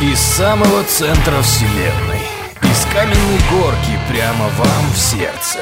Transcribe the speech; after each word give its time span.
Из 0.00 0.18
самого 0.18 0.82
центра 0.84 1.40
вселенной 1.42 2.20
Из 2.62 2.84
каменной 2.92 3.40
горки 3.50 3.98
прямо 4.10 4.44
вам 4.58 4.90
в 4.92 4.98
сердце 4.98 5.58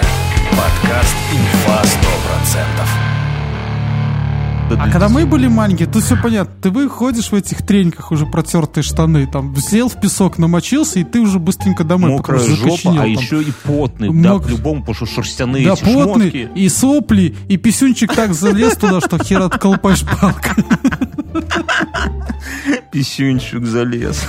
Подкаст 0.50 1.14
«Инфа 1.32 1.82
100%» 1.82 2.66
А 4.76 4.88
когда 4.88 5.10
мы 5.10 5.26
были 5.26 5.46
маленькие, 5.46 5.86
тут 5.86 6.02
все 6.02 6.16
понятно. 6.16 6.52
Ты 6.62 6.70
выходишь 6.70 7.30
в 7.30 7.34
этих 7.34 7.58
треньках 7.64 8.10
уже 8.10 8.24
протертые 8.24 8.82
штаны, 8.82 9.26
там, 9.26 9.54
сел 9.56 9.90
в 9.90 10.00
песок, 10.00 10.38
намочился, 10.38 10.98
и 10.98 11.04
ты 11.04 11.20
уже 11.20 11.38
быстренько 11.38 11.84
домой. 11.84 12.10
Мокрая 12.10 12.40
жопа, 12.40 12.92
а 12.92 12.96
там. 12.96 13.04
еще 13.04 13.42
и 13.42 13.52
потный, 13.62 14.08
Мок- 14.08 14.22
да, 14.22 14.38
по-любому, 14.38 14.80
потому 14.80 14.94
что 14.94 15.06
шерстяные 15.06 15.66
Да, 15.66 15.74
эти 15.74 15.84
потный, 15.84 16.30
шмотки. 16.30 16.48
и 16.54 16.68
сопли, 16.70 17.36
и 17.46 17.56
писюнчик 17.58 18.14
так 18.14 18.32
залез 18.32 18.76
туда, 18.78 19.00
что 19.02 19.22
хер 19.22 19.42
отколупаешь 19.42 20.02
палкой. 20.02 20.64
Писюнчик 22.94 23.66
залез. 23.66 24.24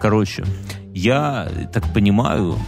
Короче, 0.00 0.44
я 0.92 1.48
так 1.72 1.92
понимаю, 1.94 2.58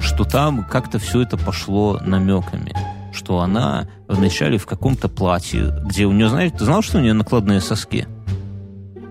что 0.00 0.24
там 0.24 0.64
как-то 0.64 0.98
все 0.98 1.20
это 1.20 1.36
пошло 1.36 2.00
намеками. 2.04 2.74
Что 3.12 3.38
она 3.38 3.86
вначале 4.08 4.58
в 4.58 4.66
каком-то 4.66 5.08
платье, 5.08 5.72
где 5.84 6.06
у 6.06 6.10
нее, 6.10 6.28
знаешь, 6.28 6.50
ты 6.58 6.64
знал, 6.64 6.82
что 6.82 6.98
у 6.98 7.00
нее 7.00 7.12
накладные 7.12 7.60
соски? 7.60 8.08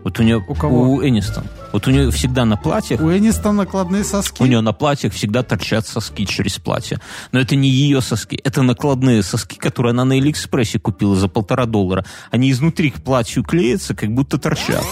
Вот 0.04 0.20
у 0.20 0.24
нее... 0.24 0.44
У 0.46 0.54
кого? 0.54 0.92
У 0.92 1.02
Энистон. 1.02 1.46
Вот 1.74 1.88
у 1.88 1.92
нее 1.92 2.12
всегда 2.12 2.44
на 2.46 2.58
платьях 2.58 3.00
У 3.00 3.10
Энистон 3.12 3.56
накладные 3.56 4.04
соски. 4.04 4.42
У 4.44 4.46
нее 4.46 4.60
на 4.62 4.74
платьях 4.74 5.14
всегда 5.14 5.42
торчат 5.42 5.88
соски 5.88 6.26
через 6.26 6.60
платье. 6.60 7.00
Но 7.32 7.40
это 7.40 7.56
не 7.56 7.70
ее 7.70 8.02
соски, 8.02 8.36
это 8.44 8.62
накладные 8.62 9.24
соски, 9.24 9.58
которые 9.58 9.92
она 9.92 10.04
на 10.06 10.16
Алиэкспрессе 10.16 10.80
купила 10.80 11.16
за 11.16 11.28
полтора 11.30 11.66
доллара. 11.66 12.06
Они 12.30 12.52
изнутри 12.52 12.92
к 12.92 13.02
платью 13.02 13.44
клеятся, 13.44 13.96
как 13.96 14.10
будто 14.14 14.38
торчат. 14.38 14.84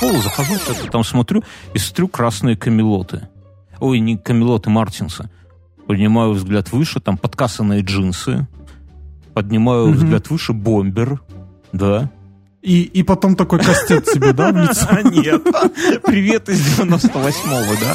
Пол 0.00 0.12
захожу, 0.22 0.56
что-то 0.56 0.90
там 0.90 1.02
смотрю, 1.04 1.42
и 1.72 1.78
смотрю 1.78 2.08
красные 2.08 2.56
камелоты. 2.56 3.28
Ой, 3.80 3.98
не 3.98 4.18
камелоты, 4.18 4.68
Мартинсы. 4.68 5.30
Поднимаю 5.86 6.32
взгляд 6.32 6.70
выше, 6.72 7.00
там 7.00 7.16
подкасанные 7.16 7.80
джинсы. 7.80 8.46
Поднимаю 9.32 9.88
Мгм. 9.88 9.96
взгляд 9.96 10.28
выше, 10.28 10.52
бомбер. 10.52 11.20
Да. 11.72 12.10
И, 12.66 12.82
и 12.82 13.04
потом 13.04 13.36
такой 13.36 13.60
кастет 13.60 14.08
себе, 14.08 14.32
да, 14.32 14.50
в 14.50 14.56
лицо? 14.56 14.88
А 14.90 15.00
нет. 15.08 15.40
Привет 16.02 16.48
из 16.48 16.80
98-го, 16.80 17.74
да? 17.80 17.94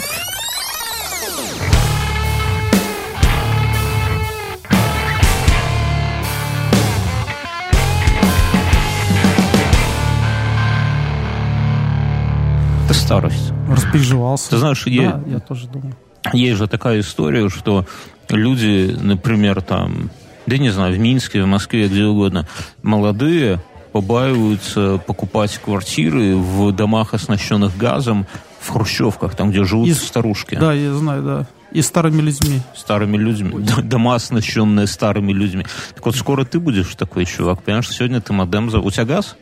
Это 12.86 12.94
старость. 12.94 13.52
Распереживался. 13.68 14.52
Ты 14.52 14.58
знаешь, 14.58 14.86
Да, 14.86 14.90
я, 14.92 15.22
я 15.28 15.40
тоже 15.40 15.68
думаю. 15.68 15.98
есть 16.32 16.58
же 16.60 16.68
такая 16.68 17.02
история, 17.02 17.50
что 17.50 17.86
люди, 18.30 18.96
например, 19.02 19.62
там, 19.62 20.12
да 20.46 20.58
не 20.58 20.70
знаю, 20.70 20.94
в 20.96 20.98
Минске, 20.98 21.44
в 21.44 21.48
Москве, 21.48 21.90
где 21.90 22.06
угодно, 22.06 22.48
молодые 22.84 23.60
побаиваются 23.92 25.02
покупать 25.06 25.58
квартиры 25.58 26.36
в 26.36 26.72
домах, 26.72 27.14
оснащенных 27.14 27.78
газом, 27.78 28.26
в 28.60 28.70
хрущевках, 28.70 29.36
там, 29.36 29.50
где 29.52 29.64
живут 29.64 29.88
И- 29.90 29.94
старушки. 29.94 30.56
Да, 30.56 30.74
я 30.74 30.94
знаю, 30.94 31.24
да. 31.24 31.48
И 31.72 31.82
старыми 31.82 32.22
людьми. 32.22 32.60
Старыми 32.76 33.16
людьми. 33.18 33.64
Дома, 33.84 34.16
оснащенные 34.16 34.88
старыми 34.88 35.32
людьми. 35.32 35.66
Так 35.96 36.06
вот, 36.06 36.16
скоро 36.18 36.44
ты 36.44 36.60
будешь 36.60 36.94
такой 36.96 37.26
чувак, 37.26 37.64
понимаешь? 37.64 37.90
Сегодня 37.90 38.20
ты 38.20 38.34
модем... 38.34 38.70
За... 38.70 38.80
У 38.80 38.92
тебя 38.92 39.06
газ 39.06 39.38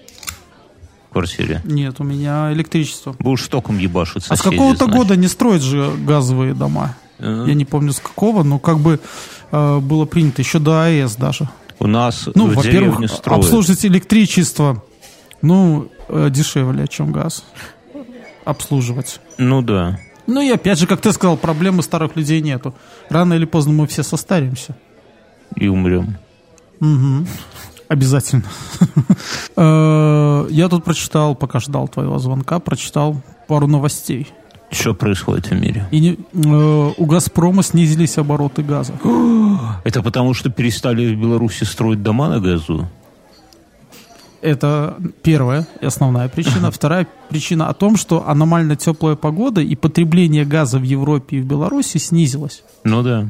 в 1.09 1.13
квартире? 1.13 1.61
Нет, 1.66 1.95
у 2.00 2.03
меня 2.03 2.53
электричество. 2.53 3.16
Будешь 3.17 3.47
током 3.47 3.80
ебашить 3.80 4.25
А 4.30 4.36
с 4.36 4.39
соседей, 4.39 4.58
какого-то 4.58 4.86
значит. 4.86 4.95
года 4.95 5.16
не 5.16 5.28
строят 5.28 5.63
же 5.63 5.91
газовые 6.06 6.53
дома. 6.53 6.96
Э, 7.18 7.46
Я 7.47 7.56
не 7.56 7.66
помню 7.66 7.94
с 7.94 8.00
какого, 8.00 8.44
но 8.44 8.59
как 8.59 8.78
бы 8.79 9.00
э, 9.52 9.79
было 9.79 10.06
принято 10.06 10.44
еще 10.44 10.59
до 10.59 10.84
АЭС 10.84 11.16
даже. 11.16 11.50
У 11.79 11.88
нас 11.88 12.28
Ну, 12.35 12.47
в 12.47 12.62
деревне 12.62 13.07
строят. 13.07 13.44
обслуживать 13.44 13.85
электричество, 13.85 14.84
ну, 15.41 15.90
э, 16.09 16.29
дешевле, 16.29 16.88
чем 16.88 17.12
газ. 17.12 17.44
Обслуживать. 18.45 19.19
Ну 19.38 19.62
да. 19.62 20.00
Ну 20.28 20.41
и 20.41 20.50
опять 20.50 20.78
же, 20.79 20.88
как 20.88 21.01
ты 21.01 21.12
сказал, 21.13 21.38
проблемы 21.38 21.81
старых 21.84 22.16
людей 22.16 22.41
нету. 22.41 22.73
Рано 23.09 23.34
или 23.34 23.45
поздно 23.45 23.73
мы 23.73 23.88
все 23.88 24.03
состаримся. 24.03 24.75
И 25.56 25.67
умрем. 25.67 26.17
Мгм. 26.79 27.28
Обязательно. 27.88 28.44
Э, 29.56 30.47
Я 30.50 30.69
тут 30.69 30.84
прочитал, 30.85 31.35
пока 31.35 31.59
ждал 31.59 31.88
твоего 31.88 32.17
звонка, 32.19 32.59
прочитал 32.59 33.22
пару 33.47 33.67
новостей. 33.67 34.28
Что 34.72 34.94
происходит 34.94 35.47
в 35.47 35.53
мире? 35.53 35.88
И 35.91 36.00
не- 36.00 36.18
э, 36.34 36.94
у 36.97 37.06
«Газпрома» 37.06 37.63
снизились 37.63 38.18
обороты 38.18 38.62
газа. 38.62 38.94
Это 39.84 40.02
потому, 40.03 40.34
что 40.34 40.50
перестали 40.50 41.13
в 41.16 41.19
Беларуси 41.19 41.63
строить 41.63 42.03
дома 42.03 42.30
на 42.30 42.40
газу? 42.40 42.88
Это 44.41 44.96
первая 45.22 45.68
и 45.81 45.85
основная 45.85 46.29
причина. 46.29 46.72
Вторая 46.72 47.08
причина 47.29 47.68
о 47.68 47.74
том, 47.74 47.97
что 47.97 48.28
аномально 48.28 48.75
теплая 48.75 49.16
погода 49.16 49.62
и 49.62 49.75
потребление 49.75 50.46
газа 50.46 50.79
в 50.79 50.84
Европе 50.84 51.38
и 51.38 51.41
в 51.41 51.46
Беларуси 51.46 51.97
снизилось. 51.97 52.63
Ну 52.84 53.02
да. 53.03 53.28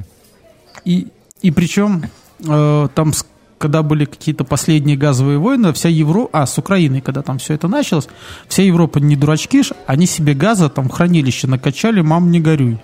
И, 0.85 1.07
и 1.41 1.51
причем 1.51 2.03
э, 2.45 2.87
там, 2.93 3.13
когда 3.59 3.83
были 3.83 4.05
какие-то 4.05 4.43
последние 4.43 4.97
газовые 4.97 5.37
войны, 5.37 5.71
вся 5.73 5.89
Европа, 5.89 6.41
а 6.41 6.47
с 6.47 6.57
Украиной, 6.57 7.01
когда 7.01 7.21
там 7.21 7.37
все 7.37 7.53
это 7.53 7.67
началось, 7.67 8.07
вся 8.47 8.63
Европа 8.63 8.97
не 8.99 9.15
дурачки 9.15 9.61
ж, 9.61 9.71
они 9.85 10.07
себе 10.07 10.33
газа 10.33 10.69
там 10.69 10.89
хранилище 10.89 11.47
накачали, 11.47 12.01
мам, 12.01 12.31
не 12.31 12.39
горюй. 12.39 12.79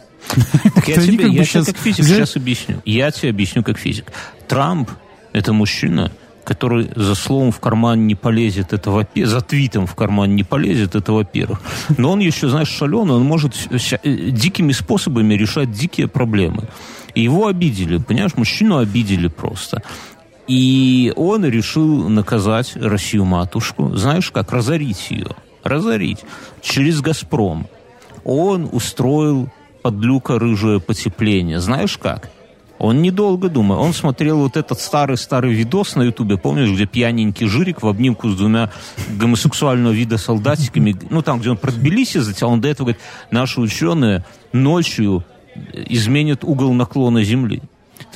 Так 0.76 0.88
я 0.88 0.96
тебе, 1.02 1.30
я 1.30 1.46
щас 1.46 1.66
как 1.66 1.78
физик 1.78 2.06
сейчас 2.06 2.36
объясню. 2.36 2.82
Я 2.86 3.10
тебе 3.12 3.30
объясню 3.30 3.64
как 3.64 3.78
физик. 3.78 4.12
Трамп– 4.48 4.92
это 5.34 5.54
мужчина, 5.54 6.12
который 6.44 6.90
за 6.96 7.16
словом 7.16 7.52
в 7.52 7.60
карман 7.60 8.06
не 8.06 8.16
полезет, 8.16 8.74
это 8.74 8.92
во-пе- 8.92 9.26
за 9.26 9.42
твитом 9.42 9.88
в 9.88 9.96
карман 9.96 10.36
не 10.36 10.44
полезет, 10.44 10.96
это 10.96 11.14
во-первых. 11.14 11.62
Но 11.98 12.12
он 12.12 12.20
еще, 12.20 12.50
знаешь, 12.50 12.70
шаленый, 12.70 13.16
он 13.16 13.24
может 13.24 13.54
э, 13.70 14.32
дикими 14.32 14.74
способами 14.74 15.36
решать 15.36 15.72
дикие 15.72 16.08
проблемы. 16.08 16.68
И 17.16 17.22
его 17.22 17.48
обидели, 17.48 17.98
понимаешь, 17.98 18.36
мужчину 18.36 18.78
обидели 18.78 19.28
просто. 19.28 19.82
И 20.48 21.12
он 21.16 21.46
решил 21.46 22.08
наказать 22.08 22.76
Россию-матушку, 22.76 23.96
знаешь 23.96 24.32
как, 24.32 24.52
разорить 24.52 25.10
ее. 25.10 25.32
Разорить. 25.64 26.24
Через 26.62 27.02
«Газпром». 27.02 27.68
Он 28.24 28.70
устроил 28.72 29.50
подлюка 29.82 30.40
рыжее 30.40 30.80
потепление. 30.80 31.60
Знаешь 31.60 31.98
как? 31.98 32.30
Он 32.78 33.02
недолго 33.02 33.50
думал. 33.50 33.80
Он 33.80 33.94
смотрел 33.94 34.40
вот 34.40 34.58
этот 34.58 34.80
старый-старый 34.80 35.54
видос 35.54 35.96
на 35.96 36.04
ютубе, 36.04 36.38
помнишь, 36.38 36.72
где 36.72 36.86
пьяненький 36.86 37.48
жирик 37.48 37.82
в 37.82 37.88
обнимку 37.88 38.30
с 38.30 38.36
двумя 38.36 38.72
гомосексуального 39.18 39.94
вида 39.94 40.18
солдатиками, 40.18 40.96
ну 41.10 41.22
там, 41.22 41.40
где 41.40 41.52
он 41.52 41.58
про 41.58 41.72
Тбилиси 41.72 42.18
зател, 42.18 42.50
он 42.50 42.62
до 42.62 42.68
этого 42.68 42.88
говорит, 42.88 43.02
наши 43.32 43.62
ученые 43.62 44.26
ночью 44.52 45.24
изменят 45.74 46.44
угол 46.44 46.74
наклона 46.74 47.24
Земли. 47.24 47.62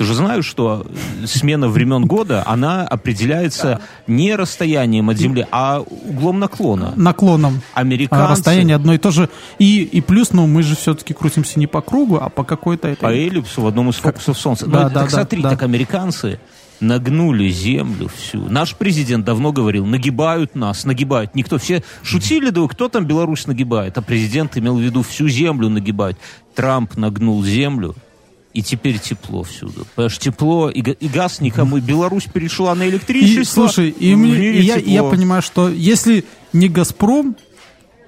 Ты 0.00 0.06
же 0.06 0.14
знаешь, 0.14 0.46
что 0.46 0.86
смена 1.26 1.68
времен 1.68 2.06
года, 2.06 2.42
она 2.46 2.86
определяется 2.86 3.82
не 4.06 4.34
расстоянием 4.34 5.10
от 5.10 5.18
Земли, 5.18 5.46
а 5.50 5.80
углом 5.80 6.38
наклона. 6.38 6.94
Наклоном. 6.96 7.60
А 7.74 7.80
Американцы 7.80 8.32
расстояние 8.32 8.76
одно 8.76 8.94
и 8.94 8.98
то 8.98 9.10
же. 9.10 9.28
И, 9.58 9.82
и 9.82 10.00
плюс, 10.00 10.32
ну, 10.32 10.46
мы 10.46 10.62
же 10.62 10.74
все-таки 10.74 11.12
крутимся 11.12 11.58
не 11.58 11.66
по 11.66 11.82
кругу, 11.82 12.16
а 12.16 12.30
по 12.30 12.44
какой-то 12.44 12.88
этой... 12.88 13.02
по 13.02 13.12
эллипсу 13.12 13.60
в 13.60 13.66
одном 13.66 13.90
из 13.90 13.96
фокусов 13.96 14.38
Солнца. 14.38 14.64
Да, 14.64 14.84
Ну, 14.84 14.88
да, 14.88 14.94
так 15.00 15.10
да, 15.10 15.16
смотри, 15.16 15.42
да. 15.42 15.50
так 15.50 15.64
американцы 15.64 16.40
нагнули 16.80 17.50
землю 17.50 18.08
всю. 18.08 18.48
Наш 18.48 18.76
президент 18.76 19.26
давно 19.26 19.52
говорил, 19.52 19.84
нагибают 19.84 20.54
нас, 20.54 20.86
нагибают. 20.86 21.34
Никто, 21.34 21.58
все 21.58 21.82
шутили, 22.02 22.48
да 22.48 22.66
кто 22.68 22.88
там 22.88 23.04
Беларусь 23.04 23.46
нагибает, 23.46 23.98
а 23.98 24.00
президент 24.00 24.56
имел 24.56 24.78
в 24.78 24.80
виду 24.80 25.02
всю 25.02 25.28
землю 25.28 25.68
нагибают. 25.68 26.16
Трамп 26.54 26.96
нагнул 26.96 27.44
землю, 27.44 27.94
и 28.52 28.62
теперь 28.62 28.98
тепло 28.98 29.42
всюду. 29.44 29.86
Потому 29.94 30.08
что 30.08 30.20
тепло, 30.24 30.70
и, 30.70 30.80
и 30.80 31.08
газ 31.08 31.40
никому. 31.40 31.76
И 31.76 31.80
Беларусь 31.80 32.24
перешла 32.24 32.74
на 32.74 32.82
И, 32.84 32.90
электричество. 32.90 33.66
слушай, 33.68 33.90
и, 33.90 34.14
мне- 34.16 34.52
и 34.54 34.62
я, 34.62 34.76
и 34.76 34.90
я 34.90 35.02
понимаю, 35.04 35.40
что 35.42 35.68
если 35.68 36.24
не 36.52 36.68
«Газпром», 36.68 37.36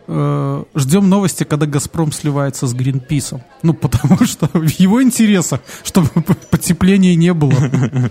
э, 0.09 0.65
ждем 0.75 1.09
новости, 1.09 1.45
когда 1.45 1.67
«Газпром» 1.67 2.11
сливается 2.13 2.67
с 2.67 2.75
«Гринписом». 2.75 3.43
Ну, 3.63 3.73
потому 3.73 4.25
что 4.27 4.49
в 4.53 4.69
его 4.81 5.01
интересах, 5.03 5.61
чтобы 5.85 6.09
потепления 6.51 7.15
не 7.15 7.33
было. 7.33 7.55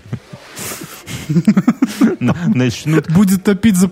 начнут... 2.54 3.10
Будет 3.10 3.44
топить 3.44 3.76
за... 3.76 3.90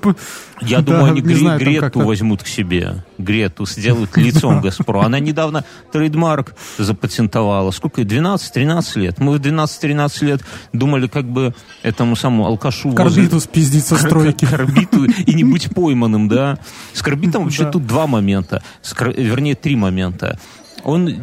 Я 0.61 0.81
думаю, 0.81 1.13
они 1.13 1.21
Грету 1.21 2.01
возьмут 2.01 2.43
к 2.43 2.47
себе. 2.47 3.05
Грету 3.19 3.67
сделают 3.67 4.17
лицом 4.17 4.61
Газпрома. 4.63 5.07
Она 5.07 5.19
недавно 5.21 5.65
трейдмарк 5.93 6.55
запатентовала. 6.79 7.71
Сколько? 7.71 8.03
ей? 8.03 8.07
12-13 8.07 9.01
лет. 9.01 9.19
Мы 9.19 9.39
в 9.39 9.41
12-13 9.41 10.25
лет 10.25 10.43
думали, 10.73 11.07
как 11.07 11.25
бы 11.25 11.55
этому 11.83 12.17
самому 12.17 12.47
алкашу... 12.47 12.93
Карбиту 12.93 13.41
спиздить 13.41 13.87
со 13.87 13.97
стройки. 13.97 14.45
к 14.45 14.53
орбиту 14.53 15.05
и 15.05 15.35
не 15.35 15.45
быть 15.45 15.75
пойманным, 15.75 16.29
да. 16.29 16.59
С 16.93 17.03
карбитом 17.03 17.45
вообще 17.45 17.71
тут 17.71 17.87
два 17.87 18.07
момента, 18.07 18.63
вернее, 19.01 19.55
три 19.55 19.77
момента. 19.77 20.39
Он 20.85 21.15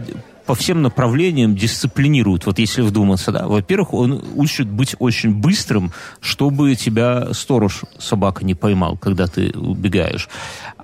по 0.48 0.56
всем 0.56 0.82
направлениям 0.82 1.56
дисциплинирует, 1.56 2.46
вот 2.46 2.58
если 2.58 2.82
вдуматься, 2.82 3.32
да. 3.32 3.48
Во-первых, 3.48 3.94
он 3.94 4.24
учит 4.36 4.68
быть 4.68 4.96
очень 4.98 5.36
быстрым, 5.36 5.92
чтобы 6.22 6.74
тебя 6.76 7.34
сторож 7.34 7.82
собака 8.00 8.46
не 8.46 8.56
поймал, 8.56 8.98
когда 8.98 9.28
ты 9.28 9.52
убегаешь, 9.52 10.30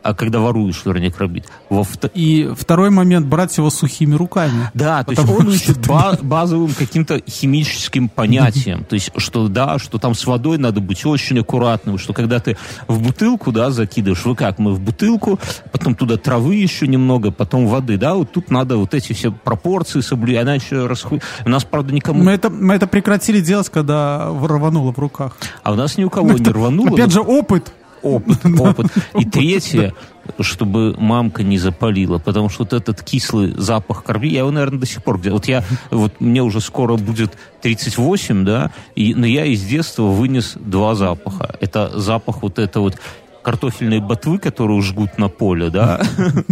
а 0.03 0.13
когда 0.13 0.39
воруешь, 0.39 0.81
вернее, 0.85 1.11
карбит. 1.11 1.45
Во-вто- 1.69 2.09
И 2.13 2.51
второй 2.57 2.89
момент, 2.89 3.25
брать 3.25 3.57
его 3.57 3.69
сухими 3.69 4.15
руками. 4.15 4.69
да, 4.73 5.03
то 5.03 5.11
есть 5.11 5.23
он 5.27 5.47
учит 5.47 5.88
ба- 5.88 6.17
базовым 6.21 6.73
каким-то 6.73 7.21
химическим 7.29 8.09
понятиям. 8.09 8.83
То 8.83 8.95
есть, 8.95 9.11
что 9.17 9.47
да, 9.47 9.79
что 9.79 9.97
там 9.97 10.13
с 10.13 10.25
водой 10.25 10.57
надо 10.57 10.81
быть 10.81 11.05
очень 11.05 11.39
аккуратным, 11.39 11.97
что 11.97 12.13
когда 12.13 12.39
ты 12.39 12.57
в 12.88 13.01
бутылку, 13.01 13.51
да, 13.51 13.71
закидываешь, 13.71 14.25
вы 14.25 14.35
как, 14.35 14.59
мы 14.59 14.73
в 14.73 14.79
бутылку, 14.79 15.39
потом 15.71 15.95
туда 15.95 16.17
травы 16.17 16.56
еще 16.56 16.88
немного, 16.88 17.31
потом 17.31 17.67
воды, 17.67 17.97
да, 17.97 18.13
вот 18.15 18.31
тут 18.31 18.51
надо 18.51 18.77
вот 18.77 18.94
эти 18.94 19.13
все 19.13 19.31
пропорции 19.31 20.01
соблюдать, 20.01 20.63
еще 20.63 20.88
расху... 20.88 21.19
У 21.45 21.49
нас, 21.49 21.63
правда, 21.63 21.94
никому... 21.94 22.23
Мы 22.23 22.31
это, 22.31 22.49
мы 22.49 22.73
это 22.73 22.88
прекратили 22.88 23.39
делать, 23.39 23.69
когда 23.69 24.27
рвануло 24.27 24.91
в 24.91 24.99
руках. 24.99 25.38
А 25.63 25.71
у 25.71 25.75
нас 25.75 25.97
ни 25.97 26.03
у 26.03 26.09
кого 26.09 26.31
не 26.31 26.44
рвануло. 26.45 26.89
Опять 26.89 27.11
же, 27.11 27.21
опыт. 27.21 27.71
Опыт, 28.03 28.45
опыт. 28.59 28.88
И 29.19 29.25
третье, 29.25 29.94
чтобы 30.39 30.95
мамка 30.97 31.44
не 31.44 31.57
запалила, 31.57 32.19
потому 32.19 32.50
что 32.50 32.63
вот 32.63 32.73
этот 32.73 33.01
кислый 33.01 33.53
запах 33.57 34.03
корби, 34.03 34.29
я 34.29 34.39
его, 34.39 34.51
наверное, 34.51 34.79
до 34.79 34.85
сих 34.85 35.03
пор 35.03 35.19
где 35.19 35.31
Вот 35.31 35.47
я, 35.47 35.63
вот 35.89 36.21
мне 36.21 36.44
уже 36.44 36.61
скоро 36.61 36.95
будет 36.97 37.38
38, 37.61 38.45
да, 38.45 38.71
и, 38.95 39.15
но 39.15 39.25
я 39.25 39.45
из 39.45 39.63
детства 39.63 40.03
вынес 40.03 40.53
два 40.55 40.95
запаха. 40.95 41.55
Это 41.59 41.97
запах 42.00 42.44
вот 42.44 42.59
это 42.59 42.79
вот 42.79 43.00
картофельной 43.41 44.00
ботвы, 44.00 44.39
которую 44.39 44.81
жгут 44.81 45.17
на 45.17 45.29
поле, 45.29 45.69
да, 45.69 46.01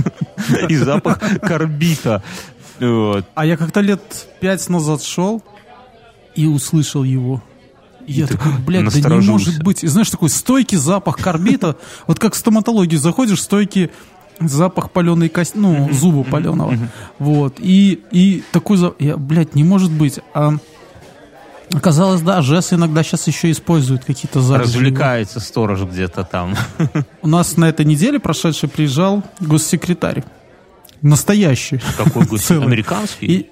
и 0.69 0.75
запах 0.75 1.19
карбита. 1.41 2.23
Вот. 2.79 3.25
А 3.35 3.45
я 3.45 3.57
как-то 3.57 3.79
лет 3.79 4.01
пять 4.39 4.67
назад 4.69 5.03
шел 5.03 5.43
и 6.35 6.47
услышал 6.47 7.03
его. 7.03 7.41
И 8.07 8.13
я 8.13 8.27
такой, 8.27 8.53
блядь, 8.65 9.01
да 9.01 9.09
не 9.09 9.27
может 9.27 9.63
быть. 9.63 9.83
И 9.83 9.87
знаешь, 9.87 10.09
такой 10.09 10.29
стойкий 10.29 10.77
запах 10.77 11.17
карбита. 11.17 11.77
Вот 12.07 12.19
как 12.19 12.33
в 12.33 12.37
стоматологию 12.37 12.99
заходишь, 12.99 13.41
стойкий 13.41 13.91
запах 14.39 14.91
паленой 14.91 15.29
кости, 15.29 15.57
ну, 15.57 15.89
зуба 15.91 16.23
паленого. 16.23 16.77
Вот. 17.19 17.55
И, 17.59 18.01
и 18.11 18.43
такой 18.51 18.77
запах, 18.77 18.99
я, 18.99 19.17
блядь, 19.17 19.55
не 19.55 19.63
может 19.63 19.91
быть. 19.91 20.19
А 20.33 20.53
оказалось, 21.73 22.21
да, 22.21 22.41
ЖЭС 22.41 22.73
иногда 22.73 23.03
сейчас 23.03 23.27
еще 23.27 23.51
используют 23.51 24.03
какие-то 24.03 24.41
запахи. 24.41 24.67
Развлекается 24.67 25.39
сторож 25.39 25.81
где-то 25.81 26.23
там. 26.23 26.55
У 27.21 27.27
нас 27.27 27.57
на 27.57 27.69
этой 27.69 27.85
неделе 27.85 28.19
прошедший 28.19 28.67
приезжал 28.67 29.23
госсекретарь. 29.39 30.23
Настоящий. 31.01 31.79
Какой? 31.97 32.25
Целый. 32.37 32.67
Американский? 32.67 33.25
И, 33.25 33.49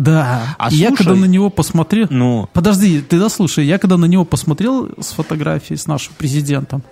да. 0.00 0.56
А 0.58 0.70
я 0.70 0.88
слушай- 0.88 0.96
когда 1.04 1.14
на 1.14 1.24
него 1.26 1.50
посмотрел... 1.50 2.06
Ну, 2.10 2.48
Подожди, 2.54 3.00
ты 3.02 3.18
дослушай. 3.18 3.66
Я 3.66 3.78
когда 3.78 3.96
на 3.98 4.06
него 4.06 4.24
посмотрел 4.24 4.88
с 4.98 5.12
фотографией 5.12 5.76
с 5.76 5.86
нашим 5.86 6.14
президентом, 6.16 6.82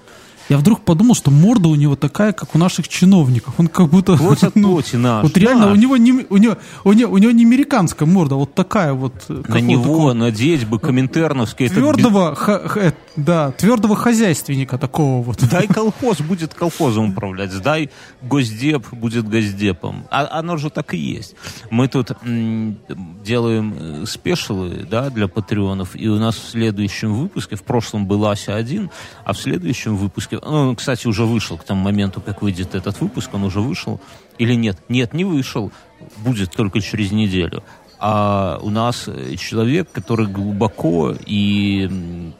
я 0.48 0.58
вдруг 0.58 0.80
подумал, 0.80 1.14
что 1.14 1.30
морда 1.30 1.68
у 1.68 1.74
него 1.74 1.96
такая, 1.96 2.32
как 2.32 2.54
у 2.54 2.58
наших 2.58 2.88
чиновников. 2.88 3.54
Он 3.58 3.68
как 3.68 3.88
будто... 3.88 4.16
плоть 4.16 4.42
от 4.42 4.56
ну, 4.56 4.68
плоти 4.70 4.96
наш. 4.96 5.22
Вот 5.24 5.36
реально, 5.36 5.66
наш. 5.66 5.78
у 5.78 5.80
него, 5.80 5.96
не, 5.96 6.12
у, 6.28 6.36
него, 6.36 6.56
у, 6.84 6.92
него, 6.92 7.12
у 7.12 7.18
него 7.18 7.30
не 7.32 7.44
американская 7.44 8.08
морда, 8.08 8.36
вот 8.36 8.54
такая 8.54 8.92
вот. 8.92 9.12
э, 9.28 9.42
На 9.48 9.60
него 9.60 10.12
надеть 10.14 10.66
бы 10.66 10.78
коминтерновский. 10.78 11.66
это 11.66 11.74
Твердого, 11.76 12.34
ха- 12.34 12.66
ха- 12.68 12.92
да, 13.16 13.50
твердого 13.52 13.96
хозяйственника 13.96 14.78
такого 14.78 15.22
вот. 15.22 15.40
без- 15.42 15.48
Дай 15.48 15.66
колхоз, 15.66 16.20
будет 16.20 16.54
колхозом 16.54 17.10
управлять. 17.10 17.50
Дай 17.62 17.90
госдеп, 18.22 18.86
будет 18.92 19.28
госдепом. 19.28 20.04
А 20.10 20.38
оно 20.38 20.56
же 20.56 20.70
так 20.70 20.94
и 20.94 20.98
есть. 20.98 21.34
Мы 21.70 21.88
тут 21.88 22.12
м, 22.24 22.78
делаем 23.24 23.74
э, 23.78 24.06
спешилы 24.06 24.86
да, 24.90 25.10
для 25.10 25.28
патреонов, 25.28 25.90
и 25.94 26.08
у 26.08 26.18
нас 26.18 26.36
в 26.36 26.48
следующем 26.48 27.14
выпуске, 27.14 27.56
в 27.56 27.62
прошлом 27.62 28.06
был 28.06 28.26
Ася-1, 28.26 28.90
а 29.24 29.32
в 29.32 29.38
следующем 29.38 29.96
выпуске, 29.96 30.37
ну, 30.44 30.68
он, 30.70 30.76
кстати, 30.76 31.06
уже 31.06 31.24
вышел 31.24 31.56
к 31.56 31.64
тому 31.64 31.82
моменту, 31.82 32.20
как 32.20 32.42
выйдет 32.42 32.74
этот 32.74 33.00
выпуск, 33.00 33.30
он 33.32 33.44
уже 33.44 33.60
вышел. 33.60 34.00
Или 34.38 34.54
нет? 34.54 34.78
Нет, 34.88 35.14
не 35.14 35.24
вышел. 35.24 35.72
Будет 36.18 36.52
только 36.52 36.80
через 36.80 37.12
неделю. 37.12 37.62
А 38.00 38.60
у 38.62 38.70
нас 38.70 39.08
э, 39.08 39.34
человек, 39.36 39.90
который 39.90 40.28
глубоко 40.28 41.14
и 41.26 41.90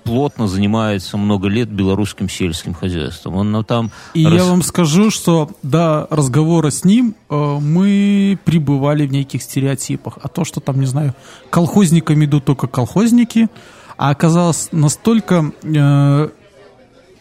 плотно 0.05 0.47
занимается 0.47 1.17
много 1.17 1.49
лет 1.49 1.69
белорусским 1.69 2.29
сельским 2.29 2.75
хозяйством. 2.75 3.35
Он 3.35 3.51
ну, 3.51 3.65
там... 3.65 3.91
И 4.15 4.25
рас- 4.25 4.35
я 4.35 4.45
вам 4.45 4.63
скажу, 4.63 5.11
что 5.11 5.51
до 5.65 6.07
разговора 6.11 6.71
с 6.71 6.85
ним 6.85 7.17
э, 7.29 7.59
мы 7.61 8.39
пребывали 8.45 9.05
в 9.05 9.11
неких 9.11 9.43
стереотипах. 9.43 10.19
А 10.23 10.29
то, 10.29 10.45
что 10.45 10.61
там, 10.61 10.79
не 10.79 10.87
знаю, 10.87 11.15
колхозниками 11.51 12.25
идут 12.25 12.45
только 12.45 12.69
колхозники, 12.69 13.49
а 13.97 14.11
оказалось 14.11 14.69
настолько, 14.71 15.51
э, 15.65 16.29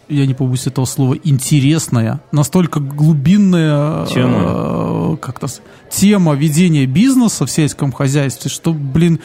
я 0.09 0.25
не 0.25 0.33
побоюсь 0.33 0.67
этого 0.67 0.85
слова, 0.85 1.15
интересная, 1.23 2.21
настолько 2.31 2.79
глубинная 2.79 4.05
Тема. 4.07 5.13
э, 5.13 5.17
как-то 5.21 5.47
тема 5.89 6.33
ведения 6.33 6.85
бизнеса 6.85 7.45
в 7.45 7.51
сельском 7.51 7.91
хозяйстве, 7.91 8.49
что, 8.49 8.73
блин, 8.73 9.19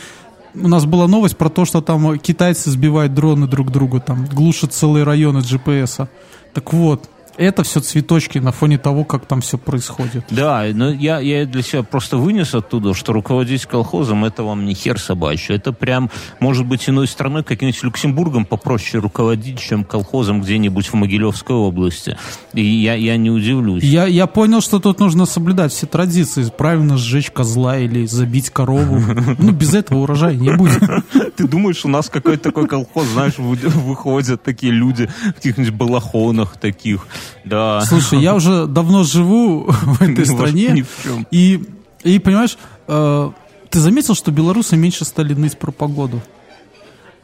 у 0.55 0.69
нас 0.69 0.84
была 0.84 1.08
новость 1.08 1.37
про 1.37 1.49
то, 1.49 1.64
что 1.64 1.81
там 1.81 2.19
китайцы 2.19 2.70
сбивают 2.70 3.14
дроны 3.14 3.46
друг 3.46 3.70
другу, 3.70 4.00
там 4.00 4.26
глушат 4.26 4.73
целые 4.73 5.05
районы 5.05 5.38
GPS-а. 5.38 6.08
Так 6.52 6.73
вот, 6.73 7.08
это 7.37 7.62
все 7.62 7.81
цветочки 7.81 8.38
на 8.38 8.52
фоне 8.52 8.79
того, 8.79 9.05
как 9.05 9.26
там 9.26 9.40
все 9.40 9.58
происходит. 9.58 10.25
Да, 10.31 10.64
но 10.73 10.90
я, 10.90 11.19
я 11.20 11.44
для 11.46 11.62
себя 11.62 11.82
просто 11.82 12.17
вынес 12.17 12.55
оттуда, 12.55 12.94
что 12.94 13.12
руководить 13.12 13.67
колхозом 13.67 14.25
это 14.25 14.43
вам 14.43 14.64
не 14.64 14.75
хер 14.75 14.99
собачий. 14.99 15.55
Это 15.55 15.73
прям, 15.73 16.11
может 16.40 16.67
быть, 16.67 16.88
иной 16.88 17.06
страной, 17.06 17.44
каким-нибудь 17.44 17.82
Люксембургом 17.82 18.44
попроще 18.44 19.02
руководить, 19.02 19.58
чем 19.61 19.84
колхозом 19.84 20.40
где-нибудь 20.43 20.87
в 20.87 20.94
Могилевской 20.94 21.56
области. 21.56 22.17
И 22.55 22.64
я, 22.64 22.94
я 22.94 23.17
не 23.17 23.31
удивлюсь. 23.31 23.82
Я, 23.82 24.06
я 24.06 24.26
понял, 24.26 24.61
что 24.61 24.78
тут 24.78 25.00
нужно 25.00 25.26
соблюдать 25.26 25.73
все 25.73 25.87
традиции. 25.87 26.50
Правильно 26.56 26.96
сжечь 26.96 27.31
козла 27.31 27.78
или 27.78 28.06
забить 28.06 28.50
корову. 28.50 29.00
Ну, 29.38 29.52
без 29.52 29.75
этого 29.75 30.00
урожая 30.00 30.35
не 30.35 30.55
будет. 30.55 30.82
Ты 31.37 31.49
думаешь, 31.49 31.85
у 31.85 31.88
нас 31.88 32.08
какой-то 32.08 32.43
такой 32.44 32.67
колхоз, 32.67 33.06
знаешь, 33.08 33.38
вы- 33.38 33.56
выходят 33.56 34.43
такие 34.43 34.73
люди 34.73 35.08
в 35.31 35.35
каких-нибудь 35.35 35.73
балахонах 35.75 36.56
таких, 36.56 37.06
да. 37.45 37.81
Слушай, 37.83 38.21
я 38.21 38.35
уже 38.35 38.67
давно 38.67 39.05
живу 39.05 39.67
в 39.69 40.02
этой 40.02 40.26
стране. 40.26 40.85
И, 41.31 41.62
и 42.05 42.19
понимаешь, 42.19 42.57
э, 42.88 43.31
ты 43.71 43.81
заметил, 43.81 44.14
что 44.14 44.31
белорусы 44.31 44.76
меньше 44.76 45.05
стали 45.05 45.35
ныть 45.35 45.59
про 45.59 45.73
погоду? 45.73 46.21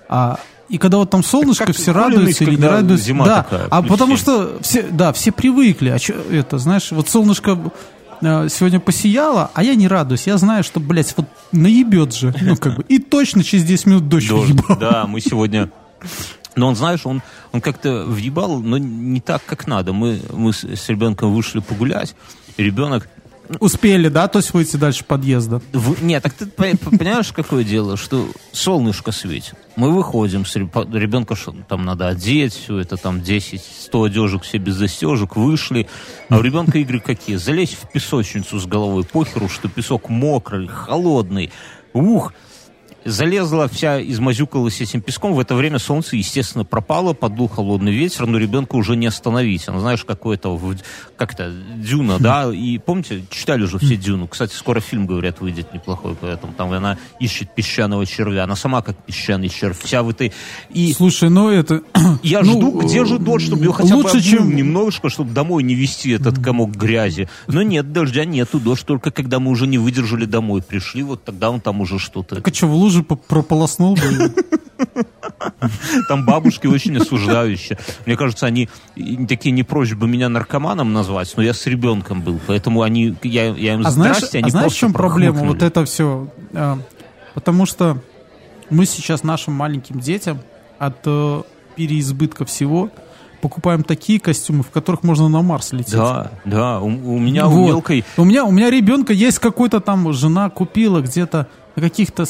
А, 0.09 0.41
и 0.69 0.79
когда 0.79 0.99
вот 0.99 1.11
там 1.11 1.23
солнышко, 1.23 1.67
как 1.67 1.77
все 1.77 1.93
радуются 1.93 2.45
или 2.45 2.57
не 2.57 2.67
радуются. 2.67 3.07
зима 3.07 3.25
да, 3.25 3.43
такая, 3.43 3.67
а 3.71 3.81
плюс 3.81 3.91
потому 3.91 4.17
что 4.17 4.59
все, 4.61 4.83
да, 4.83 5.13
все 5.13 5.33
привыкли. 5.33 5.91
А 5.91 5.99
чё 5.99 6.15
это, 6.31 6.59
знаешь, 6.59 6.91
вот 6.91 7.09
солнышко 7.09 7.59
э, 8.21 8.49
сегодня 8.51 8.81
посияло, 8.81 9.51
а 9.55 9.63
я 9.63 9.75
не 9.75 9.89
радуюсь. 9.89 10.27
Я 10.27 10.37
знаю, 10.37 10.65
что, 10.65 10.81
блядь, 10.81 11.15
вот 11.17 11.27
наебет 11.53 12.15
же. 12.15 12.35
Ну, 12.41 12.57
как 12.57 12.77
бы. 12.77 12.85
И 12.89 12.99
точно 12.99 13.45
через 13.45 13.65
10 13.65 13.87
минут 13.87 14.09
дождь 14.09 14.29
Дождь. 14.29 14.55
Да, 14.79 15.07
мы 15.07 15.21
сегодня... 15.21 15.71
Но 16.57 16.69
он, 16.69 16.77
знаешь, 16.77 17.05
он, 17.05 17.23
он 17.53 17.61
как-то 17.61 18.05
въебал, 18.07 18.61
но 18.61 18.79
не 18.79 19.21
так, 19.21 19.45
как 19.45 19.67
надо. 19.67 19.93
Мы, 19.93 20.21
мы 20.33 20.53
с, 20.53 20.65
с 20.65 20.89
ребенком 20.89 21.33
вышли 21.35 21.61
погулять, 21.61 22.15
и 22.57 22.63
ребенок... 22.63 23.09
Успели, 23.61 24.09
да, 24.09 24.29
то 24.29 24.41
есть 24.41 24.53
выйти 24.53 24.77
дальше 24.77 25.05
подъезда? 25.05 25.63
в- 25.73 26.05
Нет, 26.05 26.23
так 26.23 26.35
ты 26.35 26.45
по- 26.45 26.65
по- 26.77 26.91
понимаешь, 26.99 27.33
какое 27.33 27.65
дело, 27.65 27.97
что 27.97 28.29
солнышко 28.53 29.11
светит. 29.11 29.55
Мы 29.75 29.91
выходим, 29.91 30.45
с 30.45 30.55
реб- 30.57 30.93
ребенка 30.95 31.35
что, 31.35 31.55
там 31.67 31.87
надо 31.87 32.09
одеть, 32.09 32.53
все 32.53 32.79
это 32.79 32.99
там 32.99 33.23
10, 33.23 33.63
100 33.85 34.03
одежек, 34.03 34.43
все 34.43 34.59
без 34.59 34.75
застежек, 34.75 35.35
вышли. 35.37 35.89
А 36.29 36.37
у 36.37 36.43
ребенка 36.43 36.77
игры 36.79 37.01
какие? 37.01 37.37
Залезть 37.37 37.79
в 37.83 37.91
песочницу 37.91 38.59
с 38.59 38.67
головой, 38.67 39.05
похеру, 39.05 39.49
что 39.49 39.69
песок 39.71 40.11
мокрый, 40.11 40.67
холодный. 40.67 41.51
Ух, 41.95 42.35
залезла 43.05 43.69
вся, 43.69 44.03
измазюкалась 44.03 44.81
этим 44.81 45.01
песком. 45.01 45.35
В 45.35 45.41
это 45.41 45.55
время 45.55 45.79
солнце, 45.79 46.17
естественно, 46.17 46.65
пропало, 46.65 47.15
подул 47.15 47.49
холодный 47.49 47.93
ветер, 47.93 48.27
но 48.27 48.39
ребенка 48.39 48.77
уже 48.77 48.97
не 48.97 49.07
остановить. 49.07 49.69
Она, 49.69 49.81
знаешь, 49.81 50.05
какое-то, 50.05 50.59
как-то, 51.17 51.53
дюна, 51.77 52.19
да, 52.19 52.53
и 52.53 52.79
помните, 52.79 53.25
читали 53.31 53.65
же 53.65 53.79
все 53.79 53.97
дюну. 53.97 54.29
Кстати, 54.29 54.55
скоро 54.55 54.81
фильм, 54.81 55.07
говорят, 55.07 55.41
выйдет 55.41 55.73
неплохой, 55.73 56.17
поэтому 56.21 56.53
там 56.53 56.73
она 56.73 56.99
ищет 57.21 57.55
песчаного 57.55 58.07
червя. 58.07 58.45
Она 58.45 58.57
сама 58.57 58.83
как 58.83 58.97
песчаный 59.05 59.49
червь, 59.49 59.79
вся 59.83 60.03
в 60.03 60.11
этой... 60.11 60.33
И 60.71 60.93
Слушай, 60.93 61.31
ну 61.31 61.51
это... 61.51 61.83
Я 62.23 62.43
ну, 62.43 62.53
жду, 62.53 62.81
где 62.81 63.05
же 63.05 63.19
дождь, 63.19 63.47
чтобы 63.47 63.65
ее 63.65 63.73
хотя 63.73 63.95
лучше, 63.95 64.17
бы 64.17 64.23
чем... 64.23 64.57
немножечко, 64.57 65.09
чтобы 65.09 65.33
домой 65.33 65.63
не 65.63 65.75
вести 65.75 66.11
этот 66.11 66.43
комок 66.43 66.71
грязи. 66.77 67.29
Но 67.47 67.63
нет, 67.63 67.93
дождя 67.93 68.25
нету, 68.25 68.61
дождь 68.61 68.85
только 68.85 69.11
когда 69.11 69.39
мы 69.39 69.51
уже 69.51 69.67
не 69.67 69.79
выдержали 69.79 70.25
домой, 70.25 70.63
пришли, 70.63 71.03
вот 71.03 71.25
тогда 71.25 71.51
он 71.51 71.61
там 71.61 71.81
уже 71.81 71.99
что-то... 71.99 72.37
Так 72.37 72.49
а 72.49 72.55
что, 72.55 72.67
в 72.67 72.75
луже 72.89 73.03
прополоснул 73.03 73.95
бы? 73.95 74.35
Там 76.09 76.25
бабушки 76.25 76.67
очень 76.67 76.97
осуждающие. 76.97 77.79
Мне 78.07 78.17
кажется, 78.17 78.47
они 78.47 78.69
такие 79.29 79.53
не 79.53 79.63
прочь 79.63 79.93
бы 79.93 80.09
меня 80.09 80.29
наркоманом 80.29 80.93
назвать, 80.93 81.33
но 81.37 81.43
я 81.43 81.53
с 81.53 81.67
ребенком 81.67 82.23
был, 82.23 82.41
поэтому 82.47 82.83
они, 82.83 83.15
я, 83.23 83.49
я 83.49 83.75
им 83.75 83.87
а 83.87 83.91
знаешь, 83.91 84.17
здрасте, 84.17 84.39
они 84.39 84.49
а 84.49 84.51
знаешь, 84.51 84.73
в 84.73 84.77
чем 84.77 84.93
проблема? 84.93 85.45
Вот 85.45 85.63
это 85.63 85.85
все. 85.85 86.29
А, 86.55 86.79
потому 87.35 87.67
что 87.67 87.99
мы 88.71 88.87
сейчас 88.87 89.23
нашим 89.23 89.55
маленьким 89.55 90.01
детям 90.01 90.41
от 90.79 90.99
э, 91.05 91.43
переизбытка 91.77 92.45
всего 92.45 92.91
покупаем 93.41 93.85
такие 93.85 94.19
костюмы, 94.19 94.63
в 94.63 94.71
которых 94.71 95.03
можно 95.03 95.29
на 95.29 95.43
Марс 95.43 95.73
лететь. 95.73 95.95
Да, 95.95 96.31
да. 96.45 96.81
У, 96.81 96.87
у 96.87 97.19
меня 97.19 97.47
Вот. 97.47 97.59
у 97.59 97.67
мелкой... 97.67 98.05
У 98.17 98.25
меня, 98.25 98.45
у 98.45 98.51
меня 98.51 98.71
ребенка 98.71 99.13
есть 99.13 99.39
какой-то 99.39 99.81
там, 99.81 100.13
жена 100.13 100.51
купила 100.51 101.01
где-то 101.01 101.47
на 101.77 101.83
каких-то 101.83 102.25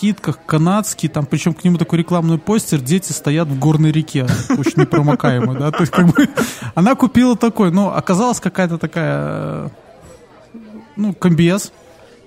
скидках 0.00 0.38
канадский, 0.46 1.10
там, 1.10 1.26
причем 1.26 1.52
к 1.52 1.62
нему 1.62 1.76
такой 1.76 1.98
рекламный 1.98 2.38
постер, 2.38 2.80
дети 2.80 3.12
стоят 3.12 3.48
в 3.48 3.58
горной 3.58 3.92
реке, 3.92 4.26
очень 4.56 4.80
непромокаемой, 4.80 5.58
да, 5.58 5.70
то 5.70 5.82
есть 5.82 5.92
как 5.92 6.06
бы 6.06 6.26
она 6.74 6.94
купила 6.94 7.36
такой, 7.36 7.70
но 7.70 7.94
оказалась 7.94 8.40
какая-то 8.40 8.78
такая, 8.78 9.18
э, 9.18 9.68
ну, 10.96 11.12
комбез, 11.12 11.72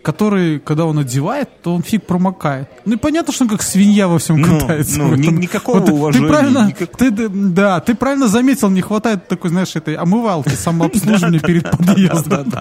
который, 0.03 0.59
когда 0.59 0.85
он 0.85 0.99
одевает, 0.99 1.49
то 1.61 1.73
он 1.73 1.81
фиг 1.81 2.05
промокает. 2.05 2.67
Ну 2.85 2.93
и 2.93 2.97
понятно, 2.97 3.33
что 3.33 3.45
он 3.45 3.49
как 3.49 3.61
свинья 3.63 4.07
во 4.07 4.19
всем 4.19 4.39
Ну, 4.41 4.59
катается. 4.59 4.99
ну, 4.99 5.15
ни- 5.15 5.27
никакого 5.27 5.79
Вот 5.79 5.89
уважения, 5.89 6.27
Ты 6.27 6.33
правильно, 6.33 6.67
никак- 6.67 6.97
ты, 6.97 7.09
да, 7.29 7.79
ты 7.79 7.95
правильно 7.95 8.27
заметил, 8.27 8.69
не 8.69 8.81
хватает 8.81 9.27
такой, 9.27 9.49
знаешь, 9.49 9.75
этой 9.75 9.95
омывалки, 9.95 10.49
самообслуживания 10.55 11.39
перед 11.39 11.71
подъездом. 11.71 12.51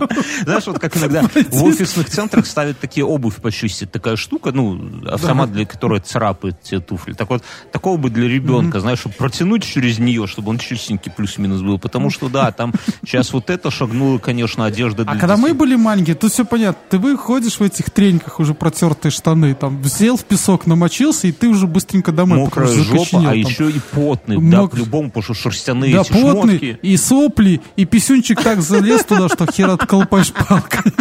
Знаешь, 0.44 0.66
вот 0.66 0.78
как 0.78 0.96
иногда 0.96 1.22
в 1.50 1.64
офисных 1.64 2.08
центрах 2.08 2.46
ставят 2.46 2.78
такие 2.78 3.04
обувь 3.04 3.37
почистить, 3.37 3.90
такая 3.90 4.14
штука, 4.16 4.52
ну, 4.52 4.80
автомат, 5.11 5.52
для 5.52 5.66
которой 5.66 6.00
царапает 6.00 6.62
те 6.62 6.78
туфли. 6.78 7.12
Так 7.12 7.28
вот, 7.28 7.42
такого 7.72 7.96
бы 7.96 8.08
для 8.11 8.28
ребенка, 8.28 8.78
знаешь, 8.80 9.00
чтобы 9.00 9.16
протянуть 9.16 9.64
через 9.64 9.99
нее, 9.99 10.28
чтобы 10.28 10.50
он 10.50 10.58
чистенький 10.58 11.11
плюс-минус 11.11 11.61
был. 11.61 11.78
Потому 11.80 12.11
что, 12.11 12.28
да, 12.28 12.52
там 12.52 12.72
сейчас 13.04 13.32
вот 13.32 13.50
это 13.50 13.70
шагнула, 13.72 14.18
конечно, 14.18 14.64
одежда 14.64 15.02
А 15.08 15.16
когда 15.16 15.37
мы 15.37 15.54
были 15.54 15.75
маленькие, 15.75 16.14
тут 16.14 16.30
все 16.30 16.44
понятно. 16.44 16.80
Ты 16.88 16.99
выходишь 16.99 17.32
в 17.41 17.61
этих 17.62 17.91
треньках, 17.91 18.41
уже 18.41 18.55
протертые 18.55 19.11
штаны, 19.12 19.55
там, 19.55 19.83
сел 19.85 20.17
в 20.17 20.25
песок, 20.25 20.67
намочился, 20.67 21.27
и 21.29 21.33
ты 21.33 21.49
уже 21.49 21.67
быстренько 21.67 22.12
домой. 22.12 22.39
Мокрая 22.39 22.69
жопа, 22.69 23.19
а 23.19 23.23
там. 23.23 23.35
еще 23.35 23.71
и 23.71 23.81
потный, 23.93 24.37
да, 24.51 24.62
Мок- 24.62 24.71
по-любому, 24.71 25.09
потому 25.11 25.23
что 25.25 25.35
шерстяные 25.35 25.93
Да, 25.95 26.05
потный, 26.05 26.31
шмотки. 26.59 26.79
и 26.83 26.97
сопли, 26.97 27.61
и 27.77 27.85
писюнчик 27.85 28.43
так 28.43 28.61
залез 28.62 29.05
туда, 29.05 29.29
что 29.29 29.47
хер 29.51 29.71
отколупаешь 29.71 30.33
палкой. 30.33 30.93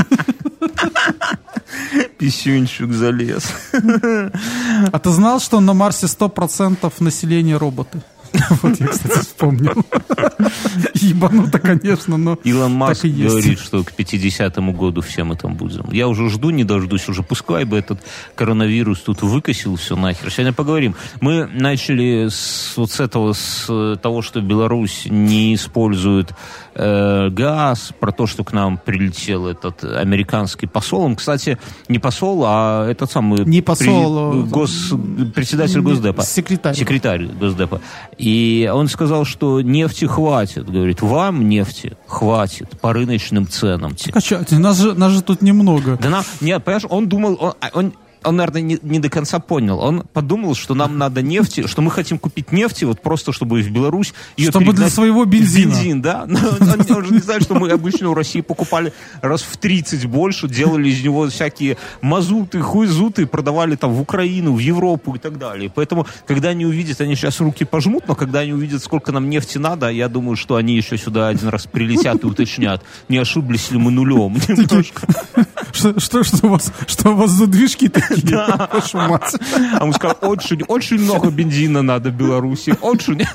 Писюнчик 2.18 2.92
залез. 2.94 3.52
А 3.74 5.00
ты 5.00 5.10
знал, 5.10 5.40
что 5.40 5.60
на 5.60 5.74
Марсе 5.74 6.06
100% 6.08 6.92
населения 7.00 7.58
роботы? 7.58 8.02
Вот 8.62 8.80
я, 8.80 8.88
кстати, 8.88 9.20
вспомнил. 9.20 9.74
Ебануто, 10.94 11.60
конечно, 11.60 12.18
но 12.18 12.38
Илон 12.44 12.74
Маск 12.74 13.06
говорит, 13.06 13.60
что 13.60 13.84
к 13.84 13.92
50-му 13.92 14.74
году 14.74 15.02
все 15.02 15.24
мы 15.24 15.36
там 15.36 15.56
будем. 15.56 15.92
Я 15.92 16.08
уже 16.08 16.30
жду, 16.30 16.50
не 16.50 16.64
дождусь, 16.64 17.08
уже 17.10 17.24
пускай 17.24 17.66
бы 17.66 17.78
этот 17.78 18.02
коронавирус 18.36 19.02
тут 19.02 19.22
выкосил 19.22 19.76
все 19.76 19.96
нахер. 19.96 20.32
Сегодня 20.32 20.54
поговорим. 20.54 20.96
Мы 21.20 21.46
начали 21.48 22.28
с, 22.30 22.74
вот 22.76 22.92
с 22.92 23.00
этого, 23.00 23.34
с 23.34 23.98
того, 24.02 24.22
что 24.22 24.42
Беларусь 24.42 25.06
не 25.10 25.56
использует 25.56 26.32
э, 26.75 27.30
газ, 27.30 27.94
про 28.00 28.12
то, 28.12 28.28
что 28.28 28.44
к 28.44 28.54
нам 28.54 28.78
прилетел 28.78 29.48
этот 29.48 29.84
американский 29.84 30.68
посол. 30.68 31.01
Он, 31.01 31.16
кстати, 31.16 31.58
не 31.88 32.00
посол, 32.00 32.44
а 32.46 32.90
этот 32.90 33.12
самый... 33.12 33.46
Не 33.46 33.62
посол, 33.62 34.34
прези- 34.34 34.44
а, 34.44 34.48
гос, 34.48 34.94
председатель 35.34 35.82
Госдепа. 35.82 36.24
Секретарь. 36.24 36.75
Секретарь 36.75 37.25
Госдепа. 37.25 37.82
И 38.18 38.70
он 38.74 38.88
сказал, 38.88 39.25
что 39.25 39.62
нефти 39.62 40.06
хватит. 40.06 40.70
Говорит, 40.70 41.01
вам 41.01 41.48
нефти 41.48 41.98
хватит 42.08 42.80
по 42.80 42.94
рыночным 42.94 43.48
ценам. 43.48 43.96
Чё, 43.96 44.42
нас 44.51 44.80
же, 44.80 44.94
нас 44.94 45.12
же 45.12 45.22
тут 45.22 45.42
немного. 45.42 45.98
Да 46.01 46.10
нам, 46.10 46.24
нет, 46.42 46.63
понимаешь, 46.63 46.86
он 46.90 47.08
думал, 47.08 47.38
он, 47.40 47.54
а, 47.60 47.70
он, 47.74 47.94
он, 48.24 48.36
наверное, 48.36 48.62
не, 48.62 48.80
не 48.82 49.00
до 49.00 49.10
конца 49.10 49.40
понял. 49.40 49.80
Он 49.80 50.04
подумал, 50.13 50.56
что 50.56 50.75
нам 50.75 50.98
надо 50.98 51.22
нефти, 51.22 51.68
что 51.68 51.82
мы 51.82 51.92
хотим 51.92 52.20
купить 52.20 52.51
нефти, 52.51 52.86
вот 52.86 53.01
просто 53.01 53.32
чтобы 53.32 53.62
в 53.62 53.72
Беларусь 53.72 54.13
ее 54.38 54.50
Чтобы 54.50 54.74
для 54.74 54.90
своего 54.90 55.25
бензина. 55.25 55.72
Бензин, 55.72 56.01
да? 56.01 56.25
Но 56.28 56.40
он, 56.60 56.98
он 56.98 57.06
же 57.06 57.13
не 57.13 57.20
знает, 57.20 57.44
что 57.44 57.56
мы 57.56 57.70
обычно 57.70 58.10
у 58.10 58.13
России 58.13 58.42
покупали 58.42 58.94
раз 59.22 59.42
в 59.42 59.58
30 59.58 60.06
больше, 60.06 60.48
делали 60.48 60.90
из 60.90 61.04
него 61.04 61.28
всякие 61.30 61.78
мазуты, 62.01 62.62
хуйзуты, 62.62 63.25
продавали 63.25 63.75
там 63.75 63.94
в 63.94 64.01
Украину, 64.01 64.54
в 64.54 64.60
Европу 64.60 65.16
и 65.16 65.20
так 65.20 65.38
далее. 65.38 65.72
Поэтому, 65.74 66.06
когда 66.28 66.50
они 66.50 66.66
увидят, 66.66 67.01
они 67.01 67.16
сейчас 67.16 67.40
руки 67.40 67.66
пожмут, 67.66 68.08
но 68.08 68.16
когда 68.16 68.40
они 68.40 68.54
увидят, 68.54 68.84
сколько 68.84 69.12
нам 69.12 69.30
нефти 69.30 69.58
надо, 69.58 69.90
я 69.90 70.08
думаю, 70.08 70.36
что 70.36 70.56
они 70.56 70.75
еще 70.75 70.98
сюда 70.98 71.30
один 71.30 71.50
раз 71.50 71.66
прилетят 71.66 72.24
и 72.24 72.28
уточнят, 72.28 72.84
не 73.10 73.18
ошиблись 73.18 73.72
ли 73.72 73.78
мы 73.78 73.92
нулем. 73.92 74.40
Немножко. 74.48 75.08
Что, 75.74 75.96
у 76.44 76.48
вас, 76.48 76.72
что 76.86 77.12
у 77.12 77.16
вас 77.16 77.32
за 77.32 77.48
движки 77.48 77.88
мать. 78.94 79.36
А 79.80 79.86
мы 79.86 79.94
скажем, 79.94 80.18
очень, 80.22 80.63
очень 80.68 81.00
много 81.00 81.30
бензина 81.30 81.82
надо 81.82 82.10
в 82.10 82.15
Беларуси. 82.15 82.75
Очень. 82.82 83.22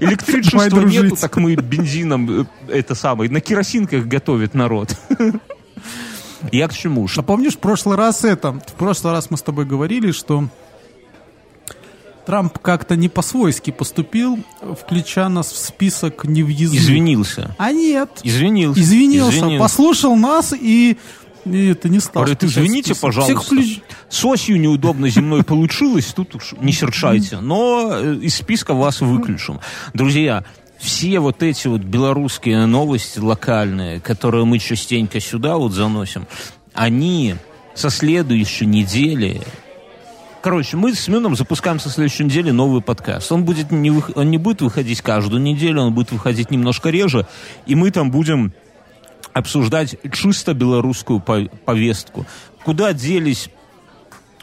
Электричества 0.00 0.80
нету, 0.80 1.16
так 1.16 1.36
мы 1.36 1.54
бензином, 1.56 2.42
э, 2.42 2.44
это 2.68 2.94
самое, 2.94 3.30
на 3.30 3.40
керосинках 3.40 4.06
готовит 4.06 4.54
народ. 4.54 4.96
Я 6.52 6.68
к 6.68 6.74
чему? 6.74 7.04
А 7.04 7.08
Что 7.08 7.22
помнишь, 7.22 7.54
в 7.54 7.58
прошлый 7.58 7.96
раз 7.96 8.24
это, 8.24 8.52
в 8.52 8.72
прошлый 8.74 9.12
раз 9.12 9.30
мы 9.30 9.36
с 9.36 9.42
тобой 9.42 9.64
говорили, 9.64 10.12
что 10.12 10.48
Трамп 12.26 12.58
как-то 12.58 12.96
не 12.96 13.08
по-свойски 13.08 13.70
поступил, 13.70 14.38
включая 14.80 15.28
нас 15.28 15.52
в 15.52 15.58
список 15.58 16.24
невъездных. 16.24 16.80
извинился. 16.80 17.54
А 17.58 17.70
нет. 17.72 18.10
Извинился. 18.22 18.80
Извинился, 18.80 19.38
Извинился. 19.38 19.62
послушал 19.62 20.16
нас 20.16 20.54
и, 20.58 20.96
и 21.44 21.66
это 21.68 21.88
не 21.88 22.00
стал. 22.00 22.22
Говорит, 22.24 22.44
извините, 22.44 22.94
пожалуйста. 22.94 23.54
Включ- 23.54 23.82
С 24.08 24.24
осью 24.24 24.60
неудобно 24.60 25.08
земной 25.08 25.42
получилось, 25.42 26.12
тут 26.14 26.34
уж 26.34 26.54
не 26.60 26.72
серчайте. 26.72 27.40
Но 27.40 27.90
э, 27.92 28.16
из 28.22 28.34
списка 28.36 28.74
вас 28.74 29.00
выключим. 29.00 29.60
Друзья, 29.92 30.44
все 30.78 31.18
вот 31.20 31.42
эти 31.42 31.66
вот 31.68 31.82
белорусские 31.82 32.66
новости 32.66 33.18
локальные, 33.18 34.00
которые 34.00 34.44
мы 34.44 34.58
частенько 34.58 35.20
сюда 35.20 35.56
вот 35.56 35.72
заносим, 35.72 36.26
они 36.74 37.36
со 37.74 37.90
следующей 37.90 38.66
недели 38.66 39.42
Короче, 40.42 40.76
мы 40.76 40.92
с 40.92 41.00
Семеном 41.00 41.36
запускаем 41.36 41.80
со 41.80 41.88
следующей 41.88 42.24
недели 42.24 42.50
новый 42.50 42.82
подкаст. 42.82 43.32
Он, 43.32 43.44
будет 43.46 43.70
не, 43.70 43.88
вых- 43.88 44.12
он 44.14 44.30
не 44.30 44.36
будет 44.36 44.60
выходить 44.60 45.00
каждую 45.00 45.40
неделю, 45.40 45.80
он 45.80 45.94
будет 45.94 46.12
выходить 46.12 46.50
немножко 46.50 46.90
реже. 46.90 47.26
И 47.64 47.74
мы 47.74 47.90
там 47.90 48.10
будем 48.10 48.52
обсуждать 49.34 49.96
чисто 50.12 50.54
белорусскую 50.54 51.20
по- 51.20 51.48
повестку. 51.66 52.24
Куда 52.64 52.92
делись 52.92 53.50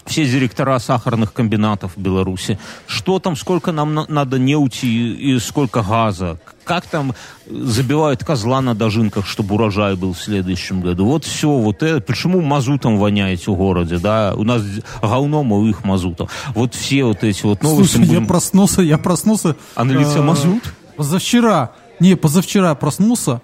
все 0.06 0.26
директора 0.26 0.80
сахарных 0.80 1.32
комбинатов 1.32 1.94
в 1.96 2.02
Беларуси. 2.02 2.60
Что 2.88 3.20
там, 3.20 3.36
сколько 3.36 3.72
нам 3.72 3.94
на- 3.94 4.06
надо 4.10 4.38
неути 4.40 4.88
и 5.14 5.40
сколько 5.40 5.82
газа. 5.84 6.40
Как 6.64 6.86
там 6.86 7.14
забивают 7.48 8.24
козла 8.24 8.62
на 8.62 8.74
дожинках, 8.76 9.26
чтобы 9.28 9.56
урожай 9.56 9.96
был 9.96 10.14
в 10.14 10.20
следующем 10.20 10.82
году. 10.82 11.06
Вот 11.06 11.24
все 11.26 11.50
вот 11.50 11.84
это. 11.84 12.02
Почему 12.02 12.42
мазутом 12.42 12.98
воняете 12.98 13.52
в 13.52 13.56
городе, 13.56 14.00
да? 14.00 14.34
У 14.36 14.44
нас 14.44 14.62
говном, 15.02 15.54
а 15.54 15.58
у 15.58 15.68
их 15.68 15.84
мазутом. 15.84 16.28
Вот 16.56 16.74
все 16.76 17.04
вот 17.04 17.24
эти 17.24 17.44
вот 17.44 17.62
новости. 17.64 17.94
Слушай, 17.96 18.06
я 18.08 18.14
будем- 18.14 18.28
проснулся, 18.28 18.82
я 18.82 18.98
проснулся... 18.98 19.56
А 19.76 19.84
на 19.84 19.92
лице 19.92 20.18
э, 20.20 20.22
мазут? 20.22 20.74
Позавчера, 20.98 21.72
не, 22.00 22.16
позавчера 22.16 22.74
проснулся 22.76 23.42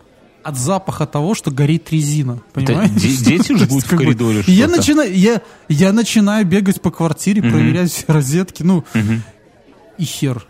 от 0.48 0.58
запаха 0.58 1.06
того, 1.06 1.36
что 1.36 1.52
горит 1.52 1.92
резина. 1.92 2.40
Понимаешь? 2.54 2.92
де- 2.92 3.18
дети 3.38 3.54
жгут 3.58 3.84
в 3.84 3.90
коридоре 3.98 4.44
Я 4.48 4.68
начинаю, 4.68 5.14
я, 5.14 5.42
я 5.68 5.92
начинаю 5.92 6.46
бегать 6.46 6.82
по 6.82 6.90
квартире, 6.90 7.42
проверять 7.42 7.92
все 7.92 8.06
розетки. 8.08 8.64
Ну, 8.64 8.86
и 9.98 10.04
хер. 10.06 10.46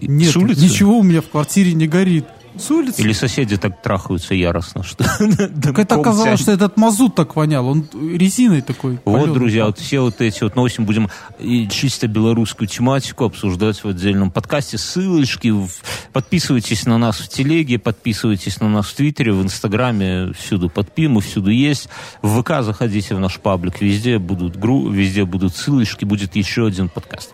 Нет, 0.00 0.34
ничего 0.36 0.98
у 0.98 1.02
меня 1.02 1.22
в 1.22 1.28
квартире 1.28 1.72
не 1.72 1.86
горит. 1.88 2.26
С 2.56 2.70
улицы. 2.72 3.02
Или 3.02 3.12
соседи 3.12 3.56
так 3.56 3.82
трахаются 3.82 4.34
яростно, 4.34 4.82
что... 4.82 5.04
Так 5.62 5.78
это 5.78 5.94
оказалось, 5.94 6.40
что 6.40 6.50
этот 6.50 6.76
мазут 6.76 7.14
так 7.14 7.36
вонял. 7.36 7.66
Он 7.68 7.86
резиной 7.92 8.62
такой. 8.62 8.98
Вот, 9.04 9.32
друзья, 9.32 9.66
вот 9.66 9.78
все 9.78 10.00
вот 10.00 10.20
эти 10.20 10.42
вот 10.42 10.56
новости 10.56 10.80
будем 10.80 11.08
и 11.38 11.68
чисто 11.68 12.08
белорусскую 12.08 12.66
тематику 12.66 13.24
обсуждать 13.26 13.84
в 13.84 13.88
отдельном 13.88 14.32
подкасте. 14.32 14.76
Ссылочки, 14.76 15.48
в- 15.48 15.70
подписывайтесь 16.12 16.86
на 16.86 16.98
нас 16.98 17.18
в 17.18 17.28
телеге, 17.28 17.78
подписывайтесь 17.78 18.60
на 18.60 18.68
нас 18.68 18.86
в 18.86 18.94
Твиттере, 18.94 19.32
в 19.32 19.42
Инстаграме, 19.42 20.32
всюду 20.32 20.68
подпи, 20.68 21.08
мы 21.08 21.20
всюду 21.20 21.50
есть. 21.50 21.88
В 22.22 22.40
ВК 22.40 22.62
заходите 22.62 23.14
в 23.14 23.20
наш 23.20 23.38
паблик, 23.38 23.80
везде 23.80 24.18
будут 24.18 24.56
гру, 24.56 24.88
везде 24.88 25.24
будут 25.24 25.56
ссылочки, 25.56 26.04
будет 26.04 26.36
еще 26.36 26.66
один 26.66 26.88
подкаст. 26.88 27.32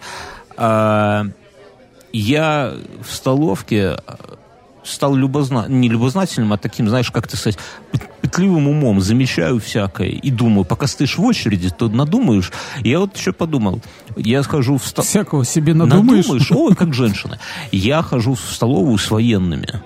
А, 0.57 1.26
я 2.12 2.75
в 3.02 3.12
столовке 3.12 3.97
стал 4.85 5.14
любозна... 5.14 5.66
не 5.69 5.88
любознательным, 5.88 6.52
а 6.52 6.59
таким, 6.59 6.88
знаешь, 6.88 7.11
как 7.11 7.26
ты 7.26 7.37
сказать, 7.37 7.59
пытливым 8.34 8.68
умом, 8.68 9.00
замечаю 9.00 9.60
всякое 9.60 10.08
и 10.08 10.30
думаю, 10.30 10.64
пока 10.64 10.86
стоишь 10.86 11.18
в 11.18 11.22
очереди, 11.22 11.70
то 11.70 11.88
надумаешь. 11.88 12.52
Я 12.82 12.98
вот 12.98 13.16
еще 13.16 13.32
подумал, 13.32 13.80
я 14.16 14.42
схожу 14.42 14.78
в 14.78 14.86
стол... 14.86 15.04
Всякого 15.04 15.44
себе 15.44 15.74
надумаешь. 15.74 16.26
Надумаешь, 16.26 16.50
ой, 16.50 16.74
как 16.74 16.94
женщина. 16.94 17.38
Я 17.70 18.02
хожу 18.02 18.34
в 18.34 18.40
столовую 18.40 18.98
с 18.98 19.10
военными. 19.10 19.82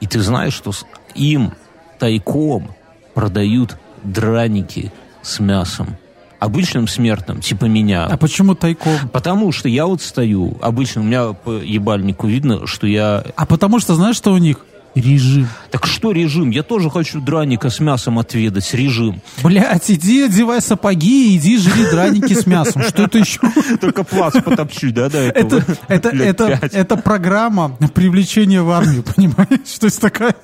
И 0.00 0.06
ты 0.06 0.20
знаешь, 0.20 0.54
что 0.54 0.72
им 1.14 1.52
тайком 1.98 2.70
продают 3.14 3.76
драники 4.02 4.92
с 5.22 5.40
мясом. 5.40 5.96
Обычным 6.38 6.88
смертным, 6.88 7.40
типа 7.40 7.64
меня. 7.64 8.04
А 8.04 8.16
почему 8.16 8.54
тайком? 8.54 9.08
Потому 9.12 9.50
что 9.50 9.68
я 9.68 9.86
вот 9.86 10.02
стою, 10.02 10.58
обычно 10.60 11.00
у 11.00 11.04
меня 11.04 11.32
по 11.32 11.52
ебальнику 11.52 12.26
видно, 12.26 12.66
что 12.66 12.86
я... 12.86 13.24
А 13.34 13.46
потому 13.46 13.80
что 13.80 13.94
знаешь, 13.94 14.16
что 14.16 14.32
у 14.32 14.38
них? 14.38 14.58
Режим. 14.94 15.48
Так 15.70 15.86
что 15.86 16.12
режим? 16.12 16.50
Я 16.50 16.62
тоже 16.62 16.88
хочу 16.88 17.20
драника 17.20 17.68
с 17.68 17.80
мясом 17.80 18.18
отведать, 18.18 18.72
режим. 18.74 19.20
Блять, 19.42 19.90
иди 19.90 20.22
одевай 20.22 20.62
сапоги 20.62 21.34
и 21.34 21.36
иди 21.36 21.58
жри 21.58 21.90
драники 21.90 22.32
с 22.32 22.46
мясом. 22.46 22.82
Что 22.82 23.04
это 23.04 23.18
еще? 23.18 23.40
Только 23.80 24.04
плац 24.04 24.34
потопчу, 24.34 24.92
да, 24.92 25.06
этого. 25.06 25.64
Это, 25.88 26.08
это, 26.08 26.08
это, 26.10 26.68
это 26.72 26.96
программа 26.96 27.76
привлечения 27.92 28.62
в 28.62 28.70
армию, 28.70 29.02
понимаешь? 29.02 29.78
То 29.80 29.86
есть 29.86 30.00
такая... 30.00 30.36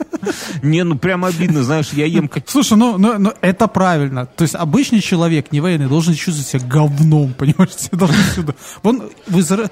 Не, 0.62 0.83
ну 0.83 0.99
прям 0.99 1.25
обидно, 1.25 1.62
знаешь, 1.62 1.90
я 1.92 2.07
ем 2.07 2.28
как... 2.28 2.45
Слушай, 2.49 2.76
ну, 2.76 2.99
ну, 2.99 3.19
ну, 3.19 3.33
это 3.40 3.69
правильно. 3.69 4.26
То 4.26 4.42
есть 4.42 4.57
обычный 4.57 5.00
человек, 5.00 5.52
не 5.52 5.61
военный, 5.61 5.87
должен 5.87 6.14
чувствовать 6.14 6.49
себя 6.49 6.66
говном, 6.66 7.35
понимаешь? 7.35 7.71
Все 7.76 7.90
должны 7.92 8.23
сюда. 8.35 8.54
Вон 8.83 9.11
в 9.28 9.38
Изра... 9.38 9.71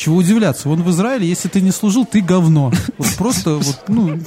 Чего 0.00 0.16
удивляться? 0.16 0.66
Вон 0.66 0.82
в 0.82 0.88
Израиле, 0.88 1.28
если 1.28 1.48
ты 1.48 1.60
не 1.60 1.72
служил, 1.72 2.06
ты 2.06 2.22
говно. 2.22 2.72
Вот 2.96 3.14
просто 3.18 3.56
вот, 3.56 3.84
ну... 3.88 4.18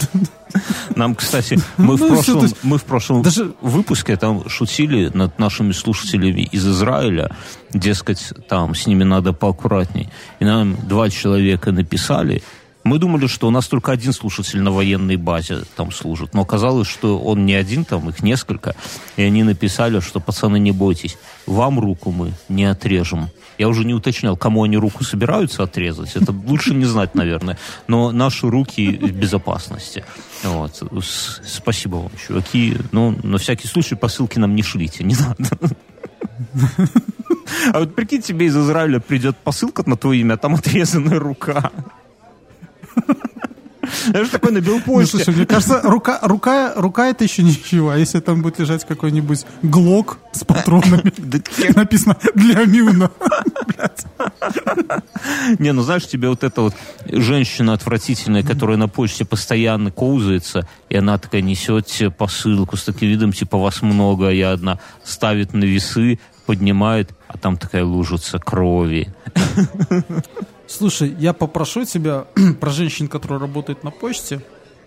Нам, 0.96 1.16
кстати, 1.16 1.60
мы 1.78 1.96
в 1.98 2.00
Ну, 2.02 2.06
всё, 2.06 2.34
прошлом, 2.34 2.42
есть 2.44 2.56
мы 2.62 2.78
в 2.78 2.84
прошлом 2.84 3.22
даже- 3.24 3.56
выпуске 3.60 4.16
там 4.18 4.48
шутили 4.48 5.10
над 5.16 5.40
нашими 5.40 5.72
слушателями 5.72 6.42
из 6.42 6.64
Израиля, 6.68 7.36
дескать, 7.74 8.34
там 8.48 8.76
с 8.76 8.86
ними 8.86 9.04
надо 9.04 9.34
поаккуратней. 9.34 10.10
И 10.40 10.46
нам 10.46 10.76
два 10.88 11.10
человека 11.10 11.72
написали. 11.72 12.44
Мы 12.84 13.00
думали, 13.00 13.26
что 13.26 13.48
у 13.48 13.50
нас 13.50 13.68
только 13.68 13.92
один 13.94 14.14
слушатель 14.14 14.62
на 14.62 14.70
военной 14.70 15.16
базе 15.16 15.64
там 15.76 15.92
служит. 15.92 16.36
Но 16.36 16.42
оказалось, 16.42 16.88
что 16.88 17.18
он 17.18 17.48
не 17.48 17.56
один, 17.56 17.84
там 17.84 18.10
их 18.10 18.22
несколько. 18.22 18.76
И 19.18 19.24
они 19.24 19.42
написали, 19.42 20.02
что, 20.02 20.20
пацаны, 20.20 20.60
не 20.60 20.72
бойтесь, 20.72 21.18
вам 21.48 21.80
руку 21.80 22.12
мы 22.12 22.34
не 22.48 22.66
отрежем. 22.66 23.30
Я 23.58 23.68
уже 23.68 23.86
не 23.86 23.94
уточнял, 23.94 24.36
кому 24.36 24.64
они 24.64 24.78
руку 24.78 25.04
собираются 25.04 25.64
отрезать. 25.64 26.16
Это 26.16 26.32
лучше 26.32 26.74
не 26.74 26.86
знать, 26.86 27.16
наверное. 27.16 27.58
Но 27.88 28.12
наши 28.12 28.50
руки 28.50 28.90
в 28.90 29.12
безопасности. 29.12 30.04
Вот. 30.44 30.84
Спасибо 31.46 31.96
вам, 31.98 32.12
чуваки. 32.28 32.78
Ну, 32.92 33.18
на 33.24 33.38
всякий 33.38 33.68
случай 33.68 33.96
посылки 33.96 34.40
нам 34.40 34.56
не 34.56 34.64
шлите, 34.64 35.04
не 35.04 35.16
надо. 35.16 35.58
А 37.74 37.80
вот 37.80 37.96
прикинь, 37.96 38.22
тебе 38.22 38.48
из 38.48 38.58
Израиля 38.58 39.00
придет 39.00 39.38
посылка 39.38 39.88
на 39.88 39.96
твое 39.96 40.22
имя, 40.22 40.34
а 40.34 40.38
там 40.38 40.56
отрезанная 40.56 41.20
рука. 41.20 41.72
Это 44.08 44.26
же 44.26 44.32
такой 44.32 44.52
на 44.52 44.60
Ну, 44.60 44.66
белпочте. 44.66 45.18
слушай, 45.18 45.34
мне 45.36 45.46
кажется, 45.46 45.82
рука, 45.84 46.20
рука, 46.22 46.74
рука 46.76 47.08
это 47.10 47.24
еще 47.24 47.44
ничего. 47.44 47.90
А 47.90 47.98
если 47.98 48.20
там 48.20 48.42
будет 48.42 48.60
лежать 48.60 48.86
какой-нибудь 48.86 49.46
глок 49.62 50.20
с 50.32 50.44
патронами, 50.44 51.12
написано 51.76 52.18
«для 52.34 52.66
Мюна». 52.66 53.12
Не, 55.60 55.74
ну 55.74 55.82
знаешь, 55.82 56.08
тебе 56.08 56.30
вот 56.30 56.44
эта 56.44 56.62
вот 56.62 56.76
женщина 57.06 57.74
отвратительная, 57.74 58.44
которая 58.44 58.78
на 58.78 58.88
почте 58.88 59.26
постоянно 59.26 59.92
коузается, 59.92 60.68
и 60.90 60.96
она 60.96 61.18
такая 61.18 61.42
несет 61.42 61.88
тебе 61.88 62.10
посылку 62.10 62.78
с 62.78 62.84
таким 62.84 63.10
видом, 63.10 63.34
типа 63.34 63.58
вас 63.58 63.82
много, 63.82 64.30
а 64.30 64.32
я 64.32 64.52
одна, 64.52 64.80
ставит 65.04 65.54
на 65.54 65.64
весы, 65.64 66.20
поднимает, 66.46 67.12
а 67.28 67.38
там 67.38 67.58
такая 67.58 67.84
лужица 67.84 68.40
крови. 68.40 69.14
Слушай, 70.68 71.16
я 71.20 71.34
попрошу 71.34 71.86
тебя 71.86 72.26
про 72.60 72.70
женщин, 72.72 73.08
которые 73.08 73.40
работают 73.40 73.84
на 73.84 73.92
почте 73.92 74.42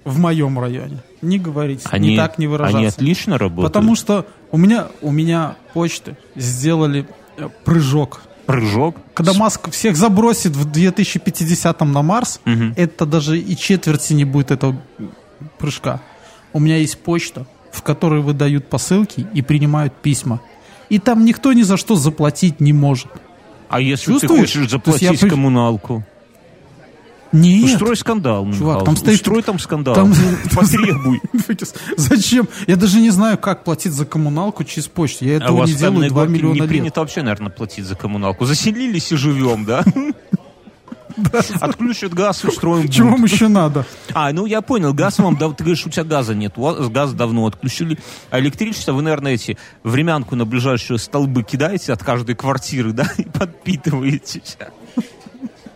в 0.04 0.18
моем 0.18 0.58
районе, 0.58 0.98
не 1.20 1.38
говорить, 1.38 1.82
Они, 1.90 2.10
не 2.10 2.16
так 2.16 2.38
не 2.38 2.46
выражаться. 2.46 2.78
они 2.78 2.86
отлично 2.86 3.38
работают. 3.38 3.72
Потому 3.72 3.96
что 3.96 4.24
у 4.52 4.56
меня, 4.58 4.86
у 5.02 5.10
меня 5.10 5.56
почты 5.74 6.16
сделали 6.36 7.08
э, 7.36 7.48
прыжок. 7.64 8.22
Прыжок. 8.46 8.96
Когда 9.14 9.32
Маск 9.34 9.68
всех 9.72 9.96
забросит 9.96 10.54
в 10.54 10.70
2050 10.70 11.80
на 11.80 12.02
Марс, 12.02 12.40
Мгм. 12.44 12.74
это 12.76 13.04
даже 13.04 13.36
и 13.38 13.56
четверти 13.56 14.12
не 14.12 14.24
будет 14.24 14.52
этого 14.52 14.76
прыжка. 15.58 16.00
У 16.52 16.60
меня 16.60 16.76
есть 16.76 16.98
почта, 17.00 17.44
в 17.72 17.82
которой 17.82 18.20
выдают 18.22 18.68
посылки 18.68 19.26
и 19.34 19.42
принимают 19.42 19.92
письма. 19.94 20.40
И 20.88 21.00
там 21.00 21.24
никто 21.24 21.52
ни 21.52 21.62
за 21.62 21.76
что 21.76 21.96
заплатить 21.96 22.60
не 22.60 22.72
может. 22.72 23.08
А 23.68 23.80
если 23.80 24.12
Чувствуешь? 24.12 24.50
ты 24.50 24.58
хочешь 24.58 24.70
заплатить 24.70 25.22
я 25.22 25.28
коммуналку? 25.28 26.04
Нет. 27.32 27.64
Устрой 27.72 27.96
скандал, 27.96 28.44
Михаил. 28.46 28.82
там 28.82 28.96
стоит- 28.96 29.16
Устрой 29.16 29.42
там 29.42 29.58
скандал. 29.58 29.94
там- 29.94 30.14
Потребуй. 30.54 31.20
Зачем? 31.96 32.48
Я 32.68 32.76
даже 32.76 33.00
не 33.00 33.10
знаю, 33.10 33.36
как 33.36 33.64
платить 33.64 33.92
за 33.92 34.06
коммуналку 34.06 34.62
через 34.64 34.86
почту. 34.86 35.24
Я 35.24 35.34
А 35.34 35.36
этого 35.38 35.56
вас 35.58 35.68
не 35.68 35.74
делаю 35.74 35.92
Каменной 35.94 36.08
2 36.10 36.20
Горке 36.22 36.32
миллиона 36.34 36.54
не 36.54 36.60
лет. 36.60 36.68
принято 36.68 37.00
вообще, 37.00 37.22
наверное, 37.22 37.50
платить 37.50 37.84
за 37.84 37.96
коммуналку. 37.96 38.44
Заселились 38.46 39.10
и 39.12 39.16
живем, 39.16 39.64
да? 39.64 39.84
Отключат 41.60 42.12
газ, 42.14 42.44
устроим 42.44 42.88
Чего 42.88 43.10
вам 43.10 43.24
еще 43.24 43.48
надо? 43.48 43.84
А, 44.12 44.32
ну 44.32 44.46
я 44.46 44.60
понял, 44.60 44.92
газ 44.92 45.18
вам, 45.18 45.36
ты 45.36 45.64
говоришь, 45.64 45.86
у 45.86 45.90
тебя 45.90 46.04
газа 46.04 46.34
нет, 46.34 46.54
у 46.56 46.62
вас 46.62 46.88
газ 46.88 47.12
давно 47.12 47.46
отключили, 47.46 47.98
а 48.30 48.38
электричество 48.38 48.92
вы, 48.92 49.02
наверное, 49.02 49.34
эти 49.34 49.56
времянку 49.82 50.36
на 50.36 50.44
ближайшие 50.44 50.98
столбы 50.98 51.42
кидаете 51.42 51.92
от 51.92 52.02
каждой 52.02 52.34
квартиры, 52.34 52.92
да, 52.92 53.08
и 53.18 53.24
подпитываете. 53.24 54.42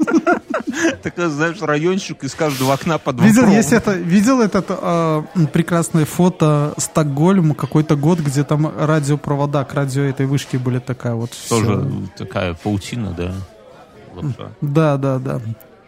Такой, 1.03 1.29
знаешь, 1.29 1.61
райончик 1.61 2.25
из 2.25 2.35
каждого 2.35 2.73
окна 2.73 2.99
под 2.99 3.17
два 3.17 3.27
Видел, 3.27 3.47
есть 3.49 3.73
это, 3.73 3.93
видел 3.93 4.41
это 4.41 4.65
э, 4.69 5.23
м, 5.39 5.47
прекрасное 5.49 6.05
фото 6.05 6.75
Стокгольма, 6.79 7.55
какой-то 7.55 7.97
год, 7.97 8.21
где 8.21 8.45
там 8.45 8.73
радиопровода 8.79 9.65
к 9.65 9.75
радио 9.75 10.03
этой 10.03 10.27
вышки 10.27 10.57
были 10.57 10.79
такая 10.79 11.15
вот. 11.15 11.31
Тоже 11.49 11.87
такая 12.17 12.55
паутина, 12.55 13.13
да. 13.17 13.35
Лапша. 14.15 14.53
Да, 14.61 14.97
да, 14.97 15.19
да. 15.19 15.41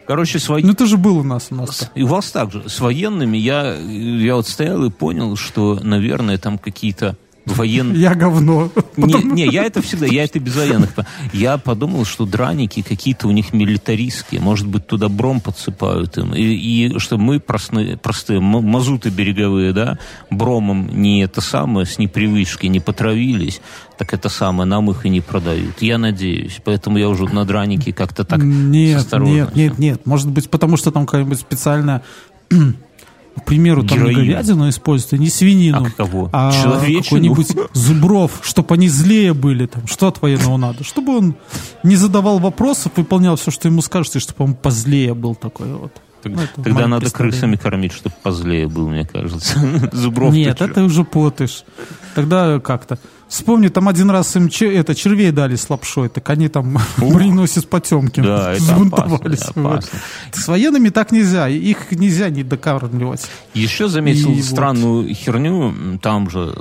Короче, 0.05 0.39
свои... 0.39 0.63
Ну 0.63 0.73
ты 0.73 0.85
же 0.85 0.97
был 0.97 1.19
у 1.19 1.23
нас 1.23 1.47
у 1.51 1.55
нас. 1.55 1.89
И 1.95 2.03
у 2.03 2.07
вас 2.07 2.31
также. 2.31 2.67
С 2.69 2.79
военными 2.79 3.37
я, 3.37 3.75
я 3.75 4.35
вот 4.35 4.47
стоял 4.47 4.83
и 4.83 4.89
понял, 4.89 5.35
что, 5.35 5.79
наверное, 5.81 6.37
там 6.37 6.57
какие-то 6.57 7.15
военные... 7.45 8.01
Я 8.01 8.15
говно. 8.15 8.71
Не, 8.97 9.23
не, 9.23 9.47
я 9.47 9.65
это 9.65 9.81
всегда, 9.81 10.05
я 10.05 10.23
это 10.23 10.39
без 10.39 10.55
военных. 10.55 10.91
Я 11.33 11.57
подумал, 11.57 12.05
что 12.05 12.25
драники 12.25 12.81
какие-то 12.81 13.27
у 13.27 13.31
них 13.31 13.53
милитаристские. 13.53 14.41
Может 14.41 14.67
быть, 14.67 14.87
туда 14.87 15.09
бром 15.09 15.41
подсыпают 15.41 16.17
им. 16.17 16.33
И, 16.33 16.41
и 16.41 16.99
что 16.99 17.17
мы 17.17 17.39
простые, 17.39 17.97
простые 17.97 18.39
мазуты 18.39 19.09
береговые, 19.09 19.73
да, 19.73 19.97
бромом 20.29 20.89
не 21.01 21.23
это 21.23 21.41
самое, 21.41 21.85
с 21.85 21.97
непривычки 21.97 22.67
не 22.67 22.79
потравились, 22.79 23.61
так 23.97 24.13
это 24.13 24.29
самое, 24.29 24.67
нам 24.67 24.89
их 24.89 25.05
и 25.05 25.09
не 25.09 25.21
продают. 25.21 25.81
Я 25.81 25.97
надеюсь. 25.97 26.59
Поэтому 26.63 26.97
я 26.97 27.09
уже 27.09 27.25
на 27.25 27.45
драники 27.45 27.91
как-то 27.91 28.23
так 28.23 28.39
нет, 28.41 29.05
нет, 29.13 29.55
нет, 29.55 29.79
нет. 29.79 30.05
Может 30.05 30.29
быть, 30.29 30.49
потому 30.49 30.77
что 30.77 30.91
там 30.91 31.05
какая-нибудь 31.05 31.39
специальная, 31.39 32.03
к 33.35 33.45
примеру, 33.45 33.83
там 33.83 33.97
не 34.03 34.09
Героин. 34.11 34.27
говядину 34.27 34.69
используют, 34.69 35.13
а 35.13 35.17
не 35.17 35.29
свинину, 35.29 35.85
А 35.85 35.89
кого? 35.89 36.29
а 36.31 36.51
какой-нибудь 36.51 37.47
зубров, 37.73 38.39
чтобы 38.43 38.75
они 38.75 38.87
злее 38.87 39.33
были. 39.33 39.65
Там. 39.65 39.87
Что 39.87 40.07
от 40.07 40.21
военного 40.21 40.57
надо? 40.57 40.83
Чтобы 40.83 41.17
он 41.17 41.35
не 41.83 41.95
задавал 41.95 42.39
вопросов, 42.39 42.91
выполнял 42.95 43.35
все, 43.35 43.51
что 43.51 43.67
ему 43.67 43.81
скажут, 43.81 44.15
и 44.15 44.19
чтобы 44.19 44.45
он 44.45 44.53
позлее 44.53 45.13
был 45.13 45.35
такой 45.35 45.73
вот. 45.73 45.93
Так- 46.21 46.31
Ну, 46.31 46.63
Тогда 46.63 46.87
надо 46.87 47.01
представление. 47.01 47.31
крысами 47.33 47.55
кормить, 47.57 47.91
чтобы 47.91 48.15
позлее 48.23 48.67
был, 48.69 48.87
мне 48.87 49.05
кажется. 49.05 49.59
Зубров 49.91 50.33
Нет, 50.33 50.61
это 50.61 50.83
уже 50.83 51.03
потыш. 51.03 51.65
Тогда 52.15 52.59
как-то. 52.61 52.97
Вспомни, 53.33 53.67
там 53.69 53.87
один 53.87 54.11
раз 54.11 54.35
им 54.35 54.47
че- 54.47 54.71
это, 54.71 54.93
червей 54.93 55.31
дали 55.31 55.55
с 55.55 55.67
лапшой, 55.67 56.07
так 56.07 56.29
они 56.29 56.49
там 56.49 56.77
броненосец 56.97 57.63
Потемкин 57.63 58.23
Да, 58.23 58.51
это 58.53 58.61
взбунтовались. 58.61 59.41
опасно, 59.41 59.63
Вот. 59.63 59.73
опасно. 59.79 59.99
С 60.33 60.47
военными 60.47 60.89
так 60.89 61.11
нельзя, 61.11 61.47
их 61.49 61.91
нельзя 61.91 62.29
не 62.29 62.43
докармливать. 62.43 63.25
Еще 63.55 63.87
заметил 63.87 64.29
И 64.29 64.35
вот. 64.35 64.45
странную 64.45 65.15
херню, 65.15 65.69
м, 65.69 65.97
там 65.99 66.29
же, 66.29 66.53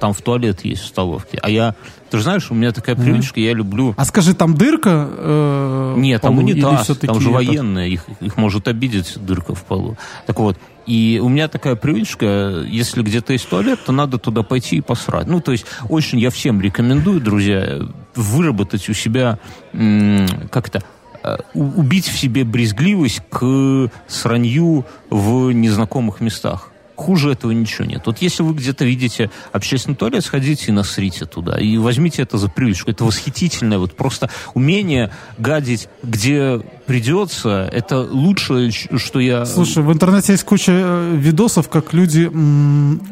там 0.00 0.14
в 0.14 0.22
туалет 0.22 0.64
есть 0.64 0.84
в 0.84 0.86
столовке. 0.86 1.38
А 1.42 1.50
я, 1.50 1.74
ты 2.08 2.16
же 2.16 2.22
знаешь, 2.22 2.50
у 2.50 2.54
меня 2.54 2.72
такая 2.72 2.96
привычка, 2.96 3.38
я 3.40 3.52
люблю... 3.52 3.92
А 3.98 4.06
скажи, 4.06 4.32
там 4.34 4.54
дырка? 4.54 5.06
э, 5.10 5.94
Нет, 5.98 6.22
там 6.22 6.38
унитаз, 6.38 6.86
там 6.98 7.20
же 7.20 7.28
военные, 7.28 7.90
их, 7.90 8.04
их 8.22 8.38
может 8.38 8.68
обидеть 8.68 9.18
дырка 9.22 9.54
в 9.54 9.62
полу. 9.64 9.98
Так 10.26 10.38
вот, 10.38 10.56
и 10.86 11.20
у 11.22 11.28
меня 11.28 11.48
такая 11.48 11.74
привычка, 11.74 12.64
если 12.66 13.02
где-то 13.02 13.32
есть 13.32 13.48
туалет, 13.48 13.80
то 13.84 13.92
надо 13.92 14.18
туда 14.18 14.42
пойти 14.42 14.76
и 14.76 14.80
посрать. 14.80 15.26
Ну, 15.26 15.40
то 15.40 15.52
есть, 15.52 15.66
очень 15.88 16.18
я 16.18 16.30
всем 16.30 16.60
рекомендую, 16.60 17.20
друзья, 17.20 17.80
выработать 18.14 18.88
у 18.88 18.94
себя, 18.94 19.38
м, 19.72 20.26
как 20.50 20.68
это, 20.68 20.82
э, 21.22 21.36
убить 21.54 22.06
в 22.06 22.16
себе 22.16 22.44
брезгливость 22.44 23.20
к 23.28 23.90
сранью 24.06 24.86
в 25.10 25.50
незнакомых 25.50 26.20
местах. 26.20 26.70
Хуже 26.94 27.32
этого 27.32 27.50
ничего 27.50 27.84
нет. 27.84 28.02
Вот 28.06 28.18
если 28.22 28.42
вы 28.42 28.54
где-то 28.54 28.84
видите 28.86 29.30
общественный 29.52 29.96
туалет, 29.96 30.24
сходите 30.24 30.66
и 30.68 30.72
насрите 30.72 31.26
туда. 31.26 31.58
И 31.58 31.76
возьмите 31.76 32.22
это 32.22 32.38
за 32.38 32.48
привычку. 32.48 32.90
Это 32.90 33.04
восхитительное 33.04 33.78
вот 33.78 33.94
просто 33.94 34.30
умение 34.54 35.10
гадить, 35.36 35.88
где 36.02 36.62
придется. 36.86 37.68
Это 37.72 38.00
лучшее, 38.00 38.70
ч- 38.70 38.88
что 38.96 39.20
я... 39.20 39.44
Слушай, 39.44 39.82
в 39.82 39.92
интернете 39.92 40.32
есть 40.32 40.44
куча 40.44 40.72
э, 40.72 41.16
видосов, 41.16 41.68
как 41.68 41.92
люди 41.92 42.30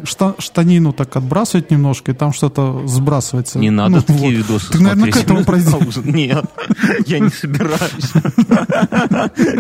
шта- 0.05 0.35
штанину 0.41 0.93
так 0.93 1.15
отбрасывают 1.17 1.71
немножко, 1.71 2.13
и 2.13 2.15
там 2.15 2.33
что-то 2.33 2.87
сбрасывается. 2.87 3.59
Не 3.59 3.71
надо 3.71 3.97
Ну, 3.97 4.03
такие 4.03 4.21
вот. 4.21 4.31
видосы 4.47 4.73
Ты, 4.73 4.79
наверное, 4.81 5.11
к 5.11 5.17
смотреть. 5.17 5.25
этому 5.25 5.45
пройдешь. 5.45 5.97
Нет, 6.05 6.45
я 7.07 7.19
не 7.19 7.31
собираюсь. 7.31 8.13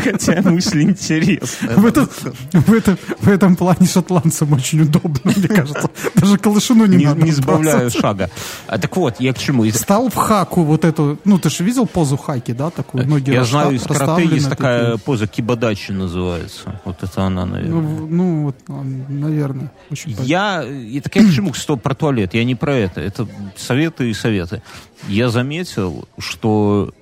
Хотя 0.03 0.42
мысль 0.42 0.83
интересная. 0.83 1.77
В 1.77 1.87
этом, 1.87 2.09
в, 2.53 2.72
этом, 2.72 2.98
в 3.20 3.29
этом 3.29 3.57
плане 3.57 3.87
шотландцам 3.87 4.53
очень 4.53 4.83
удобно, 4.83 5.33
мне 5.37 5.48
кажется. 5.48 5.90
Даже 6.14 6.38
колышину 6.38 6.87
не, 6.87 6.96
Не, 6.98 7.05
надо 7.07 7.22
не 7.22 7.33
сбавляю 7.33 7.90
шага. 7.90 8.31
А, 8.66 8.79
так 8.79 8.96
вот, 8.96 9.16
я 9.20 9.33
к 9.33 9.38
чему? 9.38 9.64
Стал 9.70 10.09
в 10.09 10.14
хаку 10.14 10.62
вот 10.62 10.85
эту, 10.85 11.18
ну 11.24 11.38
ты 11.38 11.50
же 11.50 11.64
видел 11.64 11.87
позу 11.87 12.16
хаки, 12.16 12.53
да, 12.53 12.70
такую? 12.70 13.07
Ноги 13.09 13.31
Я 13.31 13.44
знаю, 13.44 13.72
из 13.74 13.83
карате 14.07 14.35
есть 14.35 14.49
такая 14.49 14.93
такие. 14.93 14.99
поза 14.99 15.27
кибадачи 15.27 15.93
называется. 15.93 16.81
Вот 16.85 17.03
это 17.03 17.23
она, 17.23 17.47
наверное. 17.47 17.81
Ну, 17.81 18.07
ну, 18.07 18.43
вот, 18.45 18.57
а, 18.69 18.83
наверное. 19.09 19.73
Очень. 19.90 20.17
Я, 20.23 20.64
и 20.64 21.01
так 21.01 21.14
я 21.17 21.23
к 21.23 21.33
чему, 21.33 21.55
что 21.55 21.77
про 21.77 21.95
туалет, 21.95 22.35
я 22.35 22.45
не 22.45 22.55
про 22.55 22.75
это, 22.75 23.01
это 23.01 23.29
советы 23.57 24.11
и 24.11 24.14
советы. 24.14 24.62
Я 25.09 25.29
заметил, 25.29 26.09
что, 26.19 26.93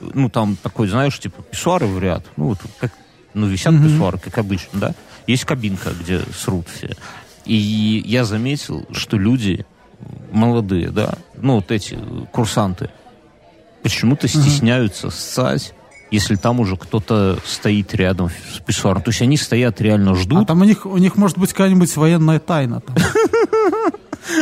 ну, 0.00 0.28
там 0.28 0.56
такой, 0.56 0.88
знаешь, 0.88 1.18
типа, 1.18 1.42
писсуары 1.42 1.86
в 1.86 1.98
ряд, 1.98 2.24
ну, 2.36 2.48
вот 2.48 2.58
как, 2.78 2.92
ну, 3.34 3.46
висят 3.46 3.74
писсуары, 3.74 4.18
как 4.18 4.38
обычно, 4.38 4.80
да, 4.80 4.94
есть 5.26 5.44
кабинка, 5.44 5.90
где 5.98 6.20
срут 6.36 6.66
все. 6.68 6.96
И 7.44 8.02
я 8.04 8.24
заметил, 8.24 8.86
что 8.92 9.16
люди 9.16 9.64
молодые, 10.30 10.90
да, 10.90 11.14
ну, 11.36 11.56
вот 11.56 11.70
эти 11.70 11.98
курсанты, 12.32 12.90
почему-то 13.82 14.28
стесняются 14.28 15.10
ссать, 15.10 15.74
если 16.10 16.36
там 16.36 16.60
уже 16.60 16.76
кто-то 16.76 17.38
стоит 17.44 17.94
рядом 17.94 18.30
с 18.54 18.60
писсуаром. 18.60 19.02
То 19.02 19.10
есть 19.10 19.22
они 19.22 19.36
стоят, 19.36 19.80
реально 19.80 20.12
А 20.12 20.14
ждут, 20.14 20.46
там 20.46 20.60
у 20.60 20.64
них, 20.64 20.86
у 20.86 20.96
них 20.98 21.16
может 21.16 21.38
быть 21.38 21.50
какая-нибудь 21.52 21.94
военная 21.96 22.38
тайна. 22.38 22.82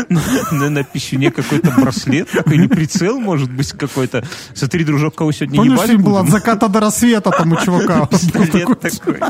На, 0.09 0.83
писюне 0.85 1.31
какой-то 1.31 1.71
браслет, 1.71 2.29
такой 2.31 2.55
или 2.57 2.67
прицел, 2.67 3.21
может 3.21 3.51
быть, 3.53 3.71
какой-то. 3.73 4.25
Смотри, 4.55 4.85
дружок, 4.85 5.15
кого 5.15 5.31
сегодня 5.33 5.57
Помнишь, 5.59 5.75
ебать 5.75 5.87
фильм 5.91 6.03
был 6.03 6.17
от 6.17 6.29
заката 6.29 6.69
до 6.69 6.81
рассвета, 6.81 7.31
там 7.31 7.53
у 7.53 7.57
чувака 7.57 8.07
Пистолет 8.11 8.81
такой. 8.81 9.21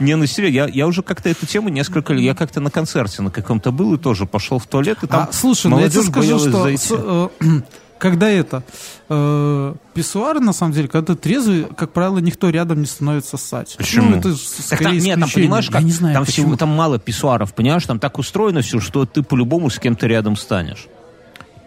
Не, 0.00 0.16
ну 0.16 0.26
серьезно, 0.26 0.54
я, 0.54 0.66
я 0.66 0.86
уже 0.86 1.02
как-то 1.02 1.28
эту 1.28 1.46
тему 1.46 1.68
несколько 1.68 2.12
лет, 2.12 2.22
я 2.24 2.34
как-то 2.34 2.60
на 2.60 2.70
концерте 2.70 3.22
на 3.22 3.30
каком-то 3.30 3.70
был 3.70 3.94
и 3.94 3.98
тоже 3.98 4.26
пошел 4.26 4.58
в 4.58 4.66
туалет, 4.66 4.98
и 5.02 5.06
там 5.06 5.28
А, 5.30 5.32
слушай, 5.32 5.68
ну 5.68 5.78
я 5.78 5.88
тебе 5.88 6.02
скажу, 6.02 6.20
боялась 6.20 6.48
что 6.48 6.62
зайти. 6.62 6.86
с- 6.86 6.90
э, 6.92 7.28
когда 7.98 8.28
это 8.28 8.62
э, 9.08 9.74
писсуары, 9.94 10.40
на 10.40 10.52
самом 10.52 10.72
деле, 10.72 10.88
когда 10.88 11.14
ты 11.14 11.20
трезвый, 11.20 11.66
как 11.76 11.92
правило, 11.92 12.18
никто 12.18 12.50
рядом 12.50 12.80
не 12.80 12.86
становится 12.86 13.36
ссать. 13.36 13.74
Почему? 13.76 14.10
Ну, 14.10 14.16
это 14.18 14.32
ж 14.32 14.38
Так 14.38 14.78
скорее 14.78 14.98
там, 14.98 14.98
нет, 14.98 15.20
там 15.20 15.30
понимаешь, 15.30 15.66
Я 15.66 15.72
как, 15.72 15.82
не 15.82 15.92
знаю, 15.92 16.14
там, 16.14 16.24
почему. 16.24 16.46
всего, 16.46 16.56
там 16.56 16.68
мало 16.70 16.98
писсуаров, 16.98 17.54
понимаешь, 17.54 17.84
там 17.86 17.98
так 17.98 18.18
устроено 18.18 18.60
все, 18.62 18.80
что 18.80 19.06
ты 19.06 19.22
по-любому 19.22 19.70
с 19.70 19.78
кем-то 19.78 20.06
рядом 20.06 20.36
станешь. 20.36 20.88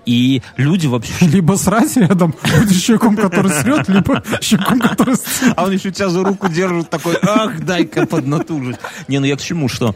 И 0.10 0.42
люди 0.58 0.88
вообще... 0.88 1.14
Либо 1.28 1.54
срать 1.54 1.96
рядом, 1.96 2.34
будешь 2.42 2.82
человеком, 2.82 3.16
который 3.16 3.52
срет, 3.52 3.88
либо 3.90 4.24
человеком, 4.42 4.80
который 4.80 5.16
ссет. 5.16 5.54
А 5.56 5.66
он 5.66 5.72
еще 5.72 5.92
тебя 5.92 6.10
за 6.10 6.24
руку 6.24 6.50
держит, 6.50 6.90
такой, 6.90 7.16
ах, 7.22 7.60
дай-ка 7.60 8.08
поднатужить. 8.08 8.78
Не, 9.08 9.20
ну 9.20 9.28
я 9.28 9.36
к 9.36 9.42
чему, 9.42 9.68
что, 9.70 9.96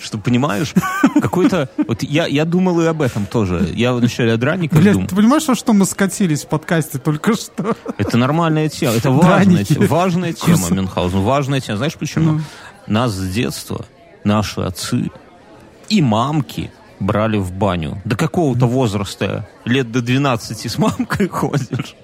что 0.00 0.18
понимаешь, 0.18 0.74
какой-то, 1.20 1.70
вот 1.86 2.02
я, 2.02 2.26
я 2.26 2.44
думал 2.44 2.80
и 2.80 2.86
об 2.86 3.02
этом 3.02 3.24
тоже. 3.26 3.70
Я 3.72 3.92
вначале 3.92 4.32
о 4.32 4.36
драниках 4.36 4.80
Блядь, 4.80 4.94
думал. 4.94 5.06
ты 5.06 5.14
понимаешь, 5.14 5.46
во 5.46 5.54
что 5.54 5.72
мы 5.74 5.84
скатились 5.86 6.42
в 6.42 6.48
подкасте 6.48 6.98
только 6.98 7.36
что? 7.36 7.76
Это 7.98 8.16
нормальная 8.16 8.68
тема, 8.68 8.94
это 8.94 9.12
важная, 9.12 9.44
Драники. 9.44 9.74
те- 9.74 9.86
важная 9.86 10.32
тема, 10.32 10.70
Мюнхгаузен, 10.70 11.20
важная 11.20 11.60
тема. 11.60 11.76
Знаешь 11.76 11.94
почему? 11.94 12.32
Ну. 12.32 12.40
Нас 12.88 13.12
с 13.12 13.28
детства, 13.32 13.86
наши 14.24 14.60
отцы 14.60 15.08
и 15.88 16.02
мамки 16.02 16.72
брали 17.02 17.36
в 17.36 17.52
баню. 17.52 18.00
До 18.04 18.16
какого-то 18.16 18.66
возраста, 18.66 19.48
лет 19.64 19.90
до 19.92 20.00
12 20.00 20.70
с 20.70 20.78
мамкой 20.78 21.28
ходишь. 21.28 21.96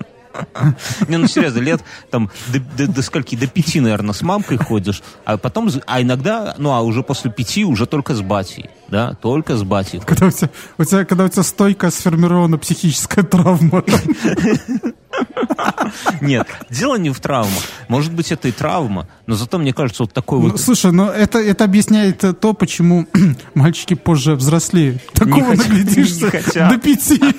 Не, 1.08 1.16
ну 1.16 1.26
серьезно, 1.26 1.58
лет 1.60 1.82
там 2.10 2.30
до, 2.52 2.60
до- 2.60 2.92
до 2.92 3.02
скольки? 3.02 3.34
До 3.36 3.46
пяти, 3.46 3.80
наверное, 3.80 4.12
с 4.12 4.22
мамкой 4.22 4.56
ходишь, 4.58 5.02
а 5.24 5.36
потом, 5.36 5.68
а 5.86 6.00
иногда, 6.00 6.54
ну 6.58 6.72
а 6.72 6.82
уже 6.82 7.02
после 7.02 7.30
пяти 7.30 7.64
уже 7.64 7.86
только 7.86 8.14
с 8.14 8.20
батей, 8.20 8.66
да, 8.88 9.14
только 9.14 9.56
с 9.56 9.64
батей. 9.64 10.00
Когда 10.00 10.26
у 10.26 10.30
тебя, 10.30 10.50
у 10.76 10.84
тебя, 10.84 11.04
когда 11.04 11.24
у 11.24 11.28
тебя 11.28 11.42
стойко 11.42 11.90
сформирована 11.90 12.58
психическая 12.58 13.24
травма. 13.24 13.82
Нет, 16.20 16.46
дело 16.70 16.96
не 16.96 17.10
в 17.10 17.20
травмах. 17.20 17.62
Может 17.88 18.12
быть, 18.12 18.32
это 18.32 18.48
и 18.48 18.52
травма, 18.52 19.06
но 19.26 19.34
зато, 19.34 19.58
мне 19.58 19.72
кажется, 19.72 20.02
вот 20.04 20.12
такой 20.12 20.40
Ну, 20.40 20.50
вот 20.50 20.60
слушай, 20.60 20.92
ну 20.92 21.06
это, 21.08 21.38
это 21.38 21.64
объясняет 21.64 22.24
э, 22.24 22.32
то, 22.32 22.54
почему 22.54 23.06
мальчики 23.54 23.94
позже 23.94 24.34
взрослеют. 24.34 25.04
Такого 25.12 25.44
хотят- 25.54 25.68
наглядишься 25.68 26.24
не 26.24 26.30
хотят. 26.30 26.70
до 26.70 26.78
пяти. 26.78 27.20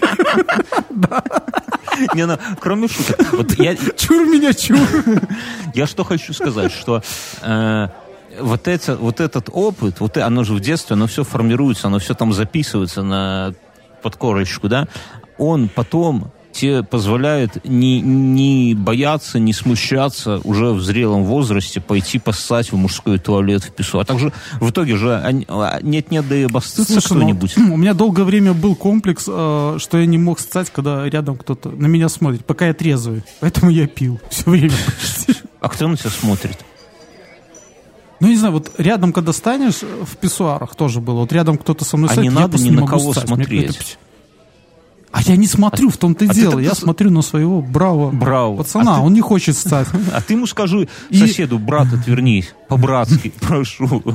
Не, 2.14 2.26
ну, 2.26 2.38
кроме 2.62 2.88
шуток. 2.88 3.34
Вот 3.34 3.54
я, 3.60 3.76
Чур 3.76 4.26
меня, 4.26 4.54
чур. 4.54 4.80
я 5.74 5.86
что 5.86 6.06
хочу 6.06 6.34
сказать, 6.34 6.72
что 6.72 7.04
э, 7.42 7.88
вот, 8.40 8.68
это, 8.68 8.96
вот 8.96 9.20
этот 9.20 9.50
опыт, 9.52 10.00
вот 10.00 10.16
оно 10.18 10.44
же 10.46 10.54
в 10.54 10.62
детстве, 10.62 10.94
оно 10.94 11.08
все 11.08 11.26
формируется, 11.26 11.88
оно 11.88 12.00
все 12.00 12.14
там 12.14 12.32
записывается 12.32 13.04
на 13.04 13.54
подкорочку, 14.02 14.70
да, 14.70 14.88
он 15.38 15.68
потом 15.68 16.32
тебе 16.60 16.84
позволяет 16.84 17.66
не, 17.66 18.02
не 18.02 18.76
бояться, 18.76 19.40
не 19.40 19.54
смущаться 19.54 20.40
уже 20.44 20.72
в 20.72 20.82
зрелом 20.82 21.24
возрасте 21.24 21.80
пойти 21.80 22.20
поссать 22.20 22.72
в 22.72 22.76
мужской 22.76 23.18
туалет 23.18 23.64
в 23.64 23.72
песу. 23.72 24.00
А 24.00 24.06
также 24.06 24.34
в 24.60 24.70
итоге 24.70 24.98
же 24.98 25.16
а, 25.48 25.80
нет-нет, 25.82 26.28
да 26.28 26.36
и 26.36 26.44
обостыться 26.44 26.96
ну, 26.96 27.02
кто-нибудь. 27.02 27.58
у 27.58 27.78
меня 27.78 27.94
долгое 27.94 28.24
время 28.24 28.54
был 28.54 28.76
комплекс, 28.76 29.26
э, 29.28 29.78
что 29.80 29.98
я 29.98 30.06
не 30.06 30.18
мог 30.18 30.40
стать, 30.40 30.70
когда 30.70 31.08
рядом 31.10 31.38
кто-то 31.38 31.70
на 31.70 31.88
меня 31.88 32.10
смотрит, 32.10 32.46
пока 32.46 32.68
я 32.68 32.74
трезвый. 32.74 33.24
Поэтому 33.40 33.72
я 33.72 33.88
пил 33.88 34.20
все 34.30 34.50
время. 34.50 34.74
почти. 35.00 35.42
А 35.62 35.70
кто 35.70 35.88
на 35.88 35.98
тебя 35.98 36.10
смотрит? 36.10 36.58
Ну, 38.20 38.28
не 38.28 38.36
знаю, 38.36 38.54
вот 38.54 38.72
рядом, 38.78 39.14
когда 39.14 39.32
станешь, 39.32 39.80
в 39.80 40.18
писсуарах 40.18 40.76
тоже 40.76 41.00
было. 41.00 41.22
Вот 41.22 41.32
рядом 41.32 41.58
кто-то 41.58 41.86
со 41.86 41.96
мной 41.96 42.10
А 42.10 42.14
стоит, 42.14 42.30
не 42.30 42.34
я 42.36 42.42
надо 42.42 42.58
ни 42.58 42.64
не 42.64 42.72
на 42.72 42.86
кого 42.86 43.14
стать. 43.14 43.30
Мне 43.30 43.36
смотреть. 43.36 43.68
какой-то 43.68 43.84
пс- 43.84 43.98
А 45.12 45.22
я 45.24 45.36
не 45.36 45.48
смотрю, 45.48 45.90
в 45.90 45.98
том-то 45.98 46.26
и 46.26 46.28
а 46.28 46.32
ты 46.32 46.40
дело. 46.42 46.52
тогда 46.54 46.68
Я 46.68 46.76
с- 46.76 46.80
смотрю 46.80 47.10
на 47.10 47.22
своего 47.24 47.62
бравого 47.62 48.12
Браво. 48.12 48.58
пацана, 48.58 48.94
А 48.94 49.00
ты- 49.00 49.02
он 49.06 49.14
не 49.14 49.22
хочет 49.22 49.58
стать. 49.58 49.88
А 50.14 50.22
ты 50.22 50.34
ему 50.34 50.46
скажи 50.46 50.88
И- 51.10 51.18
соседу, 51.18 51.58
брат, 51.58 51.92
отвернись, 51.94 52.54
по-братски, 52.68 53.34
прошу. 53.42 54.04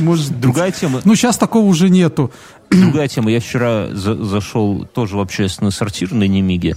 Может. 0.00 0.40
Другая 0.40 0.70
тема, 0.72 1.00
Ну, 1.04 1.14
сейчас 1.14 1.36
такого 1.36 1.66
уже 1.66 1.90
нету. 1.90 2.30
другая 2.70 3.08
тема. 3.08 3.30
Я 3.30 3.40
вчера 3.40 3.88
за- 3.92 4.22
зашел 4.24 4.86
тоже 4.86 5.16
в 5.16 5.20
общественный 5.20 5.72
сортир 5.72 6.12
на 6.12 6.24
Немиге. 6.24 6.76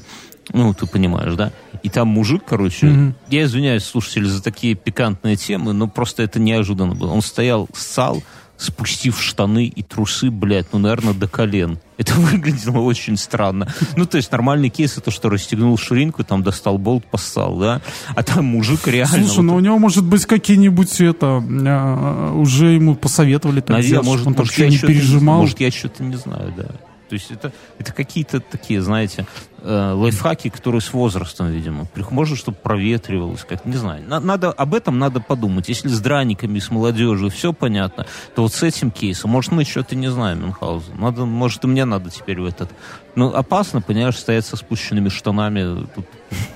Ну, 0.54 0.74
ты 0.74 0.86
понимаешь, 0.88 1.36
да? 1.36 1.52
И 1.84 1.90
там 1.90 2.10
мужик, 2.10 2.44
короче, 2.46 2.88
Мгм. 2.88 3.16
я 3.30 3.44
извиняюсь, 3.44 3.84
слушатели, 3.84 4.26
за 4.26 4.42
такие 4.44 4.76
пикантные 4.76 5.36
темы, 5.38 5.72
но 5.74 5.88
просто 5.88 6.24
это 6.24 6.40
неожиданно 6.40 6.96
было. 6.96 7.12
Он 7.12 7.22
стоял, 7.22 7.70
ссал 7.74 8.22
спустив 8.62 9.20
штаны 9.20 9.66
и 9.66 9.82
трусы, 9.82 10.30
блядь, 10.30 10.72
ну, 10.72 10.80
наверное, 10.80 11.14
до 11.14 11.28
колен. 11.28 11.80
Это 11.98 12.14
выглядело 12.20 12.80
очень 12.80 13.18
странно. 13.18 13.74
Ну, 13.96 14.06
то 14.06 14.18
есть 14.18 14.32
нормальный 14.32 14.70
кейс 14.70 14.98
это 14.98 15.10
что, 15.10 15.30
расстегнул 15.30 15.78
ширинку, 15.78 16.24
там 16.24 16.44
достал 16.44 16.78
болт, 16.78 17.04
поссал, 17.06 17.58
да? 17.58 17.82
А 18.16 18.24
там 18.24 18.46
мужик 18.46 18.88
реально... 18.88 19.26
Слушай, 19.28 19.44
ну 19.44 19.56
у 19.56 19.60
него 19.60 19.80
может 19.80 20.06
быть 20.06 20.26
какие-нибудь 20.26 21.02
это... 21.02 21.44
э, 21.44 22.32
уже 22.34 22.68
ему 22.74 22.96
посоветовали 22.96 23.62
так 23.62 23.78
Наверное, 23.78 23.90
делать, 23.90 24.06
может, 24.06 24.28
он 24.28 24.34
может, 24.38 24.54
что 24.54 24.64
я 24.64 24.70
не- 24.70 24.78
пережимал. 24.78 25.42
может, 25.42 25.60
я 25.60 25.72
что-то 25.72 26.04
не 26.04 26.16
знаю, 26.16 26.54
да. 26.56 26.68
То 27.12 27.16
есть 27.16 27.30
это, 27.30 27.52
это 27.78 27.92
какие-то 27.92 28.40
такие, 28.40 28.82
знаете, 28.82 29.28
э, 29.60 29.92
лайфхаки, 29.94 30.50
которые 30.50 30.80
с 30.80 30.94
возрастом, 30.94 31.52
видимо. 31.52 31.86
Можно, 32.10 32.38
чтобы 32.38 32.56
проветривалось, 32.56 33.44
как 33.44 33.66
не 33.66 33.76
знаю. 33.76 34.08
На- 34.08 34.22
надо, 34.22 34.54
об 34.54 34.74
этом 34.74 34.98
надо 34.98 35.20
подумать. 35.20 35.68
Если 35.68 35.90
с 35.90 36.00
драниками, 36.00 36.58
с 36.60 36.72
молодежью 36.72 37.30
все 37.30 37.52
понятно, 37.52 38.08
то 38.34 38.44
вот 38.44 38.54
с 38.54 38.64
этим 38.64 38.92
кейсом, 38.92 39.32
может, 39.32 39.52
мы 39.52 39.66
что-то 39.66 39.94
не 39.98 40.08
знаем, 40.08 40.40
Мюнхгаузен. 40.40 40.98
Надо, 40.98 41.26
может, 41.26 41.66
и 41.66 41.68
мне 41.68 41.84
надо 41.84 42.10
теперь 42.10 42.40
в 42.40 42.46
этот... 42.46 42.72
Ну, 43.16 43.28
опасно, 43.28 43.82
понимаешь, 43.82 44.16
стоять 44.16 44.46
со 44.46 44.56
спущенными 44.56 45.10
штанами. 45.10 45.86
Тут 45.94 46.06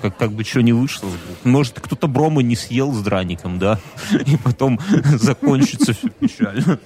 как, 0.02 0.16
как 0.16 0.32
бы 0.32 0.46
что 0.46 0.62
не 0.62 0.72
вышло. 0.72 1.10
Может, 1.44 1.82
кто-то 1.82 2.08
брома 2.08 2.44
не 2.44 2.56
съел 2.56 2.94
с 2.94 3.02
драником, 3.02 3.60
да? 3.60 3.78
И 4.26 4.38
потом 4.38 4.80
закончится 5.20 5.92
все 5.92 6.08
печально. 6.08 6.80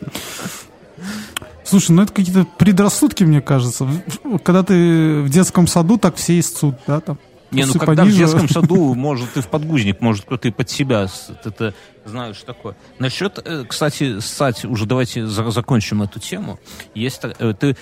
Слушай, 1.69 1.91
ну 1.91 2.01
это 2.01 2.11
какие-то 2.13 2.45
предрассудки, 2.57 3.23
мне 3.23 3.41
кажется. 3.41 3.87
Когда 4.43 4.63
ты 4.63 5.21
в 5.21 5.29
детском 5.29 5.67
саду, 5.67 5.97
так 5.97 6.15
все 6.15 6.39
истцут, 6.39 6.75
да, 6.87 6.99
там. 6.99 7.19
Не, 7.51 7.65
ну 7.65 7.73
когда 7.73 8.03
пониже. 8.03 8.15
в 8.15 8.17
детском 8.19 8.49
саду, 8.49 8.93
может, 8.95 9.37
и 9.37 9.41
в 9.41 9.47
подгузник, 9.47 10.01
может, 10.01 10.25
кто-то 10.25 10.47
и 10.47 10.51
под 10.51 10.69
себя, 10.69 11.07
это 11.43 11.73
знаешь 12.05 12.37
такое. 12.45 12.75
Насчет, 12.99 13.39
э, 13.43 13.65
кстати, 13.67 14.19
ссать, 14.19 14.65
уже 14.65 14.85
давайте 14.85 15.25
за- 15.27 15.49
закончим 15.51 16.01
эту 16.01 16.19
тему. 16.19 16.59
Есть, 16.95 17.21
э, 17.23 17.53
ты, 17.59 17.75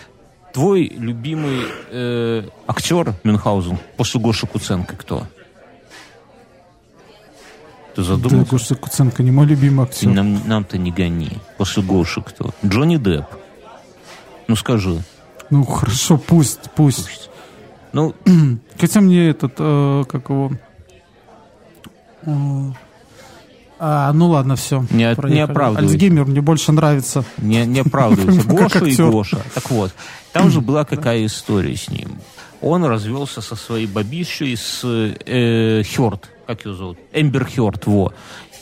твой 0.54 0.88
любимый 0.88 1.62
э, 1.91 2.43
актер 2.67 3.13
Мюнхгаузен 3.23 3.78
после 3.97 4.19
Гоши 4.21 4.47
Куценко 4.47 4.95
кто? 4.95 5.23
Ты 7.95 8.02
Да, 8.02 8.04
задумался? 8.04 8.52
Гоша 8.52 8.76
Куценко 8.76 9.23
не 9.23 9.32
мой 9.32 9.45
любимый 9.45 9.84
актер. 9.86 10.10
Нам, 10.10 10.47
нам-то 10.47 10.78
не 10.78 10.91
гони. 10.91 11.32
После 11.58 11.84
Гоши 11.84 12.21
кто? 12.21 12.54
Джонни 12.65 12.97
Депп. 12.97 13.26
Ну 14.47 14.55
скажи. 14.55 15.01
Ну 15.49 15.63
хорошо, 15.65 16.17
пусть, 16.17 16.69
пусть. 16.75 17.29
Ну, 17.93 18.13
Хотя 18.79 19.01
мне 19.01 19.29
этот, 19.29 19.53
э, 19.57 20.03
как 20.07 20.29
его... 20.29 20.51
э, 22.23 22.29
А, 23.79 24.12
ну 24.13 24.29
ладно, 24.29 24.55
все. 24.55 24.86
Не- 24.89 25.15
не 25.33 25.39
оправдывайся. 25.41 25.93
Альцгеймер 25.93 26.25
мне 26.25 26.41
больше 26.41 26.71
нравится. 26.71 27.23
Не, 27.38 27.65
не 27.65 27.79
оправдывайся. 27.81 28.43
Гоша 28.47 28.86
и. 28.86 28.95
Гоша. 28.95 29.39
Так 29.53 29.69
вот, 29.71 29.93
там 30.33 30.49
же 30.49 30.62
была 30.62 30.83
какая 30.86 31.25
история 31.25 31.75
с 31.75 31.89
ним. 31.89 32.17
Он 32.60 32.83
развелся 32.86 33.41
со 33.41 33.55
своей 33.55 33.86
бабищей 33.86 34.57
с 34.57 34.81
э, 34.83 35.83
Хёрд, 35.83 36.27
как 36.47 36.65
ее 36.65 36.73
зовут? 36.73 36.97
Эмбер 37.13 37.45
Хёрд, 37.45 37.86
во. 37.86 38.13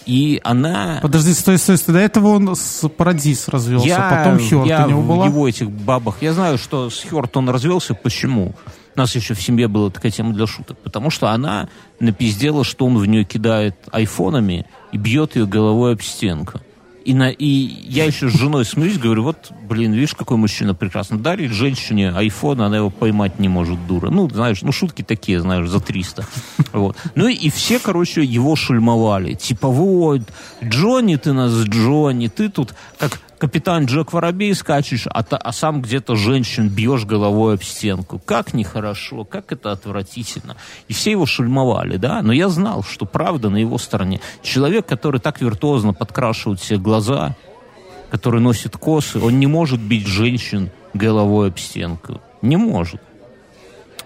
И 0.05 0.39
она... 0.43 0.99
Подожди, 1.01 1.33
стой, 1.33 1.57
стой, 1.57 1.77
стой. 1.77 1.95
До 1.95 1.99
этого 1.99 2.27
он 2.29 2.55
с 2.55 2.87
Парадис 2.89 3.47
развелся, 3.47 3.87
я, 3.87 4.23
потом 4.23 4.39
Хёрд 4.39 4.67
я 4.67 4.85
у 4.85 4.89
него 4.89 5.01
была. 5.01 5.25
его 5.25 5.47
этих 5.47 5.71
бабах... 5.71 6.17
Я 6.21 6.33
знаю, 6.33 6.57
что 6.57 6.89
с 6.89 7.03
Хёрд 7.03 7.35
он 7.37 7.49
развелся. 7.49 7.93
Почему? 7.95 8.53
У 8.95 8.99
нас 8.99 9.15
еще 9.15 9.33
в 9.33 9.41
семье 9.41 9.67
была 9.67 9.89
такая 9.89 10.11
тема 10.11 10.33
для 10.33 10.47
шуток. 10.47 10.77
Потому 10.83 11.09
что 11.09 11.29
она 11.29 11.69
напиздела, 11.99 12.63
что 12.63 12.85
он 12.85 12.97
в 12.97 13.05
нее 13.05 13.23
кидает 13.23 13.75
айфонами 13.91 14.67
и 14.91 14.97
бьет 14.97 15.35
ее 15.35 15.45
головой 15.47 15.93
об 15.93 16.01
стенку. 16.01 16.61
И, 17.05 17.13
на, 17.13 17.29
и 17.29 17.45
я 17.45 18.05
еще 18.05 18.29
с 18.29 18.33
женой 18.33 18.65
смеюсь, 18.65 18.97
говорю, 18.97 19.21
вот, 19.21 19.51
блин, 19.69 19.93
видишь, 19.93 20.15
какой 20.15 20.37
мужчина 20.37 20.73
прекрасный. 20.73 21.19
Дарит 21.19 21.51
женщине 21.51 22.09
айфон, 22.09 22.61
она 22.61 22.77
его 22.77 22.89
поймать 22.89 23.37
не 23.37 23.47
может, 23.47 23.85
дура. 23.85 24.09
Ну, 24.09 24.27
знаешь, 24.27 24.63
ну, 24.63 24.71
шутки 24.71 25.03
такие, 25.03 25.39
знаешь, 25.39 25.69
за 25.69 25.79
300. 25.79 26.25
Вот. 26.73 26.97
Ну, 27.13 27.27
и 27.27 27.49
все, 27.51 27.79
короче, 27.79 28.23
его 28.23 28.55
шельмовали. 28.55 29.35
Типа, 29.35 29.67
вот, 29.67 30.21
Джонни, 30.63 31.15
ты 31.15 31.31
нас, 31.31 31.53
Джонни, 31.53 32.27
ты 32.27 32.49
тут 32.49 32.73
как 32.97 33.21
капитан 33.37 33.85
Джек 33.85 34.13
Воробей 34.13 34.53
скачешь, 34.55 35.07
а, 35.09 35.23
та- 35.23 35.37
а 35.37 35.51
сам 35.51 35.81
где-то 35.81 36.15
женщин 36.15 36.69
бьешь 36.69 37.05
головой 37.05 37.55
об 37.55 37.63
стенку. 37.63 38.19
Как 38.19 38.53
нехорошо, 38.53 39.23
как 39.25 39.51
это 39.51 39.71
отвратительно. 39.71 40.55
И 40.87 40.93
все 40.93 41.11
его 41.11 41.25
шельмовали, 41.25 41.97
да? 41.97 42.21
Но 42.21 42.33
я 42.33 42.49
знал, 42.49 42.83
что 42.83 43.05
правда 43.05 43.49
на 43.49 43.57
его 43.57 43.77
стороне. 43.77 44.21
Человек, 44.41 44.85
который 44.85 45.19
так 45.19 45.41
виртуозно 45.41 45.93
подкрашивает 45.93 46.61
себе 46.61 46.79
глаза, 46.79 47.35
который 48.09 48.41
носит 48.41 48.77
косы, 48.77 49.19
он 49.19 49.39
не 49.39 49.47
может 49.47 49.79
бить 49.79 50.07
женщин 50.07 50.71
головой 50.93 51.49
об 51.49 51.57
стенку. 51.59 52.21
Не 52.41 52.57
может. 52.57 53.01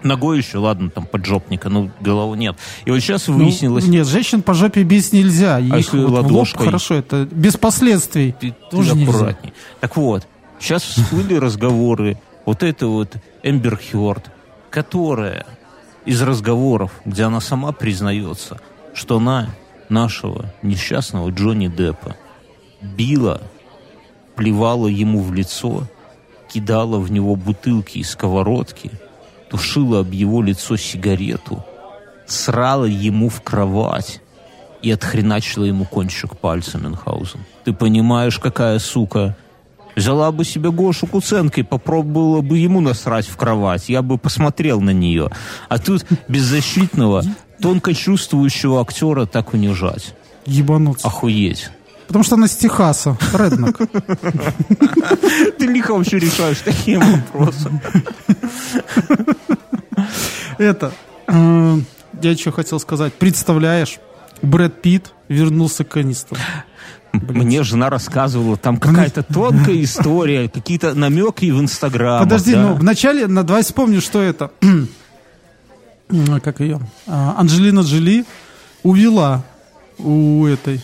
Ногой 0.02 0.38
еще, 0.38 0.58
ладно, 0.58 0.88
там 0.90 1.04
поджопника, 1.06 1.68
но 1.68 1.90
голову 2.00 2.34
нет. 2.34 2.56
И 2.86 2.90
вот 2.90 3.00
сейчас 3.00 3.28
Ну, 3.28 3.34
выяснилось... 3.36 3.86
нет, 3.86 4.06
женщин 4.06 4.42
по 4.42 4.54
жопе 4.54 4.82
бить 4.82 5.12
нельзя. 5.12 5.58
Их 5.58 5.74
если 5.74 5.98
вот 5.98 6.08
в 6.08 6.12
лоб 6.14 6.22
ладошкой? 6.24 6.66
хорошо, 6.66 6.94
это 6.94 7.26
без 7.30 7.56
последствий. 7.56 8.32
ты, 8.40 8.50
ты 8.50 8.56
Тоже 8.70 8.94
нельзя. 8.96 9.10
аккуратней. 9.12 9.52
Так 9.80 9.96
вот, 9.96 10.26
сейчас 10.58 10.82
всплыли 10.84 11.34
разговоры. 11.34 12.18
Вот 12.46 12.62
это 12.62 12.86
вот 12.86 13.16
Эмбер 13.42 13.78
Хёрд, 13.78 14.30
которая 14.70 15.44
из 16.06 16.22
разговоров, 16.22 16.92
где 17.04 17.24
она 17.24 17.40
сама 17.40 17.72
признается, 17.72 18.58
что 18.94 19.18
она 19.18 19.50
нашего 19.90 20.46
несчастного 20.62 21.28
Джонни 21.30 21.68
Деппа 21.68 22.16
била, 22.80 23.42
плевала 24.34 24.86
ему 24.86 25.20
в 25.20 25.34
лицо, 25.34 25.86
кидала 26.48 26.98
в 26.98 27.12
него 27.12 27.36
бутылки 27.36 27.98
и 27.98 28.02
сковородки, 28.02 28.90
тушила 29.50 30.00
об 30.00 30.12
его 30.12 30.42
лицо 30.42 30.76
сигарету, 30.76 31.64
срала 32.26 32.86
ему 32.86 33.28
в 33.28 33.42
кровать 33.42 34.20
и 34.80 34.90
отхреначила 34.90 35.64
ему 35.64 35.84
кончик 35.84 36.36
пальца 36.36 36.78
Мюнхгаузен. 36.78 37.40
Ты 37.64 37.72
понимаешь, 37.72 38.38
какая 38.38 38.78
сука? 38.78 39.36
Взяла 39.96 40.30
бы 40.30 40.44
себе 40.44 40.70
Гошу 40.70 41.06
Куценко 41.06 41.60
и 41.60 41.64
попробовала 41.64 42.40
бы 42.40 42.58
ему 42.58 42.80
насрать 42.80 43.26
в 43.26 43.36
кровать. 43.36 43.88
Я 43.88 44.02
бы 44.02 44.18
посмотрел 44.18 44.80
на 44.80 44.90
нее. 44.90 45.30
А 45.68 45.78
тут 45.78 46.06
беззащитного, 46.28 47.24
тонко 47.60 47.92
чувствующего 47.92 48.80
актера 48.80 49.26
так 49.26 49.52
унижать. 49.52 50.14
Ебануться. 50.46 51.08
Охуеть. 51.08 51.70
Потому 52.10 52.24
что 52.24 52.34
она 52.34 52.48
с 52.48 52.56
Техаса. 52.56 53.16
Реднок. 53.32 53.78
Ты 55.58 55.66
лихо 55.66 55.94
вообще 55.94 56.18
решаешь 56.18 56.58
такие 56.58 56.98
вопросы. 56.98 57.70
Это, 60.58 60.92
э, 61.28 61.78
я 62.20 62.36
что 62.36 62.50
хотел 62.50 62.80
сказать. 62.80 63.14
Представляешь, 63.14 64.00
Брэд 64.42 64.82
Питт 64.82 65.12
вернулся 65.28 65.84
к 65.84 65.96
Энистonu. 65.98 66.40
Мне 67.12 67.62
жена 67.62 67.90
рассказывала, 67.90 68.56
там 68.56 68.78
какая-то 68.78 69.22
тонкая 69.22 69.80
история, 69.84 70.48
какие-то 70.48 70.94
намеки 70.94 71.48
в 71.52 71.60
Инстаграм. 71.60 72.24
Подожди, 72.24 72.56
ну 72.56 72.74
вначале, 72.74 73.28
на- 73.28 73.44
давай 73.44 73.62
вспомню, 73.62 74.00
что 74.00 74.20
это. 74.20 74.50
Как 76.42 76.58
ее? 76.58 76.80
А, 77.06 77.36
Анджелина 77.38 77.82
Джоли 77.82 78.24
увела 78.82 79.44
у 79.98 80.44
этой. 80.46 80.82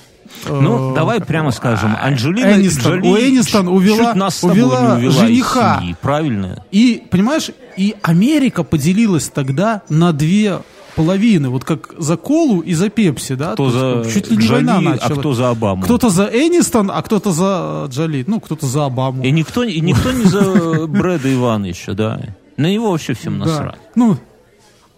Ну, 0.48 0.92
э, 0.92 0.94
давай 0.94 1.20
прямо 1.20 1.50
скажем, 1.50 1.96
а, 2.00 2.06
Анджелина 2.06 2.54
Энистон. 2.60 3.00
Джоли 3.00 3.08
У 3.08 3.16
Энистон 3.16 3.68
увела, 3.68 4.06
чуть 4.06 4.14
нас 4.16 4.36
с 4.36 4.40
тобой 4.40 4.62
увела 4.62 4.80
не 4.98 5.06
увела 5.06 5.10
из 5.10 5.18
жениха. 5.28 5.78
семьи, 5.80 5.96
правильно? 6.00 6.64
И, 6.70 7.02
понимаешь, 7.10 7.50
и 7.76 7.94
Америка 8.02 8.62
поделилась 8.64 9.28
тогда 9.28 9.82
на 9.88 10.12
две 10.12 10.60
половины. 10.94 11.50
Вот 11.50 11.64
как 11.64 11.90
за 11.98 12.16
колу 12.16 12.60
и 12.60 12.72
за 12.72 12.88
пепси, 12.88 13.34
да? 13.34 13.52
Кто 13.52 13.70
То 13.70 14.00
есть, 14.02 14.08
за 14.08 14.14
чуть 14.20 14.30
ли 14.30 14.36
не 14.38 14.42
Джоли, 14.44 14.64
война 14.64 14.78
а 14.78 14.80
началась. 14.80 15.18
кто 15.18 15.34
за 15.34 15.50
Обаму? 15.50 15.82
Кто-то 15.82 16.08
за 16.08 16.24
Энистон, 16.24 16.90
а 16.90 17.02
кто-то 17.02 17.32
за 17.32 17.86
Джоли. 17.90 18.24
Ну, 18.26 18.40
кто-то 18.40 18.66
за 18.66 18.86
Обаму. 18.86 19.22
И 19.22 19.30
никто, 19.30 19.62
и 19.62 19.80
никто 19.80 20.10
не 20.12 20.24
за 20.24 20.86
Брэда 20.86 21.32
Ивановича, 21.34 21.92
да. 21.92 22.20
На 22.56 22.70
него 22.72 22.90
вообще 22.92 23.12
всем 23.12 23.38
Да. 23.38 23.44
насрать. 23.44 23.76
Ну, 23.94 24.16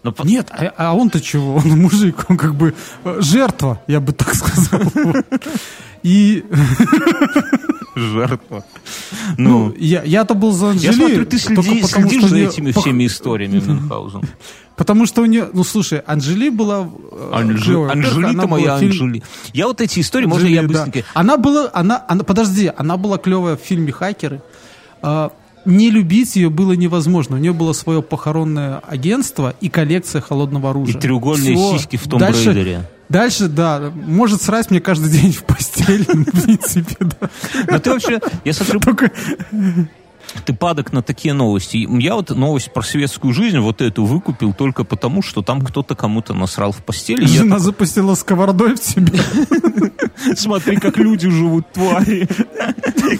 Но 0.04 0.12
по- 0.12 0.22
Нет, 0.22 0.48
а, 0.50 0.72
а 0.76 0.94
он-то 0.94 1.20
чего? 1.20 1.56
Он 1.56 1.68
мужик, 1.70 2.24
он 2.28 2.36
как 2.36 2.54
бы 2.54 2.74
э, 3.04 3.16
жертва, 3.20 3.82
я 3.88 4.00
бы 4.00 4.12
так 4.12 4.32
сказал. 4.34 4.80
И 6.02 6.44
жертва. 7.96 8.64
ну, 9.36 9.66
Ну, 9.68 9.74
я, 9.78 10.02
я-то 10.04 10.34
был 10.34 10.52
за 10.52 10.66
я 10.66 10.90
Анжели, 10.90 10.92
смотрю, 10.94 11.26
ты 11.26 11.38
следишь 11.38 11.88
что 11.88 12.28
за 12.28 12.38
этими 12.38 12.72
всеми 12.72 13.06
историями 13.06 13.58
Мюнхгаузен. 13.60 14.22
Потому 14.76 15.06
что 15.06 15.22
у 15.22 15.26
нее, 15.26 15.48
ну 15.52 15.64
слушай, 15.64 15.98
Анжели 16.06 16.50
была 16.50 16.88
э, 17.10 17.30
Анжи- 17.34 17.90
Анжелита 17.90 18.28
она 18.30 18.46
моя 18.46 18.78
фильме- 18.78 18.90
Анжели. 18.90 19.22
Я 19.52 19.66
вот 19.66 19.80
эти 19.80 19.98
истории, 19.98 20.26
можно 20.26 20.46
я 20.46 20.60
Анжели, 20.60 20.72
да. 20.74 20.84
быстренько... 20.84 21.08
Она 21.14 21.36
была, 21.36 21.68
она, 21.74 22.04
она, 22.08 22.22
подожди, 22.22 22.70
она 22.76 22.96
была 22.96 23.18
клевая 23.18 23.56
в 23.56 23.60
фильме 23.60 23.90
«Хакеры». 23.90 24.40
А, 25.02 25.32
не 25.64 25.90
любить 25.90 26.36
ее 26.36 26.50
было 26.50 26.72
невозможно. 26.72 27.36
У 27.36 27.38
нее 27.38 27.52
было 27.52 27.72
свое 27.72 28.02
похоронное 28.02 28.78
агентство 28.78 29.54
и 29.60 29.68
коллекция 29.68 30.20
холодного 30.20 30.68
И 30.68 30.70
оружия. 30.70 31.00
треугольные 31.00 31.54
Всё. 31.56 31.76
сиськи 31.78 31.96
в 31.96 32.08
том 32.08 32.18
Дальше- 32.20 32.52
Брейдере. 32.52 32.88
Дальше, 33.08 33.48
да, 33.48 33.90
может 33.94 34.42
срать 34.42 34.70
мне 34.70 34.80
каждый 34.80 35.10
день 35.20 35.32
в 35.32 35.44
постель, 35.44 36.04
в 36.04 36.42
принципе, 36.42 36.96
да. 37.00 37.30
Но 37.70 37.78
ты 37.78 37.90
вообще, 37.90 38.20
я 38.44 38.52
смотрю, 38.52 38.80
Только 38.84 39.10
ты 40.44 40.52
падок 40.52 40.92
на 40.92 41.02
такие 41.02 41.32
новости. 41.32 41.88
Я 42.02 42.14
вот 42.16 42.28
новость 42.30 42.70
про 42.74 42.82
светскую 42.82 43.32
жизнь 43.32 43.58
вот 43.60 43.80
эту 43.80 44.04
выкупил 44.04 44.52
только 44.52 44.84
потому, 44.84 45.22
что 45.22 45.40
там 45.40 45.62
кто-то 45.62 45.94
кому-то 45.94 46.34
насрал 46.34 46.70
в 46.72 46.84
постели. 46.84 47.24
Жена 47.24 47.58
запустила 47.58 48.14
сковородой 48.14 48.74
в 48.74 48.80
тебя. 48.80 49.18
Смотри, 50.36 50.76
как 50.76 50.98
люди 50.98 51.30
живут, 51.30 51.72
твари. 51.72 52.28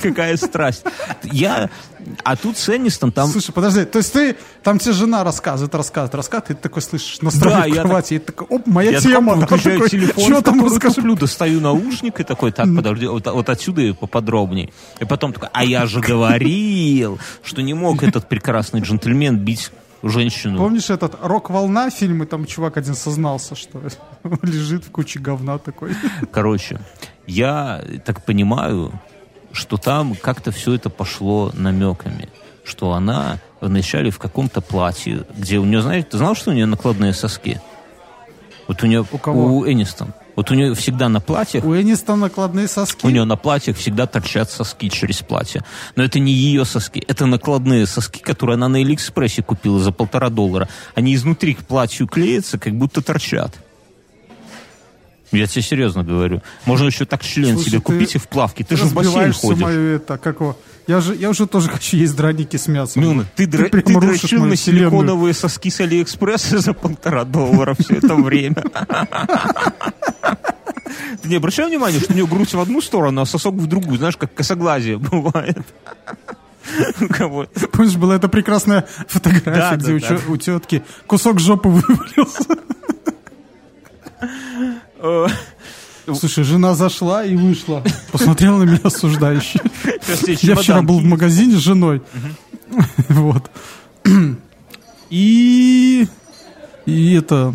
Какая 0.03 0.37
страсть. 0.37 0.85
Я... 1.33 1.71
А 2.29 2.37
тут 2.37 2.59
с 2.59 2.69
Энистон 2.69 3.11
там... 3.11 3.31
Слушай, 3.31 3.53
подожди, 3.53 3.87
то 3.87 3.97
есть 3.97 4.13
ты, 4.13 4.37
там 4.63 4.79
тебе 4.79 4.93
жена 4.93 5.25
рассказывает, 5.25 5.75
рассказывает, 5.75 6.15
рассказывает, 6.15 6.51
и 6.51 6.55
ты 6.55 6.61
такой 6.61 6.83
слышишь 6.83 7.23
настроение 7.23 7.63
Да, 7.63 7.71
в 7.71 7.75
я 7.75 7.83
кровати, 7.83 8.15
и 8.15 8.19
ты 8.19 8.27
такой, 8.27 8.47
оп, 8.49 8.67
моя 8.67 8.91
Я 8.91 9.01
тема. 9.01 9.35
да, 9.37 9.47
выключаю 9.47 9.89
телефон, 9.89 10.25
Что 10.25 10.43
там 10.43 10.55
который 10.57 10.75
расскажи? 10.75 10.95
куплю, 10.97 11.17
достаю 11.17 11.61
наушник 11.63 12.21
и 12.21 12.25
такой, 12.25 12.53
так, 12.53 12.67
подожди, 12.77 13.07
вот, 13.07 13.27
вот 13.27 13.49
отсюда 13.49 13.81
и 13.81 13.93
поподробнее. 13.93 14.69
И 15.01 15.07
потом 15.07 15.33
такой, 15.33 15.49
а 15.55 15.65
я 15.65 15.87
же 15.87 16.01
говорил, 16.01 17.19
что 17.43 17.63
не 17.63 17.73
мог 17.73 18.03
этот 18.03 18.29
прекрасный 18.29 18.83
джентльмен 18.83 19.39
бить 19.39 19.73
женщину. 20.03 20.59
Помнишь 20.59 20.91
этот 20.91 21.17
«Рок-волна» 21.23 21.89
фильм, 21.89 22.23
и 22.25 22.27
там 22.27 22.45
чувак 22.45 22.77
один 22.77 22.95
сознался, 22.95 23.57
что 23.57 23.81
лежит 24.43 24.85
в 24.85 24.91
куче 24.91 25.19
говна 25.19 25.57
такой. 25.57 25.97
Короче, 26.31 26.79
я 27.27 27.83
так 28.05 28.23
понимаю, 28.27 28.93
что 29.53 29.77
там 29.77 30.15
как-то 30.15 30.51
все 30.51 30.75
это 30.75 30.91
пошло 30.91 31.51
намеками. 31.55 32.29
Что 32.65 32.93
она 32.93 33.39
вначале 33.61 34.11
в 34.11 34.19
каком-то 34.19 34.61
платье, 34.61 35.25
где 35.37 35.59
у 35.59 35.65
нее, 35.65 35.81
знаете, 35.81 36.09
ты 36.11 36.19
знал, 36.19 36.35
что 36.35 36.51
у 36.51 36.55
нее 36.55 36.67
накладные 36.67 37.15
соски? 37.15 37.61
Вот 38.67 38.83
у 38.83 38.87
нее... 38.87 39.05
У 39.11 39.19
кого? 39.19 39.57
У 39.57 39.67
Энистон. 39.67 40.13
Вот 40.37 40.53
у 40.53 40.55
нее 40.55 40.73
всегда 40.75 41.09
на 41.09 41.21
платьях 41.21 41.65
У 41.65 41.75
Энистона 41.75 42.27
накладные 42.27 42.69
соски. 42.69 43.05
У 43.05 43.09
нее 43.09 43.25
на 43.25 43.37
платьях 43.37 43.77
всегда 43.77 44.07
торчат 44.07 44.51
соски 44.51 44.89
через 44.89 45.19
платье. 45.19 45.65
Но 45.97 46.05
это 46.05 46.21
не 46.21 46.33
ее 46.33 46.65
соски, 46.65 47.03
это 47.09 47.27
накладные 47.27 47.87
соски, 47.87 48.21
которые 48.21 48.55
она 48.55 48.69
на 48.69 48.79
Алиэкспрессе 48.79 49.43
купила 49.43 49.81
за 49.81 49.91
полтора 49.91 50.29
доллара. 50.29 50.69
Они 50.95 51.15
изнутри 51.15 51.55
к 51.55 51.67
платью 51.67 52.07
клеятся, 52.07 52.59
как 52.59 52.75
будто 52.75 53.03
торчат. 53.03 53.57
Я 55.33 55.47
тебе 55.47 55.63
серьезно 55.63 56.05
говорю. 56.05 56.43
Можно 56.65 56.87
еще 56.87 57.05
так 57.05 57.23
член 57.23 57.55
Слушай, 57.55 57.69
себе 57.69 57.79
ты 57.79 57.85
купить 57.85 58.15
и 58.15 58.19
в 58.19 58.29
плавке. 58.29 58.65
Ты 58.65 58.77
же 58.77 58.85
в 58.85 58.95
бассейн 58.95 59.33
ходишь. 59.33 59.63
мою 59.63 59.97
это, 59.97 60.17
как 60.17 60.41
его, 60.41 60.57
я 60.87 61.01
же, 61.03 61.15
я 61.15 61.29
уже 61.29 61.47
тоже 61.47 61.69
хочу 61.73 61.97
есть 61.99 62.17
драники 62.17 62.57
с 62.57 62.67
мясом. 62.67 63.03
Ну, 63.03 63.25
ты, 63.37 63.45
дра- 63.45 63.69
ты, 63.69 63.83
прям 63.83 63.99
рушишь 63.99 64.23
дрочил 64.23 64.45
на 64.45 64.57
силиконовые 64.57 65.35
соски 65.35 65.71
с 65.71 65.81
Алиэкспресса 65.81 66.59
за 66.61 66.73
полтора 66.73 67.25
доллара 67.25 67.77
все 67.79 67.97
это 67.97 68.15
время. 68.15 68.65
Ты 71.23 71.29
не 71.29 71.37
обращай 71.37 71.67
внимания, 71.67 72.01
что 72.01 72.13
у 72.13 72.17
нее 72.17 72.27
грудь 72.27 72.53
в 72.55 72.61
одну 72.61 72.81
сторону, 72.81 73.21
а 73.21 73.27
сосок 73.27 73.55
в 73.55 73.67
другую. 73.67 73.99
Знаешь, 73.99 74.17
как 74.17 74.33
косоглазие 74.35 74.99
бывает. 74.99 75.59
Помнишь, 77.73 77.97
была 77.97 78.17
эта 78.17 78.29
прекрасная 78.29 78.87
фотография, 79.07 79.77
где 79.77 80.19
у 80.29 80.37
тетки 80.37 80.83
кусок 81.07 81.41
жопы 81.41 81.69
вывалился. 81.69 82.57
Э, 84.99 85.27
Слушай, 86.15 86.45
жена 86.45 86.75
зашла 86.75 87.25
и 87.25 87.37
вышла. 87.37 87.83
Посмотрела 88.13 88.59
на 88.59 88.63
меня 88.65 88.81
осуждающе. 88.83 89.61
Я 90.43 90.55
вчера 90.57 90.83
был 90.83 91.01
в 91.01 91.05
магазине 91.05 91.55
с 91.57 91.61
женой. 91.61 92.03
Вот. 93.09 93.51
И... 95.11 96.07
И 96.87 97.15
это... 97.15 97.53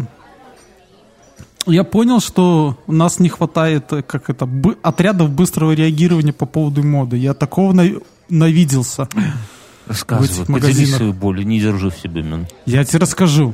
Я 1.66 1.86
понял, 1.86 2.20
что 2.20 2.78
у 2.88 2.92
нас 2.92 3.20
не 3.20 3.30
хватает, 3.30 3.86
как 4.06 4.30
это, 4.30 4.46
бы- 4.46 4.78
отрядов 4.82 5.30
быстрого 5.30 5.72
реагирования 5.72 6.34
по 6.34 6.46
поводу 6.46 6.84
моды. 6.84 7.16
Я 7.18 7.34
такого 7.34 7.72
на- 7.72 8.02
навиделся. 8.28 9.08
Рассказывай, 9.88 10.46
поделись 10.46 10.94
свою 10.94 11.14
боль, 11.14 11.46
не 11.46 11.62
держи 11.62 11.90
в 11.90 11.96
себе, 11.96 12.22
мен. 12.22 12.48
Я 12.66 12.84
тебе 12.84 13.00
расскажу. 13.00 13.54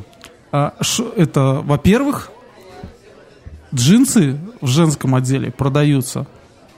А, 0.52 0.74
шо- 0.82 1.14
это, 1.16 1.62
во-первых, 1.64 2.32
джинсы 3.74 4.38
в 4.62 4.68
женском 4.68 5.16
отделе 5.16 5.52
продаются 5.52 6.28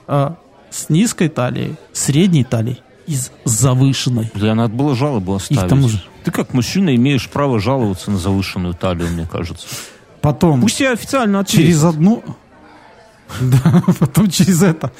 а, 0.06 0.36
с 0.70 0.88
низкой 0.88 1.28
талией, 1.28 1.76
средней 1.92 2.44
талией 2.44 2.80
и 3.06 3.14
с 3.16 3.30
завышенной. 3.44 4.30
Да, 4.34 4.54
надо 4.54 4.74
было 4.74 4.94
жалобу 4.94 5.34
оставить. 5.34 5.68
тому 5.68 5.88
же. 5.88 6.02
Ты 6.24 6.30
как 6.30 6.54
мужчина 6.54 6.94
имеешь 6.94 7.28
право 7.28 7.58
жаловаться 7.58 8.10
на 8.10 8.18
завышенную 8.18 8.74
талию, 8.74 9.08
мне 9.10 9.26
кажется. 9.30 9.66
Потом 10.20 10.60
Пусть 10.60 10.80
я 10.80 10.92
официально 10.92 11.40
ответит. 11.40 11.66
через 11.66 11.84
одну... 11.84 12.22
Да, 13.40 13.82
потом 13.98 14.28
через 14.30 14.62
это. 14.62 14.92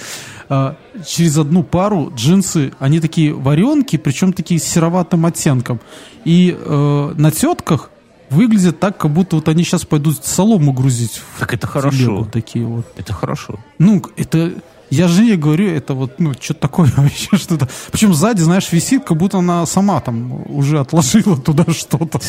а, 0.48 0.76
через 1.06 1.36
одну 1.38 1.62
пару 1.62 2.12
джинсы, 2.14 2.72
они 2.78 2.98
такие 2.98 3.32
варенки, 3.34 3.96
причем 3.98 4.32
такие 4.32 4.58
с 4.58 4.64
сероватым 4.64 5.26
оттенком. 5.26 5.80
И 6.24 6.56
э, 6.58 7.12
на 7.14 7.30
тетках 7.30 7.90
выглядят 8.32 8.80
так, 8.80 8.98
как 8.98 9.10
будто 9.12 9.36
вот 9.36 9.48
они 9.48 9.64
сейчас 9.64 9.84
пойдут 9.84 10.24
солому 10.24 10.72
грузить 10.72 11.22
Так 11.38 11.54
это 11.54 11.66
телегу, 11.66 11.80
хорошо. 11.80 12.28
такие 12.32 12.64
вот. 12.66 12.86
Это 12.96 13.12
хорошо. 13.12 13.58
Ну, 13.78 14.02
это... 14.16 14.52
Я 14.90 15.08
жене 15.08 15.36
говорю, 15.36 15.68
это 15.70 15.94
вот, 15.94 16.20
ну, 16.20 16.34
что-то 16.38 16.60
такое 16.60 16.92
вообще 16.96 17.36
что-то. 17.38 17.68
Причем 17.90 18.12
сзади, 18.12 18.42
знаешь, 18.42 18.70
висит, 18.72 19.04
как 19.04 19.16
будто 19.16 19.38
она 19.38 19.64
сама 19.64 20.00
там 20.00 20.32
уже 20.54 20.80
отложила 20.80 21.38
туда 21.38 21.64
что-то. 21.72 22.20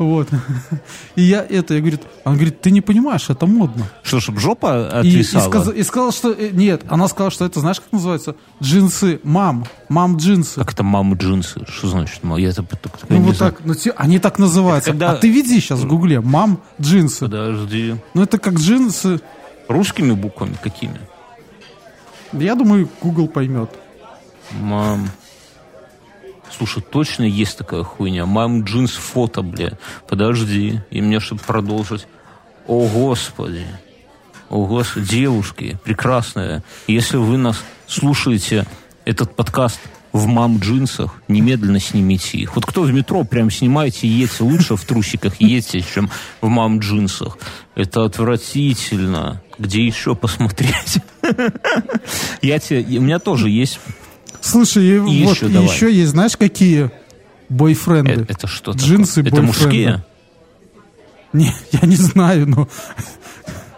Вот. 0.00 0.28
И 1.14 1.20
я 1.22 1.44
это, 1.44 1.74
я 1.74 1.80
говорит, 1.80 2.00
она 2.24 2.34
говорит, 2.36 2.62
ты 2.62 2.70
не 2.70 2.80
понимаешь, 2.80 3.28
это 3.28 3.44
модно. 3.46 3.84
Что, 4.02 4.18
чтобы 4.18 4.40
жопа 4.40 5.02
И, 5.04 5.08
и, 5.08 5.10
отвисала? 5.10 5.50
сказа- 5.50 5.72
и 5.72 5.82
сказала, 5.82 6.10
что... 6.10 6.32
э, 6.32 6.48
Нет, 6.52 6.84
она 6.88 7.06
сказала, 7.06 7.30
что 7.30 7.44
это, 7.44 7.60
знаешь, 7.60 7.80
как 7.80 7.92
называется? 7.92 8.34
Джинсы 8.62 9.20
мам. 9.24 9.66
Мам 9.90 10.16
джинсы. 10.16 10.54
Как 10.58 10.72
это 10.72 10.82
мамы 10.82 11.16
джинсы? 11.16 11.66
Что 11.68 11.88
значит? 11.88 12.24
мам? 12.24 12.38
Я 12.38 12.48
это 12.48 12.62
так- 12.62 12.98
Ну 13.10 13.20
вот 13.20 13.36
знаю. 13.36 13.52
так, 13.52 13.60
ну, 13.66 13.74
те- 13.74 13.90
они 13.90 14.18
так 14.18 14.38
называются. 14.38 14.90
Это 14.90 14.98
когда- 14.98 15.12
А 15.12 15.16
ты 15.16 15.28
види 15.30 15.60
сейчас 15.60 15.80
в 15.80 15.86
гугле, 15.86 16.20
мам 16.22 16.60
джинсы. 16.80 17.26
Подожди. 17.26 17.96
Ну 18.14 18.22
это 18.22 18.38
как 18.38 18.54
джинсы. 18.54 19.20
Русскими 19.68 20.12
буквами 20.12 20.56
какими? 20.62 20.98
Я 22.32 22.54
думаю, 22.54 22.88
Google 23.02 23.28
поймет. 23.28 23.70
Мам. 24.60 25.10
Слушай, 26.56 26.82
точно 26.82 27.24
есть 27.24 27.58
такая 27.58 27.82
хуйня. 27.82 28.26
Мам 28.26 28.64
джинс 28.64 28.92
фото, 28.92 29.42
бля. 29.42 29.78
Подожди. 30.08 30.80
И 30.90 31.00
мне, 31.00 31.20
чтобы 31.20 31.40
продолжить. 31.42 32.06
О, 32.66 32.86
Господи. 32.88 33.66
О, 34.48 34.66
Господи. 34.66 35.06
Девушки, 35.06 35.78
прекрасные. 35.84 36.62
Если 36.86 37.16
вы 37.16 37.36
нас 37.36 37.62
слушаете, 37.86 38.66
этот 39.04 39.34
подкаст 39.34 39.80
в 40.12 40.26
мам 40.26 40.58
джинсах, 40.58 41.14
немедленно 41.28 41.78
снимите 41.78 42.38
их. 42.38 42.56
Вот 42.56 42.66
кто 42.66 42.82
в 42.82 42.92
метро, 42.92 43.24
прям 43.24 43.50
снимайте 43.50 44.06
и 44.06 44.10
едьте. 44.10 44.42
Лучше 44.42 44.76
в 44.76 44.84
трусиках 44.84 45.40
едьте, 45.40 45.82
чем 45.82 46.10
в 46.40 46.48
мам 46.48 46.80
джинсах. 46.80 47.38
Это 47.74 48.04
отвратительно. 48.04 49.42
Где 49.58 49.86
еще 49.86 50.14
посмотреть? 50.14 50.98
Я 52.42 52.58
тебе... 52.58 52.98
У 52.98 53.02
меня 53.02 53.18
тоже 53.18 53.50
есть 53.50 53.78
Слушай, 54.40 54.86
и 54.86 54.98
вот 54.98 55.10
еще 55.10 55.48
давай. 55.48 55.68
еще 55.68 55.92
есть, 55.92 56.10
знаешь, 56.10 56.36
какие 56.36 56.90
бойфренды? 57.48 58.12
Э, 58.12 58.24
Это 58.28 58.46
что 58.46 58.72
Джинсы 58.72 59.22
такое? 59.22 59.40
Это 59.40 59.42
бойфренда. 59.42 59.64
мужские? 59.64 60.04
Не, 61.32 61.54
я 61.72 61.86
не 61.86 61.96
знаю, 61.96 62.48
но 62.48 62.68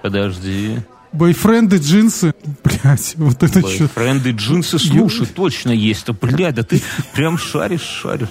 Подожди. 0.03 0.79
бойфренды, 1.13 1.77
джинсы, 1.77 2.35
блядь, 2.65 3.15
вот 3.17 3.43
это 3.43 3.61
что? 3.69 3.89
Френды 3.89 4.31
джинсы, 4.31 4.79
слушай, 4.79 5.27
точно 5.27 5.71
есть. 5.71 6.07
Да, 6.07 6.13
блядь, 6.15 6.55
да 6.55 6.63
ты 6.63 6.81
прям 7.15 7.37
шаришь, 7.39 7.83
шаришь. 7.83 8.29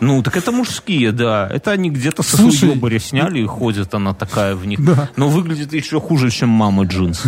Ну, 0.00 0.20
так 0.22 0.36
это 0.36 0.50
мужские, 0.50 1.12
да. 1.12 1.48
Это 1.48 1.70
они 1.70 1.88
где-то 1.88 2.24
со 2.24 2.36
своей 2.36 2.98
сняли, 2.98 3.38
и 3.40 3.46
ходит 3.46 3.94
она 3.94 4.14
такая 4.14 4.56
в 4.56 4.66
них. 4.66 4.84
Да. 4.84 5.08
Но 5.14 5.28
выглядит 5.28 5.72
еще 5.72 6.00
хуже, 6.00 6.30
чем 6.30 6.48
мама 6.48 6.84
джинс. 6.84 7.22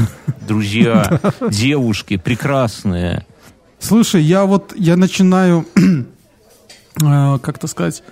Друзья, 0.47 1.21
девушки, 1.51 2.17
прекрасные. 2.17 3.27
Слушай, 3.85 4.23
я 4.23 4.47
вот, 4.47 4.73
я 4.77 4.97
начинаю, 4.97 5.67
э, 5.77 7.39
как-то 7.39 7.67
сказать, 7.67 8.03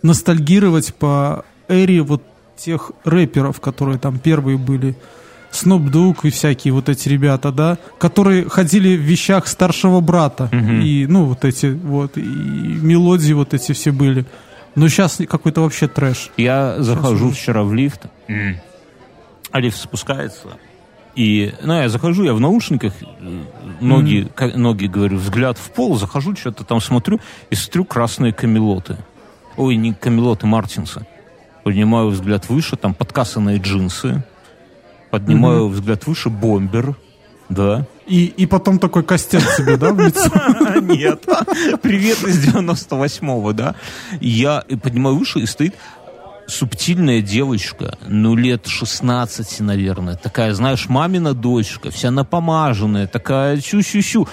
ностальгировать 0.00 0.94
по 0.94 1.44
эре 1.66 2.02
вот 2.02 2.22
тех 2.56 2.92
рэперов, 3.02 3.60
которые 3.60 3.98
там 3.98 4.20
первые 4.20 4.56
были. 4.56 4.96
Snoop 5.50 5.90
Dogg 5.90 6.18
и 6.22 6.30
всякие 6.30 6.72
вот 6.72 6.88
эти 6.88 7.08
ребята, 7.08 7.50
да, 7.50 7.78
которые 7.98 8.48
ходили 8.48 8.96
в 8.96 9.00
вещах 9.00 9.48
старшего 9.48 10.00
брата. 10.00 10.48
И, 10.84 11.06
ну, 11.08 11.24
вот 11.24 11.44
эти 11.44 11.66
вот, 11.66 12.16
и 12.16 12.20
мелодии 12.20 13.32
вот 13.32 13.52
эти 13.52 13.72
все 13.72 13.90
были. 13.90 14.26
Но 14.76 14.86
сейчас 14.86 15.20
какой-то 15.28 15.62
вообще 15.62 15.88
трэш. 15.88 16.30
Я 16.36 16.76
захожу 16.78 17.32
вчера 17.32 17.64
в 17.64 17.74
лифт, 17.74 18.06
а 19.50 19.60
лифт 19.60 19.80
спускается. 19.80 20.56
И, 21.16 21.54
ну, 21.62 21.80
я 21.80 21.88
захожу, 21.88 22.24
я 22.24 22.34
в 22.34 22.40
наушниках, 22.40 22.92
э, 23.02 23.42
ноги, 23.80 24.28
ка- 24.34 24.56
ноги, 24.56 24.84
говорю, 24.86 25.16
взгляд 25.16 25.56
в 25.56 25.70
пол, 25.70 25.96
захожу, 25.96 26.36
что-то 26.36 26.62
там 26.62 26.80
смотрю, 26.80 27.20
и 27.48 27.54
смотрю 27.54 27.86
красные 27.86 28.34
камелоты. 28.34 28.98
Ой, 29.56 29.76
не 29.76 29.94
камелоты, 29.94 30.46
мартинсы. 30.46 31.06
Поднимаю 31.64 32.10
взгляд 32.10 32.48
выше, 32.50 32.76
там 32.76 32.92
подкасанные 32.92 33.58
джинсы, 33.58 34.22
поднимаю 35.10 35.68
взгляд 35.68 36.06
выше, 36.06 36.28
бомбер, 36.28 36.94
да. 37.48 37.86
И, 38.06 38.26
и 38.26 38.46
потом 38.46 38.78
такой 38.78 39.02
костяк 39.02 39.42
себе, 39.42 39.76
да, 39.76 39.92
в 39.92 40.00
лицо? 40.00 40.30
Нет. 40.80 41.24
Привет 41.82 42.22
из 42.24 42.46
98-го, 42.46 43.52
да. 43.52 43.74
Я 44.20 44.64
поднимаю 44.82 45.16
выше, 45.16 45.40
и 45.40 45.46
стоит 45.46 45.74
субтильная 46.46 47.20
девочка, 47.22 47.98
ну, 48.06 48.34
лет 48.36 48.66
16, 48.66 49.60
наверное. 49.60 50.16
Такая, 50.16 50.54
знаешь, 50.54 50.88
мамина 50.88 51.34
дочка, 51.34 51.90
вся 51.90 52.10
напомаженная, 52.10 53.06
такая 53.06 53.60
чу-чу-чу. 53.60 54.28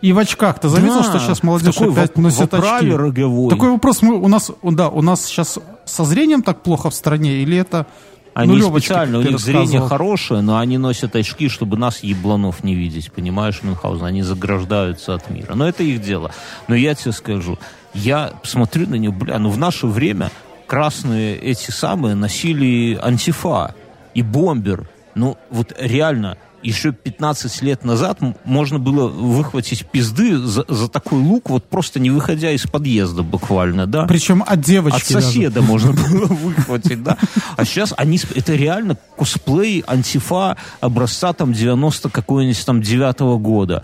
И 0.00 0.12
в 0.12 0.18
очках. 0.18 0.58
Ты 0.60 0.68
заметил, 0.68 0.96
Да, 0.96 1.02
что 1.04 1.18
сейчас 1.20 1.42
молодежь 1.44 1.74
такой 1.74 1.92
опять 1.92 2.12
в- 2.12 2.16
в 2.16 2.20
носит 2.20 2.52
очки? 2.54 2.90
роговой. 2.90 3.50
Такой 3.50 3.70
вопрос, 3.70 4.02
мы, 4.02 4.14
у 4.20 4.26
нас, 4.28 4.50
да, 4.62 4.88
у 4.88 5.00
нас 5.00 5.24
сейчас 5.24 5.58
со 5.84 6.04
зрением 6.04 6.42
так 6.42 6.62
плохо 6.62 6.90
в 6.90 6.94
стране, 6.94 7.34
или 7.42 7.56
это 7.56 7.86
Они 8.34 8.52
нулевочки, 8.52 8.86
специально, 8.86 9.18
у 9.18 9.22
них 9.22 9.38
зрение 9.38 9.80
хорошее, 9.80 10.40
но 10.40 10.58
они 10.58 10.76
носят 10.78 11.14
очки, 11.14 11.48
чтобы 11.48 11.76
нас, 11.76 12.02
ебланов, 12.02 12.64
не 12.64 12.74
видеть, 12.74 13.12
понимаешь, 13.12 13.62
Мюнхгаузен? 13.62 14.04
Они 14.06 14.22
заграждаются 14.22 15.14
от 15.14 15.30
мира. 15.30 15.54
Но 15.54 15.68
это 15.68 15.84
их 15.84 16.02
дело. 16.02 16.32
Но 16.66 16.74
я 16.74 16.94
тебе 16.96 17.12
скажу, 17.12 17.58
я 17.94 18.32
смотрю 18.42 18.88
на 18.88 18.96
них, 18.96 19.12
бля, 19.14 19.38
ну 19.38 19.50
в 19.50 19.58
наше 19.58 19.86
время 19.86 20.32
красные 20.72 21.36
эти 21.36 21.70
самые 21.70 22.14
носили 22.14 22.98
антифа 23.02 23.74
и 24.14 24.22
бомбер. 24.22 24.88
Ну 25.14 25.36
вот 25.50 25.74
реально, 25.78 26.38
еще 26.62 26.92
15 26.92 27.60
лет 27.60 27.84
назад 27.84 28.20
можно 28.44 28.78
было 28.78 29.06
выхватить 29.06 29.84
пизды 29.84 30.38
за, 30.38 30.64
за 30.66 30.88
такой 30.88 31.18
лук, 31.18 31.50
вот 31.50 31.68
просто 31.68 32.00
не 32.00 32.08
выходя 32.08 32.52
из 32.52 32.62
подъезда 32.62 33.22
буквально, 33.22 33.86
да? 33.86 34.06
Причем 34.06 34.42
от 34.46 34.62
девочки 34.62 35.08
От 35.08 35.12
даже. 35.12 35.26
соседа 35.26 35.60
можно 35.72 35.92
было 35.92 36.24
выхватить, 36.24 37.02
да. 37.02 37.18
А 37.58 37.66
сейчас 37.66 37.92
они, 37.98 38.18
это 38.34 38.54
реально 38.54 38.96
косплей 39.14 39.84
антифа 39.86 40.56
образца 40.80 41.34
там 41.34 41.52
90 41.52 42.08
какого-нибудь 42.08 42.64
там 42.64 42.80
девятого 42.80 43.36
года. 43.36 43.82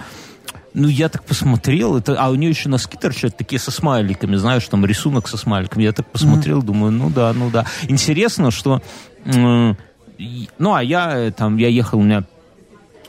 Ну, 0.74 0.86
я 0.88 1.08
так 1.08 1.24
посмотрел, 1.24 1.96
это, 1.96 2.14
а 2.20 2.28
у 2.30 2.34
нее 2.34 2.50
еще 2.50 2.68
носки 2.68 2.96
торчат 2.96 3.36
такие 3.36 3.58
со 3.58 3.70
смайликами, 3.70 4.36
знаешь, 4.36 4.66
там 4.68 4.84
рисунок 4.84 5.26
со 5.28 5.36
смайликами. 5.36 5.82
Я 5.82 5.92
так 5.92 6.06
посмотрел, 6.06 6.62
думаю, 6.62 6.92
ну 6.92 7.10
да, 7.10 7.32
ну 7.32 7.50
да. 7.50 7.64
Интересно, 7.88 8.50
что... 8.50 8.82
и- 9.26 10.48
ну, 10.58 10.74
а 10.74 10.82
я 10.82 11.16
э, 11.16 11.30
там, 11.30 11.56
я 11.58 11.68
ехал, 11.68 12.00
у 12.00 12.02
меня 12.02 12.24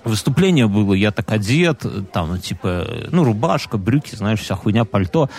выступление 0.04 0.68
было, 0.68 0.94
я 0.94 1.12
так 1.12 1.32
одет, 1.32 1.84
там, 2.14 2.30
ну, 2.30 2.38
типа, 2.38 2.88
ну, 3.12 3.24
рубашка, 3.24 3.78
брюки, 3.78 4.16
знаешь, 4.16 4.40
вся 4.40 4.56
хуйня, 4.56 4.86
пальто. 4.86 5.30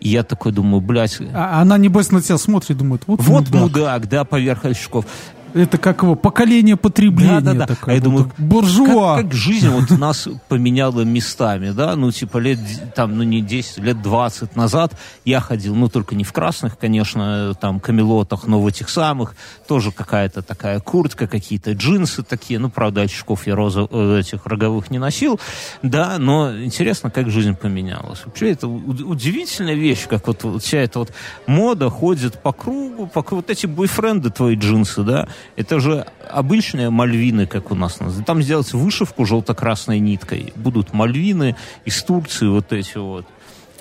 И 0.00 0.08
я 0.08 0.22
такой 0.22 0.52
думаю, 0.52 0.80
блядь, 0.80 1.18
А 1.34 1.60
она, 1.62 1.78
небось, 1.78 2.10
на 2.10 2.20
тебя 2.20 2.36
смотрит, 2.38 2.76
думает, 2.76 3.02
вот, 3.06 3.20
вот 3.22 3.44
мудак. 3.50 3.60
мудак, 3.62 4.08
да, 4.08 4.24
поверх 4.24 4.64
очков. 4.64 5.06
Это 5.54 5.78
как 5.78 6.02
его, 6.02 6.14
поколение 6.14 6.76
потребления. 6.76 7.40
Да-да-да. 7.40 7.66
такое 7.66 7.94
А 7.94 7.96
я 7.96 8.02
думаю, 8.02 8.32
буржуа. 8.38 9.16
Как, 9.16 9.26
как 9.26 9.34
жизнь 9.34 9.68
вот 9.68 9.90
нас 9.98 10.28
поменяла 10.48 11.02
местами, 11.02 11.70
да, 11.70 11.96
ну, 11.96 12.10
типа, 12.10 12.38
лет, 12.38 12.58
там, 12.94 13.16
ну, 13.16 13.22
не 13.22 13.40
10, 13.40 13.78
лет 13.78 14.02
20 14.02 14.56
назад 14.56 14.94
я 15.24 15.40
ходил, 15.40 15.74
ну, 15.74 15.88
только 15.88 16.14
не 16.14 16.24
в 16.24 16.32
красных, 16.32 16.78
конечно, 16.78 17.54
там, 17.60 17.80
камелотах, 17.80 18.46
но 18.46 18.60
в 18.60 18.66
этих 18.66 18.88
самых, 18.88 19.34
тоже 19.66 19.92
какая-то 19.92 20.42
такая 20.42 20.80
куртка, 20.80 21.26
какие-то 21.26 21.72
джинсы 21.72 22.22
такие, 22.22 22.58
ну, 22.58 22.70
правда, 22.70 23.02
очков 23.02 23.46
я 23.46 23.54
роза, 23.54 23.86
э, 23.90 24.20
этих 24.20 24.46
роговых 24.46 24.90
не 24.90 24.98
носил, 24.98 25.40
да, 25.82 26.16
но 26.18 26.56
интересно, 26.62 27.10
как 27.10 27.30
жизнь 27.30 27.56
поменялась. 27.56 28.22
Вообще, 28.24 28.50
это 28.50 28.68
удивительная 28.68 29.74
вещь, 29.74 30.06
как 30.06 30.26
вот, 30.26 30.44
вот 30.44 30.62
вся 30.62 30.78
эта 30.78 31.00
вот 31.00 31.12
мода 31.46 31.90
ходит 31.90 32.40
по 32.40 32.52
кругу, 32.52 33.06
по, 33.06 33.22
кругу. 33.22 33.42
вот 33.42 33.50
эти 33.50 33.66
бойфренды 33.66 34.30
твои 34.30 34.56
джинсы, 34.56 35.02
да, 35.02 35.28
это 35.56 35.80
же 35.80 36.06
обычные 36.30 36.90
мальвины, 36.90 37.46
как 37.46 37.70
у 37.70 37.74
нас. 37.74 37.98
Там 38.26 38.42
сделать 38.42 38.72
вышивку 38.72 39.24
желто-красной 39.24 39.98
ниткой. 39.98 40.52
Будут 40.56 40.92
мальвины 40.92 41.56
из 41.84 42.02
Турции 42.02 42.46
вот 42.46 42.72
эти 42.72 42.98
вот. 42.98 43.26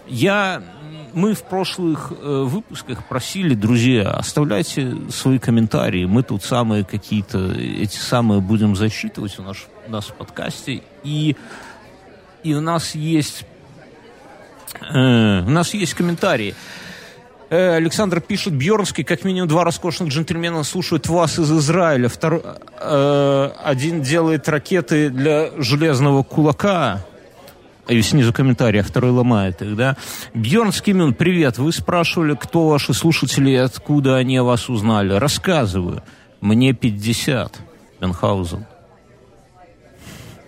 Я, 0.07 0.64
мы 1.14 1.34
в 1.34 1.43
прошлых 1.43 2.12
э, 2.12 2.43
выпусках 2.47 3.07
просили, 3.07 3.53
друзья, 3.53 4.10
оставляйте 4.10 4.95
свои 5.10 5.38
комментарии. 5.38 6.05
Мы 6.05 6.24
тут 6.24 6.43
самые 6.43 6.84
какие-то, 6.84 7.51
эти 7.51 7.97
самые 7.97 8.41
будем 8.41 8.76
засчитывать 8.76 9.38
у 9.39 9.43
нас, 9.43 9.57
у 9.88 9.91
нас 9.91 10.05
в 10.05 10.14
подкасте. 10.14 10.82
И, 11.03 11.36
и 12.43 12.53
у 12.53 12.62
нас 12.62 12.95
есть 12.95 13.45
э, 14.82 15.41
у 15.41 15.49
нас 15.49 15.74
есть 15.74 15.93
комментарии. 15.93 16.55
Э, 17.50 17.76
Александр 17.76 18.22
пишет, 18.22 18.54
Бьернский, 18.54 19.04
как 19.04 19.24
минимум 19.24 19.47
два 19.47 19.64
роскошных 19.64 20.10
джентльмена 20.10 20.64
слушают 20.64 21.08
вас 21.08 21.39
из 21.39 21.52
Израиля. 21.52 22.08
Второй, 22.08 22.41
э, 22.80 23.50
один 23.64 24.02
делает 24.02 24.47
ракеты 24.47 25.10
для 25.10 25.50
железного 25.58 26.24
кулака. 26.24 27.04
И 27.88 28.00
снизу 28.04 28.32
комментарий, 28.32 28.82
а 28.82 28.84
второй 28.84 29.10
ломает 29.10 29.64
их, 29.64 29.76
да? 29.76 29.97
Бьерн 30.36 30.72
Скимин, 30.72 31.16
привет. 31.16 31.58
Вы 31.58 31.72
спрашивали, 31.72 32.36
кто 32.36 32.70
ваши 32.70 32.93
слушатели 32.93 33.50
и 33.50 33.56
откуда 33.56 34.18
они 34.18 34.38
о 34.38 34.43
вас 34.43 34.70
узнали. 34.70 35.14
Рассказываю. 35.14 36.04
Мне 36.39 36.74
50. 36.74 37.60
Бенхаузен. 38.00 38.68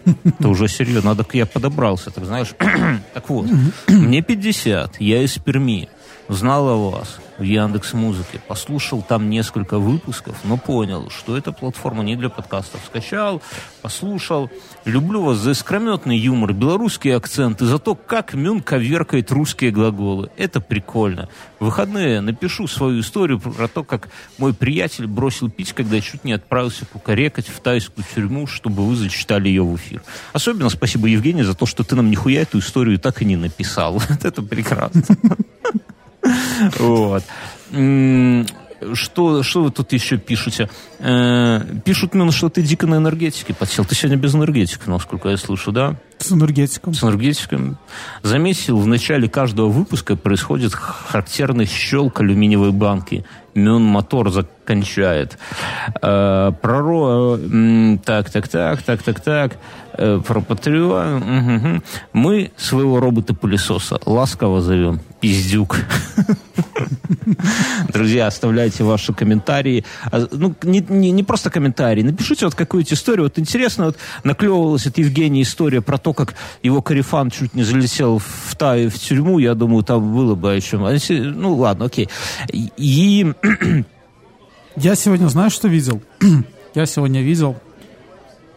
Это 0.05 0.49
уже 0.49 0.67
серьезно. 0.67 1.15
Надо, 1.15 1.25
я 1.33 1.47
подобрался, 1.47 2.11
так 2.11 2.25
знаешь. 2.25 2.53
так 3.13 3.27
вот, 3.29 3.47
мне 3.87 4.21
50. 4.21 5.01
Я 5.01 5.23
из 5.23 5.39
Перми. 5.39 5.89
Знал 6.31 6.69
о 6.69 6.89
вас 6.89 7.19
в 7.39 7.43
Яндекс 7.43 7.91
Музыке. 7.91 8.39
Послушал 8.47 9.01
там 9.01 9.29
несколько 9.29 9.79
выпусков, 9.79 10.37
но 10.45 10.55
понял, 10.55 11.09
что 11.09 11.35
эта 11.35 11.51
платформа 11.51 12.05
не 12.05 12.15
для 12.15 12.29
подкастов. 12.29 12.79
Скачал, 12.87 13.41
послушал. 13.81 14.49
Люблю 14.85 15.23
вас 15.23 15.39
за 15.39 15.51
искрометный 15.51 16.17
юмор, 16.17 16.53
белорусский 16.53 17.13
акцент 17.13 17.61
и 17.61 17.65
за 17.65 17.79
то, 17.79 17.95
как 17.95 18.33
Мюн 18.33 18.61
коверкает 18.61 19.29
русские 19.29 19.71
глаголы. 19.71 20.31
Это 20.37 20.61
прикольно. 20.61 21.27
В 21.59 21.65
выходные 21.65 22.21
напишу 22.21 22.65
свою 22.65 23.01
историю 23.01 23.37
про 23.37 23.67
то, 23.67 23.83
как 23.83 24.07
мой 24.37 24.53
приятель 24.53 25.07
бросил 25.07 25.49
пить, 25.49 25.73
когда 25.73 25.99
чуть 25.99 26.23
не 26.23 26.31
отправился 26.31 26.85
кукарекать 26.85 27.49
в 27.49 27.59
тайскую 27.59 28.05
тюрьму, 28.15 28.47
чтобы 28.47 28.87
вы 28.87 28.95
зачитали 28.95 29.49
ее 29.49 29.65
в 29.65 29.75
эфир. 29.75 30.01
Особенно 30.31 30.69
спасибо, 30.69 31.07
Евгений, 31.07 31.43
за 31.43 31.55
то, 31.55 31.65
что 31.65 31.83
ты 31.83 31.97
нам 31.97 32.09
нихуя 32.09 32.43
эту 32.43 32.59
историю 32.59 32.99
так 32.99 33.21
и 33.21 33.25
не 33.25 33.35
написал. 33.35 34.01
Вот 34.11 34.23
Это 34.23 34.41
прекрасно. 34.41 35.03
Вот. 36.79 37.23
Что, 38.93 39.43
что 39.43 39.63
вы 39.63 39.69
тут 39.69 39.93
еще 39.93 40.17
пишете? 40.17 40.67
Э, 40.97 41.61
Пишут, 41.85 42.15
Мюн, 42.15 42.31
что 42.31 42.49
ты 42.49 42.63
дико 42.63 42.87
на 42.87 42.95
энергетике 42.95 43.53
подсел. 43.53 43.85
Ты 43.85 43.93
сегодня 43.93 44.17
без 44.17 44.33
энергетики, 44.33 44.81
насколько 44.87 45.29
я 45.29 45.37
слышу, 45.37 45.71
да? 45.71 45.97
С 46.17 46.31
энергетиком. 46.31 46.95
С 46.95 47.03
энергетиком. 47.03 47.77
Заметил, 48.23 48.79
в 48.79 48.87
начале 48.87 49.29
каждого 49.29 49.67
выпуска 49.69 50.15
происходит 50.15 50.73
характерный 50.73 51.67
щелк 51.67 52.21
алюминиевой 52.21 52.71
банки. 52.71 53.23
Мюн 53.53 53.83
мотор 53.83 54.31
закончает. 54.31 55.37
Э, 56.01 56.51
Проро... 56.59 57.37
м, 57.37 57.99
Так, 58.03 58.31
так, 58.31 58.47
так, 58.47 58.81
так, 58.81 59.03
так, 59.03 59.19
так. 59.19 59.57
Э, 59.93 60.21
Про 60.25 60.41
Патреон. 60.41 61.17
Мгм. 61.19 61.83
Мы 62.13 62.51
своего 62.57 62.99
робота-пылесоса 62.99 63.99
ласково 64.05 64.61
зовем 64.61 64.99
Пиздюк. 65.19 65.77
Друзья, 67.93 68.27
оставляйте 68.27 68.83
ваши 68.83 69.13
комментарии. 69.13 69.83
А, 70.11 70.27
Ну, 70.31 70.55
не, 70.63 70.85
не, 70.87 71.11
не 71.11 71.23
просто 71.23 71.49
комментарии. 71.49 72.03
Напишите 72.03 72.45
вот 72.45 72.55
какую-нибудь 72.55 72.93
историю. 72.93 73.23
Вот 73.23 73.37
интересно, 73.37 73.85
вот 73.85 73.97
наклевывалась 74.23 74.87
от 74.87 74.97
Евгения 74.97 75.41
история 75.41 75.81
про 75.81 75.97
то, 75.97 76.13
как 76.13 76.35
его 76.63 76.81
корефан 76.81 77.29
чуть 77.29 77.53
не 77.53 77.63
залетел 77.63 78.19
в 78.19 78.55
Таю 78.55 78.89
в 78.89 78.97
тюрьму. 78.97 79.39
Я 79.39 79.53
думаю, 79.55 79.83
там 79.83 80.13
было 80.13 80.35
бы 80.35 80.55
о. 80.55 80.61
А 80.87 80.97
Ну, 81.09 81.55
ладно, 81.55 81.85
окей. 81.85 82.09
И 82.51 83.33
Я 84.75 84.95
сегодня, 84.95 85.27
знаешь, 85.27 85.53
что 85.53 85.67
видел? 85.67 86.01
Я 86.75 86.85
сегодня 86.85 87.21
видел 87.21 87.57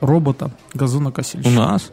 робота 0.01 0.51
у 0.75 0.79
газонокосильщика 0.79 1.51
нас 1.55 1.91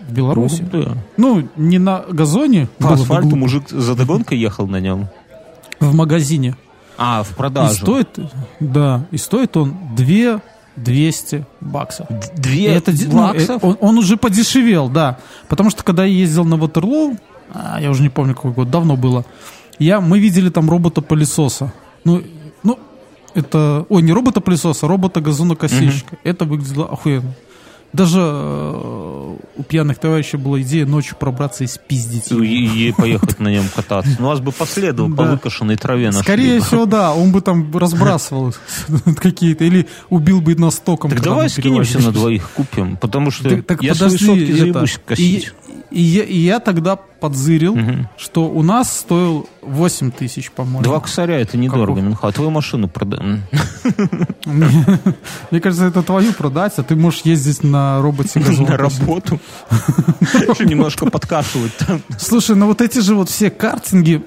в 0.00 0.12
Беларуси. 0.12 0.62
Да. 0.72 0.94
Ну, 1.16 1.48
не 1.56 1.78
на 1.78 2.00
газоне, 2.08 2.68
по 2.78 2.92
асфальту 2.92 3.22
глупо, 3.28 3.36
мужик 3.36 3.68
за 3.68 3.94
догонкой 3.94 4.38
ехал 4.38 4.66
на 4.66 4.80
нем. 4.80 5.08
в 5.80 5.94
магазине. 5.94 6.56
А, 6.98 7.22
в 7.22 7.32
И 7.32 7.34
продажу. 7.34 7.74
стоит, 7.74 8.18
да, 8.60 9.04
и 9.10 9.18
стоит 9.18 9.56
он 9.56 9.74
2 9.96 10.40
200 10.76 11.44
баксов. 11.60 12.06
И 12.10 12.14
Две 12.40 12.66
это 12.68 12.92
ди- 12.92 13.06
ну, 13.06 13.28
э, 13.30 13.32
баксов? 13.32 13.64
он, 13.64 13.76
он 13.80 13.98
уже 13.98 14.16
подешевел, 14.16 14.88
да. 14.88 15.18
Потому 15.48 15.70
что 15.70 15.82
когда 15.84 16.04
я 16.04 16.12
ездил 16.14 16.44
на 16.44 16.56
Ватерлоу, 16.56 17.16
а, 17.52 17.80
я 17.80 17.90
уже 17.90 18.02
не 18.02 18.08
помню 18.10 18.34
какой 18.34 18.52
год, 18.52 18.70
давно 18.70 18.96
было, 18.96 19.24
я, 19.78 20.00
мы 20.00 20.18
видели 20.18 20.48
там 20.50 20.70
робота-пылесоса. 20.70 21.72
Ну, 22.04 22.16
ну, 22.16 22.22
это... 23.36 23.86
Ой, 23.88 24.02
не 24.02 24.12
робота-пылесоса, 24.12 24.86
а 24.86 24.88
робота-газонокосильщика. 24.88 26.18
Это 26.24 26.44
выглядело 26.44 26.86
охуенно. 26.86 27.34
Даже 27.92 28.18
э, 28.20 29.36
у 29.56 29.62
пьяных 29.62 29.98
товарищей 29.98 30.36
была 30.36 30.60
идея 30.60 30.84
ночью 30.84 31.16
пробраться 31.18 31.64
и 31.64 31.66
спиздить. 31.66 32.30
И, 32.30 32.88
и 32.88 32.92
поехать 32.92 33.38
на 33.38 33.48
нем 33.48 33.64
кататься. 33.74 34.10
Ну, 34.18 34.28
вас 34.28 34.40
бы 34.40 34.52
последовал 34.52 35.14
по 35.14 35.24
выкошенной 35.24 35.76
траве 35.76 36.06
нашли 36.06 36.22
Скорее 36.22 36.60
всего, 36.60 36.86
да, 36.86 37.14
он 37.14 37.32
бы 37.32 37.40
там 37.40 37.74
разбрасывал 37.76 38.54
какие-то, 39.16 39.64
или 39.64 39.86
убил 40.10 40.40
бы 40.40 40.54
нас 40.56 40.78
током. 40.78 41.10
Так 41.10 41.22
давай 41.22 41.48
скинемся 41.48 41.98
на 42.00 42.12
двоих 42.12 42.50
купим, 42.50 42.96
потому 42.96 43.30
что 43.30 43.48
я 43.80 43.94
свои 43.94 44.44
это, 44.44 44.56
заебусь 44.56 45.00
косить. 45.04 45.52
И, 45.96 46.02
я, 46.02 46.24
и 46.24 46.36
я 46.36 46.60
тогда 46.60 46.96
подзырил, 46.96 47.74
Мгм. 47.74 48.08
что 48.18 48.50
у 48.50 48.62
нас 48.62 48.98
стоил 48.98 49.48
8 49.62 50.10
тысяч, 50.10 50.50
по-моему. 50.50 50.82
Два 50.82 51.00
косаря 51.00 51.40
это 51.40 51.56
недорого? 51.56 52.02
Минха. 52.02 52.28
А 52.28 52.32
твою 52.32 52.50
машину 52.50 52.86
продай. 52.86 53.20
Мне, 54.44 55.60
кажется, 55.60 55.86
это 55.86 56.02
твою 56.02 56.32
продать, 56.32 56.74
а 56.76 56.82
ты 56.82 56.96
можешь 56.96 57.22
ездить 57.22 57.62
на 57.64 58.00
роботе 58.02 58.40
На 58.40 58.76
работу. 58.76 59.40
Еще 60.20 60.66
немножко 60.66 61.06
подкатывать 61.10 61.76
там. 61.78 62.02
Слушай, 62.18 62.56
ну 62.56 62.66
вот 62.66 62.80
эти 62.82 62.98
же 62.98 63.14
вот 63.14 63.28
все 63.30 63.50
картинги, 63.50 64.22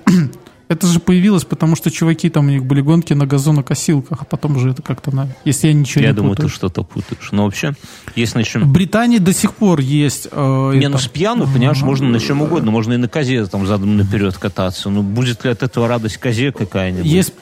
это 0.70 0.86
же 0.88 1.00
появилось, 1.00 1.44
потому 1.46 1.76
что 1.76 1.90
чуваки 1.92 2.30
там 2.30 2.46
у 2.48 2.50
них 2.50 2.64
были 2.64 2.82
гонки 2.82 3.12
на 3.14 3.26
газонокосилках, 3.26 4.22
а 4.22 4.26
потом 4.26 4.56
уже 4.56 4.70
это 4.70 4.82
как-то 4.84 5.14
на... 5.14 5.28
Если 5.44 5.68
я 5.68 5.74
ничего 5.74 6.04
Я 6.04 6.10
не 6.12 6.16
думаю, 6.16 6.36
ты 6.36 6.44
путаю. 6.44 6.50
что-то 6.56 6.84
путаешь. 6.84 7.30
Но 7.32 7.46
вообще, 7.46 7.74
если 8.16 8.34
В 8.34 8.38
начнем... 8.38 8.72
Британии 8.72 9.18
до 9.18 9.34
сих 9.34 9.54
пор 9.56 9.80
есть... 9.80 10.28
э, 10.32 10.72
Не, 10.76 10.80
это- 10.82 10.90
ну 10.90 10.98
с 11.00 11.08
пьяну, 11.08 11.48
понимаешь, 11.52 11.82
можно 11.82 12.08
на 12.08 12.20
чем 12.20 12.42
угодно. 12.44 12.70
Можно 12.72 12.94
и 12.94 12.98
на 12.98 13.08
козе 13.10 13.46
там 13.48 13.66
задом 13.66 13.98
наперед 13.98 14.38
кататься. 14.38 14.90
Ну, 14.92 15.02
будет 15.02 15.44
ли 15.44 15.50
от 15.52 15.64
этого 15.64 15.88
радость 15.88 16.18
козе 16.18 16.52
какая-нибудь? 16.52 17.06
Есть 17.06 17.34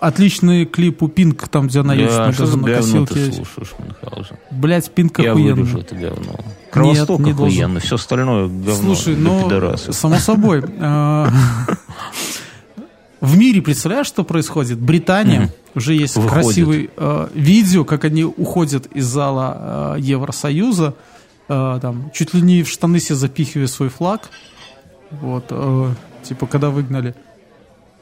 отличный 0.00 0.64
клип 0.64 1.02
у 1.02 1.08
Пинк, 1.08 1.46
там, 1.48 1.68
где 1.68 1.80
она 1.80 1.94
едет 1.94 2.10
Да, 2.10 2.26
на 2.26 2.32
ты 2.32 2.38
газонокосилке. 2.40 3.44
Блять, 4.50 4.90
Пинк 4.90 5.18
Я 5.20 5.32
охуенно. 5.32 5.54
вырежу 5.62 5.78
это 5.78 5.94
говно. 5.94 6.40
Кровосток 6.72 7.20
не 7.20 7.32
должен. 7.32 7.56
охуенно, 7.58 7.80
все 7.80 7.94
остальное 7.96 8.48
говно 8.48 8.94
Слушай, 8.94 9.16
ну, 9.16 9.48
само 9.92 10.16
собой. 10.16 10.62
В 13.20 13.36
мире, 13.36 13.60
представляешь, 13.60 14.06
что 14.06 14.24
происходит? 14.24 14.78
Британия, 14.78 15.52
уже 15.74 15.94
есть 15.94 16.16
Выходит. 16.16 16.32
красивый 16.32 16.90
э, 16.96 17.28
видео, 17.34 17.84
как 17.84 18.04
они 18.04 18.24
уходят 18.24 18.86
из 18.86 19.04
зала 19.04 19.96
э, 19.96 20.00
Евросоюза, 20.00 20.94
э, 21.48 21.78
там, 21.82 22.10
чуть 22.14 22.32
ли 22.32 22.40
не 22.40 22.62
в 22.62 22.68
штаны 22.68 22.98
себе 22.98 23.16
запихивая 23.16 23.66
свой 23.66 23.90
флаг, 23.90 24.30
вот, 25.10 25.44
э, 25.50 25.94
типа, 26.22 26.46
когда 26.46 26.70
выгнали. 26.70 27.14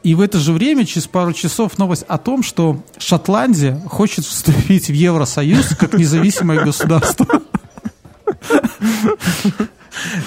И 0.04 0.14
в 0.14 0.20
это 0.20 0.38
же 0.38 0.52
время, 0.52 0.86
через 0.86 1.08
пару 1.08 1.32
часов, 1.32 1.76
новость 1.78 2.04
о 2.06 2.18
том, 2.18 2.44
что 2.44 2.80
Шотландия 2.98 3.80
хочет 3.88 4.24
вступить 4.24 4.88
в 4.88 4.92
Евросоюз 4.92 5.76
как 5.76 5.94
независимое 5.94 6.64
государство. 6.64 7.26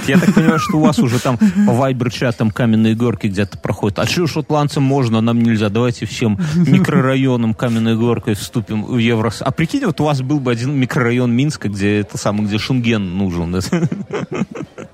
Я 0.07 0.17
так 0.19 0.33
понимаю, 0.33 0.59
что 0.59 0.77
у 0.77 0.81
вас 0.81 0.99
уже 0.99 1.19
там 1.19 1.37
по 1.37 1.73
вайбер-чатам 1.73 2.51
каменные 2.51 2.95
горки 2.95 3.27
где-то 3.27 3.57
проходят. 3.57 3.99
А 3.99 4.05
что 4.05 4.27
шотландцам 4.27 4.83
можно, 4.83 5.19
а 5.19 5.21
нам 5.21 5.41
нельзя? 5.41 5.69
Давайте 5.69 6.05
всем 6.05 6.39
микрорайонам 6.55 7.53
каменной 7.53 7.95
горкой 7.95 8.35
вступим 8.35 8.85
в 8.85 8.97
Евро. 8.97 9.31
А 9.39 9.51
прикинь, 9.51 9.85
вот 9.85 9.99
у 10.01 10.05
вас 10.05 10.21
был 10.21 10.39
бы 10.39 10.51
один 10.51 10.73
микрорайон 10.75 11.31
Минска, 11.31 11.69
где 11.69 11.99
это 11.99 12.17
самое, 12.17 12.45
где 12.47 12.57
Шунген 12.57 13.17
нужен. 13.17 13.55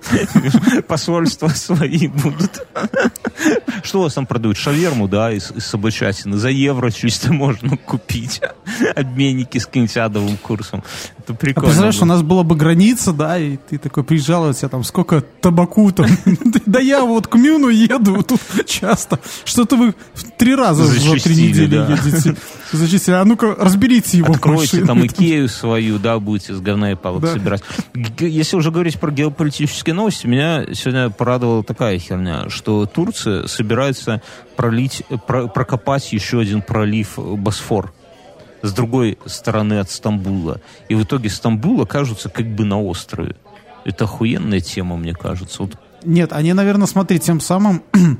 Посольства 0.87 1.47
свои 1.49 2.07
будут. 2.07 2.65
Что 3.83 3.99
у 3.99 4.03
вас 4.03 4.13
там 4.13 4.25
продают? 4.25 4.57
Шаверму, 4.57 5.07
да, 5.07 5.31
из, 5.31 5.51
из 5.51 5.65
собачатины. 5.65 6.37
За 6.37 6.49
евро 6.49 6.91
чисто 6.91 7.33
можно 7.33 7.77
купить. 7.77 8.41
Обменники 8.95 9.57
с 9.57 9.65
каким-нибудь 9.65 9.97
адовым 9.97 10.37
курсом. 10.37 10.83
Это 11.19 11.33
А 11.33 11.35
прикольно. 11.35 11.67
представляешь, 11.67 11.97
у 11.97 11.99
было. 12.01 12.07
нас 12.07 12.21
была 12.21 12.43
бы 12.43 12.55
граница, 12.55 13.13
да, 13.13 13.37
и 13.37 13.57
ты 13.57 13.77
такой 13.77 14.03
приезжал, 14.03 14.47
и 14.47 14.51
у 14.51 14.53
тебя 14.53 14.69
там 14.69 14.83
сколько 14.83 15.21
табаку 15.21 15.91
там. 15.91 16.07
Да 16.65 16.79
я 16.79 17.03
вот 17.03 17.27
к 17.27 17.35
Мюну 17.35 17.69
еду 17.69 18.23
тут 18.23 18.41
часто. 18.67 19.19
Что-то 19.45 19.77
вы 19.77 19.95
в 20.13 20.23
три 20.37 20.53
раза 20.55 20.83
за 20.83 20.99
три 21.21 21.35
недели 21.35 21.75
едете. 21.75 22.35
Зачастили. 22.71 23.15
А 23.15 23.23
ну-ка, 23.25 23.55
разберите 23.57 24.17
его 24.17 24.33
Откройте 24.33 24.85
там 24.85 25.05
Икею 25.05 25.47
свою, 25.47 25.97
да, 25.99 26.19
будете 26.19 26.53
с 26.53 26.59
говна 26.59 26.91
и 26.91 26.95
палок 26.95 27.27
собирать. 27.27 27.63
Если 28.19 28.57
уже 28.57 28.71
говорить 28.71 28.99
про 28.99 29.11
геополитические 29.11 29.86
новости, 29.93 30.27
меня 30.27 30.65
сегодня 30.73 31.09
порадовала 31.09 31.63
такая 31.63 31.97
херня, 31.99 32.49
что 32.49 32.85
Турция 32.85 33.47
собирается 33.47 34.21
пролить, 34.55 35.03
про- 35.25 35.47
прокопать 35.47 36.11
еще 36.13 36.39
один 36.39 36.61
пролив 36.61 37.17
э, 37.17 37.21
Босфор 37.21 37.93
с 38.61 38.71
другой 38.73 39.17
стороны 39.25 39.79
от 39.79 39.89
Стамбула. 39.89 40.61
И 40.89 40.95
в 40.95 41.03
итоге 41.03 41.29
Стамбул 41.29 41.81
окажется 41.81 42.29
как 42.29 42.47
бы 42.47 42.65
на 42.65 42.81
острове. 42.81 43.35
Это 43.85 44.05
охуенная 44.05 44.59
тема, 44.59 44.97
мне 44.97 45.13
кажется. 45.13 45.63
Вот 45.63 45.73
Нет, 46.03 46.33
они, 46.33 46.53
наверное, 46.53 46.87
смотри, 46.87 47.19
тем 47.19 47.39
самым... 47.39 47.83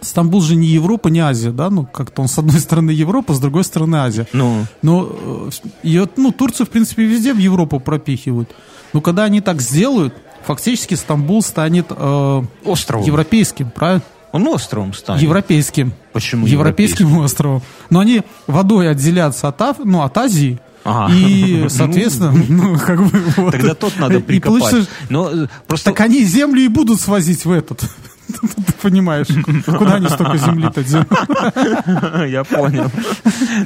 Стамбул 0.00 0.40
же 0.40 0.56
не 0.56 0.68
Европа, 0.68 1.08
не 1.08 1.20
Азия, 1.20 1.50
да? 1.50 1.68
Ну, 1.68 1.84
как-то 1.84 2.22
он 2.22 2.28
с 2.28 2.38
одной 2.38 2.58
стороны 2.60 2.90
Европа, 2.90 3.34
с 3.34 3.40
другой 3.40 3.64
стороны 3.64 3.96
Азия. 3.96 4.26
Ну, 4.32 4.64
Но 4.80 5.08
э, 5.10 5.50
ее, 5.82 6.08
ну, 6.16 6.32
Турцию, 6.32 6.66
в 6.66 6.70
принципе, 6.70 7.04
везде 7.04 7.34
в 7.34 7.38
Европу 7.38 7.80
пропихивают. 7.80 8.54
Но 8.92 9.00
когда 9.02 9.24
они 9.24 9.40
так 9.40 9.60
сделают, 9.60 10.14
фактически 10.44 10.94
Стамбул 10.94 11.42
станет 11.42 11.86
э, 11.90 12.42
островом. 12.64 13.06
европейским, 13.06 13.70
правильно? 13.70 14.02
Он 14.32 14.46
островом 14.48 14.94
станет. 14.94 15.22
Европейским. 15.22 15.92
Почему 16.12 16.46
Европейским 16.46 17.18
островом. 17.18 17.62
Но 17.90 17.98
они 18.00 18.22
водой 18.46 18.88
отделятся 18.90 19.48
от, 19.48 19.60
Аф- 19.60 19.80
ну, 19.84 20.02
от 20.02 20.16
Азии. 20.16 20.60
Ага. 20.84 21.12
И, 21.12 21.66
соответственно, 21.68 22.32
ну, 22.48 22.78
как 22.78 23.02
бы 23.02 23.22
вот. 23.36 23.52
Тогда 23.52 23.74
тот 23.74 23.98
надо 23.98 24.18
И 24.18 24.22
прикопать. 24.22 24.60
получится- 24.60 24.90
Но 25.08 25.30
э, 25.30 25.46
просто 25.66 25.90
Так 25.90 26.00
они 26.00 26.22
землю 26.24 26.60
и 26.62 26.68
будут 26.68 27.00
свозить 27.00 27.44
в 27.44 27.50
этот. 27.50 27.82
Понимаешь, 28.82 29.26
куда 29.66 29.94
они 29.94 30.08
столько 30.08 30.36
земли-то 30.36 30.82
делают? 30.84 31.10
Я 32.30 32.44
понял. 32.44 32.90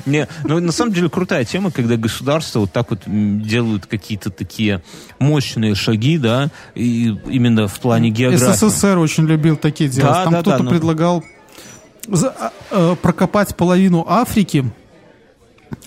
Не, 0.06 0.28
ну, 0.44 0.60
на 0.60 0.72
самом 0.72 0.92
деле 0.92 1.08
крутая 1.08 1.44
тема, 1.44 1.70
когда 1.70 1.96
государства 1.96 2.60
вот 2.60 2.72
так 2.72 2.90
вот 2.90 3.02
делают 3.06 3.86
какие-то 3.86 4.30
такие 4.30 4.82
мощные 5.18 5.74
шаги, 5.74 6.18
да, 6.18 6.48
и 6.74 7.16
именно 7.26 7.68
в 7.68 7.78
плане 7.80 8.10
географии. 8.10 8.68
СССР 8.68 8.98
очень 8.98 9.26
любил 9.26 9.56
такие 9.56 9.88
делать. 9.90 10.12
Да, 10.12 10.24
Там 10.24 10.32
да, 10.32 10.40
кто-то 10.40 10.58
да, 10.58 10.64
ну. 10.64 10.70
предлагал 10.70 11.24
а, 12.08 12.52
э, 12.70 12.96
прокопать 13.00 13.56
половину 13.56 14.04
Африки, 14.06 14.70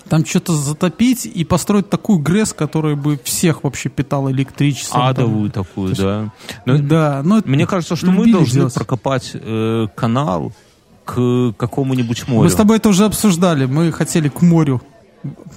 там 0.08 0.24
что-то 0.24 0.54
затопить 0.56 1.26
и 1.26 1.44
построить 1.44 1.88
такую 1.90 2.18
ГРЭС, 2.18 2.52
которая 2.52 2.96
бы 2.96 3.18
всех 3.22 3.64
вообще 3.64 3.88
питала 3.88 4.30
электричеством. 4.30 5.00
там. 5.00 5.08
Адовую 5.10 5.50
такую, 5.50 5.94
да. 5.94 6.32
Но 6.64 6.78
Да, 6.78 7.22
но 7.24 7.40
Мне 7.44 7.66
кажется, 7.66 7.96
что 7.96 8.10
мы 8.10 8.30
должны 8.32 8.54
делать. 8.60 8.74
прокопать 8.74 9.30
э, 9.34 9.86
канал 9.94 10.52
к 11.04 11.52
какому-нибудь 11.56 12.28
морю. 12.28 12.44
Мы 12.44 12.50
с 12.50 12.54
тобой 12.54 12.76
это 12.78 12.88
уже 12.90 13.04
обсуждали. 13.06 13.66
Мы 13.66 13.92
хотели 13.92 14.28
к 14.28 14.42
морю 14.42 14.82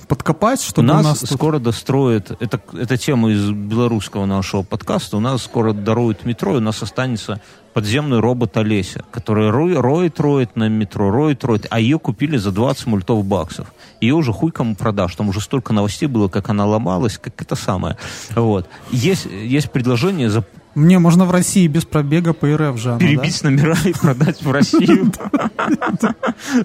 подкопать, 0.08 0.60
У 0.60 0.64
чтобы 0.64 0.90
у 0.90 0.94
нас, 0.94 1.04
нас, 1.04 1.20
тут- 1.20 1.32
скоро 1.34 1.60
достроят, 1.60 2.32
это, 2.40 2.60
это 2.74 2.98
тема 2.98 3.32
из 3.32 3.50
белорусского 3.52 4.26
нашего 4.26 4.64
подкаста, 4.64 5.18
у 5.18 5.20
нас 5.20 5.44
скоро 5.44 5.72
дороют 5.74 6.26
метро, 6.26 6.56
и 6.56 6.58
у 6.58 6.62
нас 6.62 6.82
останется 6.82 7.42
подземный 7.74 8.20
робот 8.20 8.58
Олеся, 8.58 9.04
который 9.12 9.50
рой- 9.50 9.80
роет, 9.80 10.20
роет 10.20 10.56
на 10.56 10.68
метро, 10.70 11.10
роет, 11.12 11.44
роет, 11.44 11.68
а 11.70 11.80
ее 11.80 12.00
купили 12.00 12.38
за 12.38 12.52
20 12.52 12.88
мультов 12.88 13.24
баксов. 13.26 13.74
Ее 14.02 14.16
уже 14.16 14.34
хуй 14.34 14.52
кому 14.52 14.76
продашь, 14.76 15.16
там 15.16 15.30
уже 15.30 15.42
столько 15.42 15.74
новостей 15.74 16.08
было, 16.08 16.28
как 16.28 16.50
она 16.50 16.66
ломалась, 16.66 17.18
как 17.18 17.42
это 17.42 17.56
самое. 17.56 17.98
Вот. 18.36 18.68
Есть, 18.92 19.26
есть 19.26 19.72
предложение 19.72 20.30
за 20.30 20.44
Мне 20.76 21.00
можно 21.00 21.26
в 21.26 21.32
России 21.32 21.68
без 21.68 21.86
пробега 21.86 22.34
по 22.34 22.48
РФ 22.48 22.78
же. 22.78 22.90
оно, 22.92 23.00
да? 23.00 23.06
перебить 23.06 23.44
номера 23.44 23.78
и 23.86 23.94
продать 23.94 24.42
в 24.42 24.52
Россию, 24.52 25.12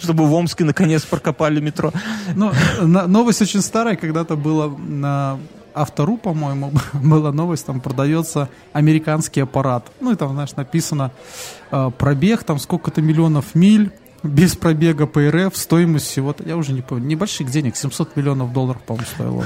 чтобы 0.00 0.26
в 0.26 0.32
Омске 0.32 0.64
наконец 0.64 1.02
прокопали 1.02 1.60
метро. 1.60 1.92
Ну, 2.34 2.52
на- 2.82 3.06
новость 3.06 3.42
очень 3.42 3.60
старая, 3.62 3.96
когда-то 3.96 4.36
было 4.36 4.68
на 4.76 5.38
Автору, 5.76 6.16
по-моему, 6.16 6.72
была 6.94 7.32
новость, 7.32 7.66
там 7.66 7.80
продается 7.80 8.48
американский 8.72 9.40
аппарат. 9.40 9.86
Ну, 10.00 10.12
и 10.12 10.16
там, 10.16 10.32
знаешь, 10.32 10.56
написано 10.56 11.12
э, 11.70 11.90
пробег, 11.98 12.44
там 12.44 12.58
сколько-то 12.58 13.02
миллионов 13.02 13.54
миль, 13.54 13.92
без 14.22 14.56
пробега 14.56 15.06
по 15.06 15.20
РФ, 15.20 15.54
стоимость 15.56 16.06
всего-то, 16.06 16.42
я 16.44 16.56
уже 16.56 16.72
не 16.72 16.80
помню, 16.80 17.06
небольших 17.06 17.50
денег, 17.50 17.76
700 17.76 18.16
миллионов 18.16 18.52
долларов, 18.52 18.82
по-моему, 18.82 19.06
стоило. 19.14 19.44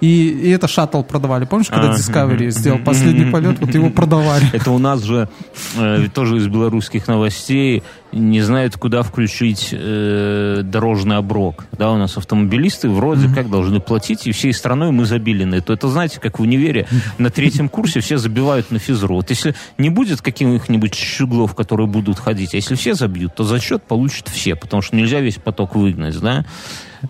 И, 0.00 0.28
и 0.28 0.50
это 0.50 0.66
шаттл 0.66 1.02
продавали. 1.02 1.44
Помнишь, 1.44 1.68
когда 1.68 1.90
А, 1.90 1.94
Discovery 1.94 2.50
сделал 2.50 2.78
последний 2.78 3.30
полет, 3.30 3.58
вот 3.60 3.74
его 3.74 3.90
продавали. 3.90 4.46
Это 4.52 4.70
у 4.70 4.78
нас 4.78 5.02
же 5.02 5.28
э, 5.76 6.08
тоже 6.14 6.38
из 6.38 6.46
белорусских 6.46 7.06
новостей 7.06 7.82
не 8.12 8.40
знают, 8.40 8.76
куда 8.76 9.02
включить 9.02 9.68
э, 9.72 10.62
дорожный 10.64 11.16
оброк. 11.16 11.66
Да, 11.72 11.92
у 11.92 11.96
нас 11.96 12.16
автомобилисты 12.16 12.88
вроде 12.88 13.28
как 13.32 13.50
должны 13.50 13.80
платить, 13.80 14.26
и 14.26 14.32
всей 14.32 14.52
страной 14.52 14.90
мы 14.90 15.04
забили 15.04 15.44
на 15.44 15.56
это. 15.56 15.74
Это, 15.74 15.88
знаете, 15.88 16.18
как 16.18 16.38
в 16.38 16.42
универе 16.42 16.88
на 17.18 17.30
третьем 17.30 17.68
курсе 17.68 18.00
все 18.00 18.16
забивают 18.16 18.70
на 18.70 18.78
физру. 18.78 19.16
Вот 19.16 19.30
если 19.30 19.54
не 19.78 19.90
будет 19.90 20.22
каких-нибудь 20.22 20.94
щеглов, 20.94 21.54
которые 21.54 21.86
будут 21.86 22.18
ходить, 22.18 22.54
а 22.54 22.56
если 22.56 22.74
все 22.74 22.94
забьют, 22.94 23.34
то 23.34 23.44
зачет 23.44 23.82
получат 23.82 24.28
все, 24.28 24.56
потому 24.56 24.82
что 24.82 24.96
нельзя 24.96 25.20
весь 25.20 25.36
поток 25.36 25.76
выгнать, 25.76 26.18
да? 26.20 26.44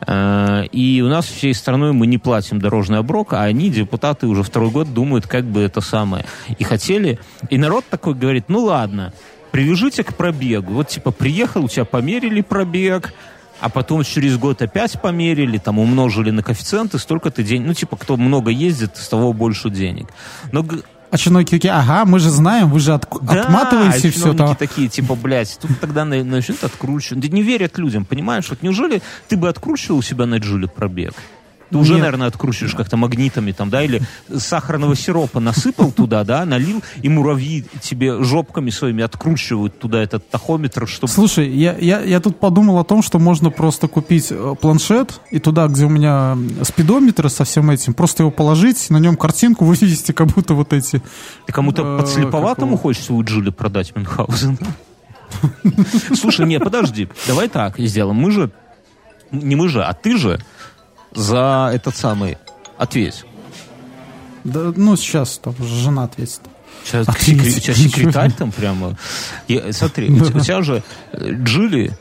Э, 0.07 0.64
и 0.72 1.01
у 1.03 1.09
нас 1.09 1.26
всей 1.26 1.55
страной 1.55 1.93
мы 1.93 2.07
не 2.07 2.18
платим 2.18 2.61
дорожный 2.61 2.99
оброк, 2.99 3.32
а 3.32 3.43
они, 3.43 3.70
депутаты, 3.70 4.26
уже 4.26 4.43
второй 4.43 4.70
год 4.70 4.93
думают, 4.93 5.26
как 5.26 5.45
бы 5.45 5.61
это 5.61 5.80
самое. 5.80 6.24
И 6.59 6.64
хотели... 6.64 7.18
И 7.49 7.59
народ 7.59 7.84
такой 7.88 8.14
говорит, 8.14 8.45
ну 8.49 8.64
ладно, 8.64 9.12
привяжите 9.51 10.05
к 10.05 10.14
пробегу. 10.14 10.74
Вот 10.74 10.88
типа 10.88 11.11
приехал, 11.11 11.64
у 11.64 11.68
тебя 11.68 11.84
померили 11.84 12.41
пробег, 12.41 13.12
а 13.61 13.68
потом 13.68 14.05
через 14.05 14.38
год 14.38 14.62
опять 14.62 15.01
померили, 15.01 15.59
там 15.59 15.78
умножили 15.78 16.30
на 16.30 16.43
коэффициенты, 16.43 16.99
столько 16.99 17.30
ты 17.30 17.43
денег, 17.43 17.66
ну 17.66 17.74
типа 17.74 17.97
кто 17.97 18.16
много 18.16 18.51
ездит, 18.51 18.97
с 18.97 19.09
того 19.09 19.32
больше 19.32 19.70
денег. 19.70 20.09
Но 20.53 20.64
а 21.11 21.18
чиновники 21.18 21.66
ага, 21.66 22.04
мы 22.04 22.18
же 22.20 22.30
знаем, 22.30 22.70
вы 22.70 22.78
же 22.78 22.94
от, 22.94 23.08
да, 23.22 23.42
отматываете 23.42 24.08
а 24.08 24.12
все 24.12 24.32
там. 24.32 24.54
такие, 24.54 24.88
типа, 24.88 25.14
блядь, 25.16 25.58
тут 25.61 25.78
тогда 25.80 26.04
начнут 26.04 26.62
откручивать. 26.62 27.32
Не 27.32 27.42
верят 27.42 27.78
людям, 27.78 28.04
понимаешь? 28.04 28.48
Вот 28.48 28.62
неужели 28.62 29.02
ты 29.28 29.36
бы 29.36 29.48
откручивал 29.48 29.98
у 29.98 30.02
себя 30.02 30.26
на 30.26 30.36
Джули 30.36 30.66
пробег? 30.66 31.14
Ты 31.71 31.79
уже, 31.79 31.93
Нет. 31.95 32.03
наверное, 32.03 32.29
откручиваешь 32.29 32.75
как-то 32.75 32.97
магнитами 32.97 33.53
там, 33.53 33.71
да, 33.71 33.83
или 33.83 34.03
сахарного 34.37 34.97
сиропа 34.97 35.41
насыпал 35.41 35.93
туда, 35.93 36.25
да, 36.25 36.45
налил, 36.45 36.83
и 37.03 37.09
муравьи 37.09 37.64
тебе 37.81 38.23
жопками 38.23 38.71
своими 38.71 39.05
откручивают 39.05 39.79
туда 39.79 40.03
этот 40.03 40.29
тахометр, 40.29 40.89
чтобы... 40.89 41.12
Слушай, 41.12 41.49
я, 41.51 41.77
я, 41.79 42.01
я 42.01 42.21
тут 42.21 42.41
подумал 42.41 42.79
о 42.79 42.85
том, 42.85 43.03
что 43.03 43.18
можно 43.18 43.51
просто 43.51 43.87
купить 43.87 44.29
э, 44.31 44.55
планшет, 44.61 45.21
и 45.31 45.39
туда, 45.39 45.68
где 45.68 45.85
у 45.85 45.89
меня 45.89 46.37
спидометр 46.62 47.31
со 47.31 47.45
всем 47.45 47.71
этим, 47.71 47.95
просто 47.95 48.25
его 48.25 48.31
положить, 48.31 48.91
на 48.91 48.99
нем 48.99 49.16
картинку 49.16 49.64
вывести, 49.66 50.12
как 50.12 50.29
будто 50.29 50.55
вот 50.55 50.73
эти... 50.73 51.01
Ты 51.47 51.53
кому-то 51.53 51.83
э, 51.83 51.99
подслеповатому 52.01 52.77
хочешь 52.77 53.05
свою 53.05 53.23
Джули 53.23 53.51
продать, 53.51 53.95
Мюнхгаузен? 53.95 54.59
Слушай, 56.14 56.47
не, 56.47 56.59
подожди, 56.59 57.09
давай 57.29 57.49
так 57.49 57.79
сделаем. 57.79 58.16
Мы 58.16 58.33
же, 58.33 58.51
не 59.31 59.55
мы 59.55 59.68
же, 59.68 59.85
а 59.85 59.93
ты 59.93 60.16
же 60.16 60.41
за 61.14 61.70
этот 61.72 61.96
самый 61.96 62.38
ответь. 62.78 63.24
Да, 64.44 64.72
ну, 64.74 64.96
сейчас 64.96 65.38
там 65.38 65.54
жена 65.58 66.04
ответит. 66.04 66.40
Сейчас, 66.84 67.06
секрет, 67.18 67.52
сейчас 67.52 67.76
секретарь 67.76 68.32
там 68.32 68.52
прямо. 68.56 68.96
Я, 69.48 69.72
смотри, 69.72 70.08
у, 70.08 70.22
у 70.22 70.40
тебя 70.40 70.62
же 70.62 70.82
э, 71.12 71.32
Джили 71.32 71.92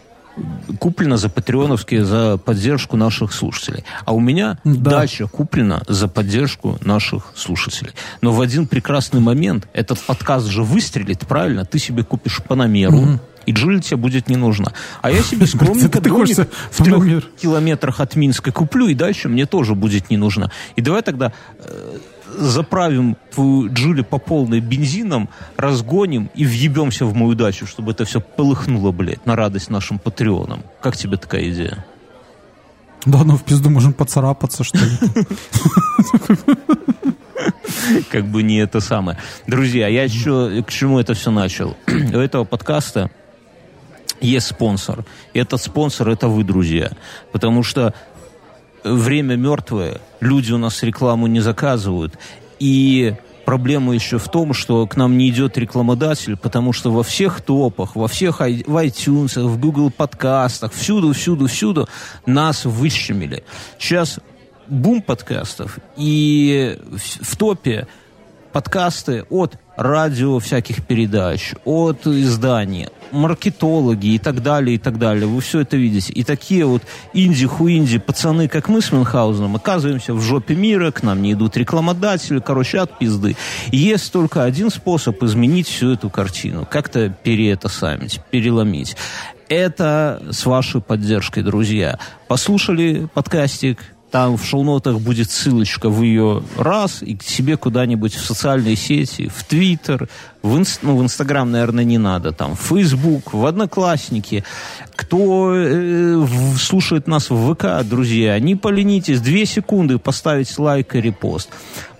куплена 0.79 1.17
за 1.17 1.27
патреоновские, 1.29 2.05
за 2.05 2.37
поддержку 2.37 2.95
наших 2.95 3.33
слушателей. 3.33 3.83
А 4.05 4.13
у 4.13 4.21
меня 4.21 4.57
да. 4.63 4.91
дача 4.91 5.27
куплена 5.27 5.81
за 5.87 6.07
поддержку 6.07 6.77
наших 6.81 7.33
слушателей. 7.35 7.91
Но 8.21 8.31
в 8.31 8.39
один 8.39 8.67
прекрасный 8.67 9.19
момент 9.19 9.67
этот 9.73 9.99
подкаст 9.99 10.47
же 10.47 10.63
выстрелит, 10.63 11.27
правильно? 11.27 11.65
Ты 11.65 11.79
себе 11.79 12.03
купишь 12.03 12.41
Панамеру, 12.41 12.97
угу 12.97 13.19
и 13.49 13.51
Джули 13.51 13.79
тебе 13.79 13.97
будет 13.97 14.29
не 14.29 14.35
нужно. 14.35 14.73
А 15.01 15.09
я 15.09 15.23
себе 15.23 15.47
скромненько 15.47 15.99
домик 16.01 16.47
в 16.69 16.83
трех 16.83 17.35
километрах 17.35 17.99
от 17.99 18.15
Минска 18.15 18.51
куплю, 18.51 18.87
и 18.87 18.93
дальше 18.93 19.27
мне 19.27 19.47
тоже 19.47 19.73
будет 19.73 20.11
не 20.11 20.17
нужно. 20.17 20.51
И 20.75 20.81
давай 20.81 21.01
тогда 21.01 21.33
э, 21.57 21.97
заправим 22.37 23.17
твою 23.33 23.73
Джули 23.73 24.03
по 24.03 24.19
полной 24.19 24.59
бензином, 24.59 25.29
разгоним 25.57 26.29
и 26.35 26.45
въебемся 26.45 27.05
в 27.05 27.15
мою 27.15 27.33
дачу, 27.33 27.65
чтобы 27.65 27.93
это 27.93 28.05
все 28.05 28.21
полыхнуло, 28.21 28.91
блядь, 28.91 29.25
на 29.25 29.35
радость 29.35 29.71
нашим 29.71 29.97
патреонам. 29.97 30.61
Как 30.79 30.95
тебе 30.95 31.17
такая 31.17 31.49
идея? 31.49 31.83
Да, 33.05 33.23
ну 33.23 33.35
в 33.35 33.43
пизду 33.43 33.71
можем 33.71 33.93
поцарапаться, 33.93 34.63
что 34.63 34.77
ли. 34.77 34.91
Как 38.11 38.25
бы 38.27 38.43
не 38.43 38.57
это 38.57 38.79
самое. 38.79 39.17
Друзья, 39.47 39.87
я 39.87 40.03
еще 40.03 40.63
к 40.67 40.69
чему 40.69 40.99
это 40.99 41.13
все 41.13 41.31
начал. 41.31 41.75
У 41.87 42.17
этого 42.17 42.43
подкаста 42.43 43.09
есть 44.21 44.47
спонсор. 44.47 45.05
И 45.33 45.39
этот 45.39 45.61
спонсор– 45.61 46.09
это 46.09 46.27
вы, 46.27 46.43
друзья. 46.43 46.91
Потому 47.31 47.63
что 47.63 47.93
время 48.83 49.35
мертвое, 49.35 50.01
люди 50.19 50.51
у 50.51 50.57
нас 50.57 50.83
рекламу 50.83 51.27
не 51.27 51.39
заказывают. 51.39 52.17
И 52.59 53.15
проблема 53.45 53.93
еще 53.93 54.19
в 54.19 54.27
том, 54.29 54.53
что 54.53 54.85
к 54.85 54.95
нам 54.95 55.17
не 55.17 55.29
идет 55.29 55.57
рекламодатель, 55.57 56.37
потому 56.37 56.73
что 56.73 56.91
во 56.91 57.03
всех 57.03 57.41
топах, 57.41 57.95
во 57.95 58.07
всех 58.07 58.39
в 58.39 58.43
iTunes, 58.43 59.41
в 59.41 59.59
Google 59.59 59.91
подкастах, 59.91 60.73
всюду, 60.73 61.13
всюду, 61.13 61.47
всюду 61.47 61.89
нас 62.25 62.65
выщемили. 62.65 63.43
Сейчас 63.79 64.19
бум 64.67 65.01
подкастов, 65.01 65.79
и 65.97 66.77
в, 67.21 67.35
топе 67.37 67.87
подкасты 68.51 69.25
от 69.29 69.55
радио 69.77 70.39
всяких 70.39 70.85
передач, 70.85 71.53
от 71.63 72.05
изданий, 72.05 72.87
маркетологи 73.11 74.07
и 74.15 74.19
так 74.19 74.43
далее, 74.43 74.75
и 74.75 74.77
так 74.77 74.97
далее. 74.97 75.25
Вы 75.25 75.39
все 75.41 75.61
это 75.61 75.77
видите. 75.77 76.11
И 76.13 76.23
такие 76.23 76.65
вот 76.65 76.83
инди-хуинди 77.13 77.97
пацаны, 77.99 78.47
как 78.47 78.67
мы 78.67 78.81
с 78.81 78.91
Мюнхгаузеном, 78.91 79.55
оказываемся 79.55 80.13
в 80.13 80.21
жопе 80.21 80.55
мира, 80.55 80.91
к 80.91 81.03
нам 81.03 81.21
не 81.21 81.33
идут 81.33 81.57
рекламодатели, 81.57 82.39
короче, 82.39 82.79
от 82.79 82.99
пизды. 82.99 83.35
Есть 83.71 84.11
только 84.11 84.43
один 84.43 84.69
способ 84.69 85.21
изменить 85.23 85.67
всю 85.67 85.93
эту 85.93 86.09
картину. 86.09 86.67
Как-то 86.69 87.09
пере 87.09 87.51
это 87.51 87.69
самить, 87.69 88.21
переломить. 88.31 88.95
Это 89.47 90.21
с 90.29 90.45
вашей 90.45 90.81
поддержкой, 90.81 91.41
друзья. 91.41 91.97
Послушали 92.27 93.07
подкастик, 93.13 93.79
там 94.11 94.37
в 94.37 94.45
шоу-нотах 94.45 94.99
будет 94.99 95.29
ссылочка 95.29 95.89
в 95.89 96.01
ее 96.01 96.43
раз 96.57 97.01
и 97.01 97.15
к 97.15 97.23
себе 97.23 97.57
куда-нибудь 97.57 98.15
в 98.15 98.25
социальные 98.25 98.75
сети, 98.75 99.27
в 99.27 99.43
Твиттер, 99.43 100.09
в, 100.41 100.57
инст... 100.57 100.79
ну, 100.81 100.97
в 100.97 101.03
Инстаграм, 101.03 101.49
наверное, 101.49 101.83
не 101.83 101.97
надо, 101.97 102.31
там, 102.31 102.55
в 102.55 102.59
Фейсбук, 102.59 103.33
в 103.33 103.45
Одноклассники. 103.45 104.43
Кто 104.95 105.53
э, 105.55 106.25
слушает 106.57 107.07
нас 107.07 107.29
в 107.29 107.53
ВК, 107.53 107.87
друзья, 107.87 108.39
не 108.39 108.55
поленитесь, 108.55 109.21
две 109.21 109.45
секунды 109.45 109.97
поставить 109.97 110.57
лайк 110.57 110.95
и 110.95 111.01
репост. 111.01 111.49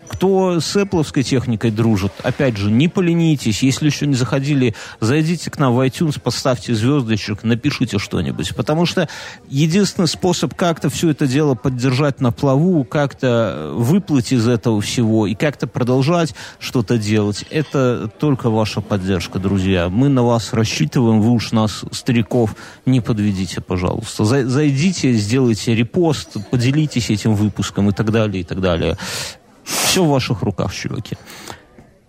Кто 0.10 0.60
с 0.60 0.76
Apple 0.76 1.05
техникой 1.24 1.72
дружит, 1.72 2.12
опять 2.24 2.57
же, 2.57 2.72
не 2.72 2.88
поленитесь. 2.88 3.64
Если 3.64 3.86
еще 3.86 4.07
не 4.07 4.16
заходили, 4.16 4.76
зайдите 4.99 5.49
к 5.51 5.60
нам 5.60 5.76
в 5.76 5.80
iTunes, 5.80 6.20
поставьте 6.20 6.74
звездочек, 6.74 7.43
напишите 7.43 7.99
что-нибудь. 7.99 8.55
Потому 8.55 8.86
что 8.86 9.07
единственный 9.47 10.07
способ 10.07 10.55
как-то 10.55 10.89
все 10.89 11.12
это 11.12 11.28
дело 11.28 11.55
поддержать 11.55 12.22
на 12.22 12.32
плаву, 12.32 12.84
как-то 12.84 13.72
выплыть 13.76 14.32
из 14.32 14.47
этого 14.47 14.82
всего 14.82 15.28
и 15.28 15.36
как-то 15.36 15.68
продолжать 15.68 16.34
что-то 16.60 16.97
делать, 16.97 17.45
это 17.49 18.12
только 18.20 18.49
ваша 18.49 18.82
поддержка, 18.82 19.39
друзья. 19.39 19.89
Мы 19.89 20.10
на 20.10 20.24
вас 20.24 20.53
рассчитываем, 20.53 21.22
вы 21.22 21.32
уж 21.32 21.51
нас, 21.51 21.84
стариков, 21.91 22.55
не 22.86 23.01
подведите, 23.01 23.62
пожалуйста. 23.62 24.26
Зайдите, 24.26 25.14
сделайте 25.14 25.76
репост, 25.76 26.38
поделитесь 26.49 27.10
этим 27.10 27.36
выпуском 27.36 27.89
и 27.89 27.93
так 27.93 28.12
далее, 28.12 28.41
и 28.41 28.43
так 28.43 28.60
далее. 28.60 28.97
Все 29.70 30.04
в 30.04 30.10
ваших 30.10 30.42
руках, 30.42 30.74
чуваки. 30.74 31.16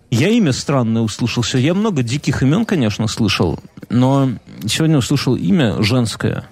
Я 0.09 0.27
имя 0.29 0.51
странное 0.51 1.01
услышал. 1.01 1.43
Я 1.53 1.73
много 1.73 2.03
диких 2.03 2.43
имен, 2.43 2.65
конечно, 2.65 3.07
слышал, 3.07 3.59
но 3.89 4.29
сегодня 4.65 4.97
услышал 4.97 5.35
имя 5.35 5.81
женское. 5.81 6.45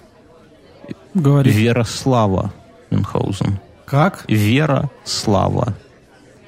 Говори. 1.14 1.50
Вера 1.50 1.84
Слава 1.84 2.52
Мюнхгаузен. 2.90 3.58
Как? 3.84 4.24
Вера 4.28 4.90
Слава. 5.04 5.74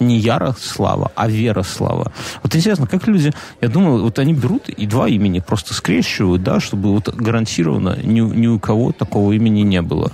Не 0.00 0.18
Яра 0.18 0.54
Слава, 0.58 1.12
а 1.14 1.28
Вера 1.28 1.62
Слава. 1.62 2.12
Вот 2.42 2.56
интересно, 2.56 2.86
как 2.86 3.06
люди, 3.06 3.32
я 3.60 3.68
думаю, 3.68 4.02
вот 4.02 4.18
они 4.18 4.32
берут 4.34 4.68
и 4.68 4.86
два 4.86 5.08
имени 5.08 5.38
просто 5.38 5.74
скрещивают, 5.74 6.42
да, 6.42 6.58
чтобы 6.58 6.92
вот 6.92 7.08
гарантированно 7.14 7.98
ни, 8.02 8.20
ни 8.20 8.46
у 8.48 8.58
кого 8.58 8.90
такого 8.90 9.32
имени 9.32 9.62
не 9.62 9.80
было. 9.80 10.10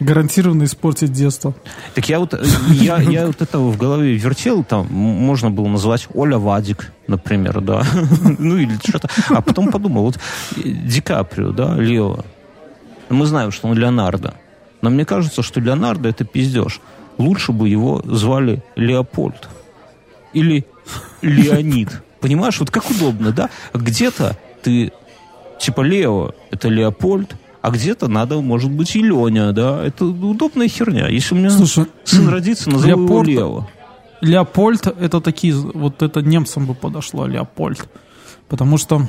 Гарантированно 0.00 0.64
испортить 0.64 1.12
детство. 1.12 1.54
Так 1.94 2.08
я 2.08 2.18
вот, 2.18 2.34
я, 2.70 2.98
я 2.98 3.26
вот 3.26 3.40
это 3.40 3.58
в 3.58 3.76
голове 3.76 4.16
вертел, 4.16 4.64
там 4.64 4.86
можно 4.90 5.50
было 5.50 5.68
назвать 5.68 6.08
Оля 6.14 6.38
Вадик, 6.38 6.92
например, 7.06 7.60
да. 7.60 7.84
ну 8.38 8.56
или 8.56 8.76
что-то. 8.86 9.08
А 9.28 9.40
потом 9.40 9.70
подумал, 9.70 10.02
вот 10.02 10.18
Ди 10.56 11.00
Каприо, 11.00 11.52
да, 11.52 11.76
Лео. 11.76 12.24
Мы 13.08 13.26
знаем, 13.26 13.52
что 13.52 13.68
он 13.68 13.78
Леонардо. 13.78 14.34
Но 14.80 14.90
мне 14.90 15.04
кажется, 15.04 15.42
что 15.42 15.60
Леонардо 15.60 16.08
это 16.08 16.24
пиздеж. 16.24 16.80
Лучше 17.18 17.52
бы 17.52 17.68
его 17.68 18.02
звали 18.04 18.62
Леопольд. 18.76 19.48
Или 20.32 20.66
Леонид. 21.22 22.02
Понимаешь, 22.20 22.58
вот 22.58 22.70
как 22.70 22.90
удобно, 22.90 23.32
да? 23.32 23.50
Где-то 23.72 24.36
ты, 24.62 24.92
типа 25.60 25.82
Лео, 25.82 26.32
это 26.50 26.68
Леопольд, 26.68 27.34
а 27.64 27.70
где-то 27.70 28.08
надо, 28.08 28.42
может 28.42 28.70
быть, 28.70 28.94
и 28.94 29.00
Леня, 29.00 29.52
да. 29.52 29.82
Это 29.82 30.04
удобная 30.04 30.68
херня. 30.68 31.08
Если 31.08 31.34
у 31.34 31.38
меня 31.38 31.48
Слушай, 31.48 31.86
сын 32.04 32.28
родится, 32.28 32.68
назову 32.68 32.86
Леопольд, 32.86 33.28
его 33.30 33.40
Лео. 33.40 33.68
Леопольд, 34.20 34.86
это 34.86 35.22
такие, 35.22 35.54
вот 35.54 36.02
это 36.02 36.20
немцам 36.20 36.66
бы 36.66 36.74
подошло, 36.74 37.26
Леопольд. 37.26 37.88
Потому 38.48 38.76
что 38.76 39.08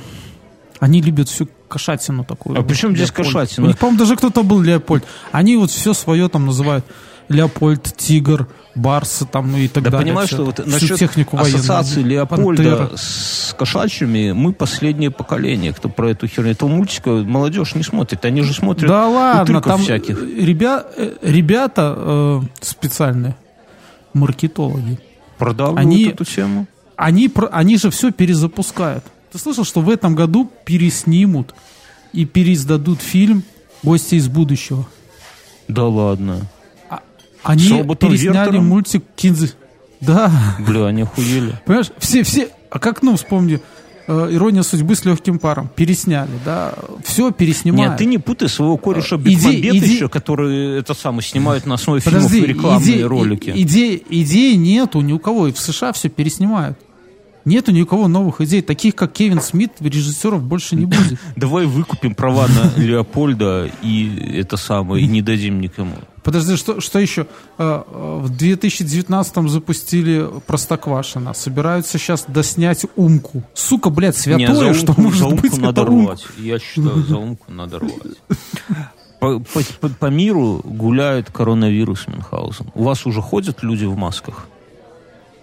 Они 0.79 1.01
любят 1.01 1.27
всю 1.27 1.49
кошатину 1.67 2.23
такую. 2.23 2.57
А 2.57 2.63
при 2.63 2.75
чем 2.75 2.95
здесь 2.95 3.09
Леопольд. 3.09 3.27
кошатина? 3.27 3.65
У 3.65 3.67
них, 3.67 3.77
по-моему, 3.77 3.99
даже 3.99 4.15
кто-то 4.15 4.41
был 4.43 4.61
Леопольд. 4.61 5.03
Они 5.33 5.57
вот 5.57 5.69
все 5.69 5.93
свое 5.93 6.29
там 6.29 6.45
называют 6.45 6.85
Леопольд, 7.29 7.83
Тигр, 7.97 8.47
Барс 8.75 9.23
там, 9.31 9.51
ну 9.51 9.57
и 9.57 9.67
так 9.67 9.83
Да 9.83 9.89
далее. 9.91 10.07
понимаешь, 10.07 10.29
что 10.29 10.43
вот 10.45 10.65
насчет 10.65 10.99
технику 10.99 11.37
военную. 11.37 11.55
ассоциации 11.59 12.01
Леопольда 12.03 12.63
Пантера. 12.63 12.89
с 12.97 13.55
кошачьими, 13.57 14.31
мы 14.33 14.51
последнее 14.53 15.11
поколение, 15.11 15.73
кто 15.73 15.87
про 15.89 16.09
эту 16.11 16.27
херню. 16.27 16.51
Этого 16.51 16.69
мультика 16.69 17.09
молодежь 17.09 17.73
не 17.75 17.83
смотрит. 17.83 18.23
Они 18.25 18.41
же 18.41 18.53
смотрят 18.53 18.87
Да 18.89 19.07
ладно, 19.07 19.61
там 19.61 19.81
всяких. 19.81 20.21
ребя- 20.21 20.85
э, 20.97 21.13
ребята 21.21 21.93
э, 21.97 22.41
специальные, 22.61 23.35
маркетологи, 24.13 24.99
Продавливают 25.37 25.79
они- 25.85 26.07
эту 26.09 26.25
тему. 26.25 26.67
они, 26.95 27.31
они 27.51 27.77
же 27.77 27.89
все 27.89 28.11
перезапускают. 28.11 29.03
Ты 29.31 29.39
слышал, 29.39 29.63
что 29.65 29.81
в 29.81 29.89
этом 29.89 30.15
году 30.15 30.49
переснимут 30.65 31.53
и 32.13 32.25
переиздадут 32.25 33.01
фильм 33.01 33.43
«Гости 33.83 34.15
из 34.15 34.27
будущего». 34.27 34.85
Да 35.67 35.85
ладно. 35.87 36.41
Они 37.45 37.61
пересняли 37.95 38.37
Вертером? 38.45 38.65
мультик 38.67 39.03
Кинзи. 39.15 39.51
Да, 40.01 40.31
Бля, 40.59 40.87
они 40.87 41.03
охуели. 41.03 41.53
понимаешь, 41.65 41.91
все, 41.99 42.23
все, 42.23 42.49
а 42.69 42.79
как, 42.79 43.01
ну, 43.01 43.15
вспомни, 43.15 43.61
э, 44.07 44.29
«Ирония 44.33 44.61
судьбы» 44.61 44.95
с 44.95 45.05
легким 45.05 45.39
паром, 45.39 45.69
пересняли, 45.75 46.29
да, 46.43 46.73
все 47.03 47.31
переснимают. 47.31 47.91
Нет, 47.91 47.97
ты 47.97 48.05
не 48.05 48.17
путай 48.17 48.49
своего 48.49 48.77
кореша 48.77 49.15
Иди- 49.15 49.35
Бекмамбета 49.35 49.77
иди- 49.77 49.93
еще, 49.95 50.09
который 50.09 50.77
это 50.79 50.93
самое 50.93 51.23
снимают 51.23 51.65
на 51.65 51.75
основе 51.75 52.01
фильмов 52.01 52.23
Подожди, 52.23 52.43
и 52.43 52.45
рекламные 52.45 52.97
иде- 52.97 53.05
ролики. 53.07 53.49
и- 53.49 53.61
идей, 53.63 54.03
идей 54.09 54.55
нету 54.57 55.01
ни 55.01 55.13
у 55.13 55.19
кого, 55.19 55.47
и 55.47 55.51
в 55.53 55.59
США 55.59 55.91
все 55.93 56.09
переснимают. 56.09 56.77
Нету 57.45 57.71
ни 57.71 57.81
у 57.81 57.85
кого 57.85 58.07
новых 58.07 58.41
идей. 58.41 58.61
Таких, 58.63 58.95
как 58.95 59.13
Кевин 59.13 59.39
Смит, 59.39 59.73
режиссеров 59.79 60.41
больше 60.41 60.75
не 60.75 60.85
будет. 60.87 61.19
Давай 61.35 61.65
выкупим 61.67 62.15
права 62.15 62.47
на 62.47 62.79
Леопольда 62.81 63.69
и 63.83 64.37
это 64.39 64.57
самое, 64.57 65.03
и 65.03 65.07
не 65.07 65.21
дадим 65.21 65.61
никому. 65.61 65.95
Подожди, 66.23 66.55
что, 66.55 66.81
что 66.81 66.97
еще? 66.97 67.27
Э, 67.59 67.83
э, 67.87 68.19
В 68.23 68.31
2019-м 68.31 69.47
запустили 69.47 70.27
Простоквашино. 70.47 71.35
Собираются 71.35 71.99
сейчас 71.99 72.25
доснять 72.27 72.87
Умку. 72.95 73.43
Сука, 73.53 73.91
блядь, 73.91 74.17
святое, 74.17 74.47
Не, 74.47 74.55
за 74.55 74.73
что 74.73 74.93
умку- 74.93 75.01
может 75.03 75.19
за 75.19 75.25
умку 75.27 75.41
быть 75.43 75.57
надо 75.59 75.81
это 75.83 75.91
рвать. 75.91 76.25
Я 76.39 76.57
считаю, 76.57 77.03
за 77.03 77.17
умку 77.17 77.51
надо 77.51 77.77
рвать. 77.79 77.91
По, 79.19 79.39
по- 79.39 79.61
по- 79.81 79.89
по 79.89 80.05
миру 80.07 80.61
гуляет 80.63 81.31
коронавирус 81.31 82.05
Мюнхгаузен. 82.07 82.71
У 82.75 82.83
вас 82.83 83.05
уже 83.05 83.21
ходят 83.21 83.63
люди 83.63 83.85
в 83.85 83.95
масках? 83.95 84.47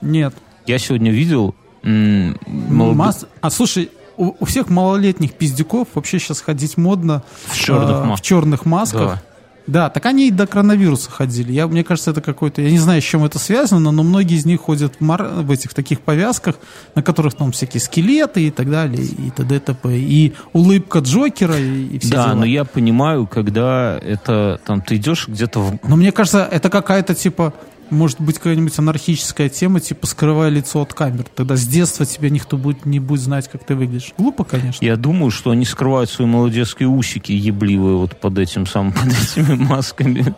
Нет. 0.00 0.34
Я 0.66 0.78
сегодня 0.78 1.10
видел 1.10 1.54
м, 1.84 2.36
молодых- 2.46 2.96
Мас- 2.96 3.26
А 3.40 3.50
слушай, 3.50 3.90
у, 4.16 4.34
у 4.38 4.44
всех 4.44 4.68
малолетних 4.68 5.32
пиздюков 5.34 5.88
вообще 5.94 6.18
сейчас 6.18 6.40
ходить 6.40 6.76
модно 6.76 7.22
В 7.46 7.56
черных 7.58 7.90
э, 7.90 8.04
масках. 8.04 8.18
в 8.18 8.22
черных 8.22 8.64
масках. 8.66 9.00
Да. 9.14 9.22
Да, 9.68 9.90
так 9.90 10.04
они 10.06 10.26
и 10.26 10.32
до 10.32 10.48
коронавируса 10.48 11.08
ходили. 11.08 11.52
Я, 11.52 11.68
мне 11.68 11.84
кажется, 11.84 12.10
это 12.10 12.20
какой-то... 12.20 12.60
Я 12.60 12.72
не 12.72 12.80
знаю, 12.80 13.00
с 13.00 13.04
чем 13.04 13.24
это 13.24 13.38
связано, 13.38 13.92
но 13.92 14.02
многие 14.02 14.36
из 14.36 14.44
них 14.44 14.60
ходят 14.62 14.94
в, 14.98 15.00
мар- 15.04 15.28
в 15.36 15.52
этих 15.52 15.72
таких 15.72 16.00
повязках, 16.00 16.56
на 16.96 17.02
которых 17.04 17.34
там 17.34 17.52
всякие 17.52 17.80
скелеты 17.80 18.48
и 18.48 18.50
так 18.50 18.68
далее, 18.68 19.04
и 19.04 19.30
т.д. 19.30 19.54
и 19.56 19.58
т.п. 19.60 19.96
И 19.96 20.34
улыбка 20.52 20.98
Джокера, 20.98 21.56
и, 21.56 21.84
и 21.94 21.98
все 22.00 22.10
Да, 22.10 22.24
дела. 22.24 22.34
но 22.40 22.44
я 22.44 22.64
понимаю, 22.64 23.28
когда 23.28 23.96
это 24.02 24.60
там 24.66 24.80
ты 24.82 24.96
идешь 24.96 25.28
где-то 25.28 25.60
в 25.60 25.78
Но 25.86 25.94
мне 25.94 26.10
кажется, 26.10 26.42
это 26.50 26.68
какая-то 26.68 27.14
типа... 27.14 27.54
Может 27.92 28.22
быть, 28.22 28.38
какая-нибудь 28.38 28.78
анархическая 28.78 29.50
тема, 29.50 29.78
типа 29.78 30.06
скрывай 30.06 30.50
лицо 30.50 30.80
от 30.80 30.94
камер. 30.94 31.26
Тогда 31.34 31.56
с 31.56 31.66
детства 31.66 32.06
тебя 32.06 32.30
никто 32.30 32.56
будет, 32.56 32.86
не 32.86 32.98
будет 33.00 33.20
знать, 33.20 33.50
как 33.50 33.64
ты 33.64 33.74
выглядишь. 33.74 34.14
Глупо, 34.16 34.44
конечно. 34.44 34.82
Я 34.82 34.96
думаю, 34.96 35.30
что 35.30 35.50
они 35.50 35.66
скрывают 35.66 36.08
свои 36.08 36.26
молодецкие 36.26 36.88
усики 36.88 37.32
ебливые 37.32 37.96
вот 37.96 38.18
под 38.18 38.38
этим 38.38 38.64
самым, 38.66 38.92
под 38.94 39.08
этими 39.08 39.56
масками. 39.56 40.34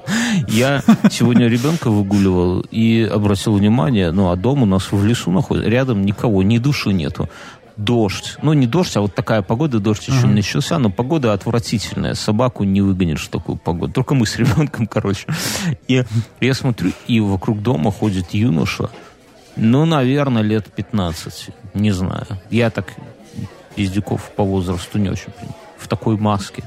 Я 0.48 0.82
сегодня 1.12 1.46
ребенка 1.46 1.90
выгуливал 1.90 2.62
и 2.72 3.02
обратил 3.02 3.55
внимание, 3.55 4.11
ну, 4.11 4.30
а 4.30 4.36
дом 4.36 4.64
у 4.64 4.66
нас 4.66 4.90
в 4.90 5.05
лесу 5.05 5.30
находится, 5.30 5.70
рядом 5.70 6.05
никого, 6.05 6.42
ни 6.42 6.59
души 6.59 6.92
нету. 6.92 7.28
Дождь. 7.77 8.37
Ну, 8.43 8.53
не 8.53 8.66
дождь, 8.66 8.97
а 8.97 9.01
вот 9.01 9.14
такая 9.14 9.43
погода, 9.43 9.81
дождь 9.81 10.07
еще 10.07 10.27
не 10.27 10.35
начался, 10.35 10.79
но 10.79 10.91
погода 10.91 11.33
отвратительная. 11.33 12.14
Собаку 12.14 12.64
не 12.64 12.81
выгонишь 12.81 13.27
в 13.27 13.29
такую 13.29 13.59
погоду. 13.59 13.93
Только 13.93 14.14
мы 14.14 14.27
с 14.27 14.37
ребенком, 14.37 14.87
короче. 14.87 15.27
И 15.89 16.05
я 16.41 16.55
смотрю, 16.55 16.93
и 17.09 17.20
вокруг 17.20 17.62
дома 17.62 17.91
ходит 17.91 18.33
юноша, 18.33 18.91
ну, 19.57 19.85
наверное, 19.85 20.43
лет 20.43 20.72
15. 20.72 21.51
Не 21.75 21.93
знаю. 21.93 22.27
Я 22.51 22.70
так 22.70 22.93
пиздюков 23.75 24.31
по 24.37 24.45
возрасту 24.45 24.99
не 24.99 25.09
очень 25.09 25.33
понимаю. 25.33 25.57
В 25.79 25.89
такой 25.89 26.16
маске. 26.16 26.64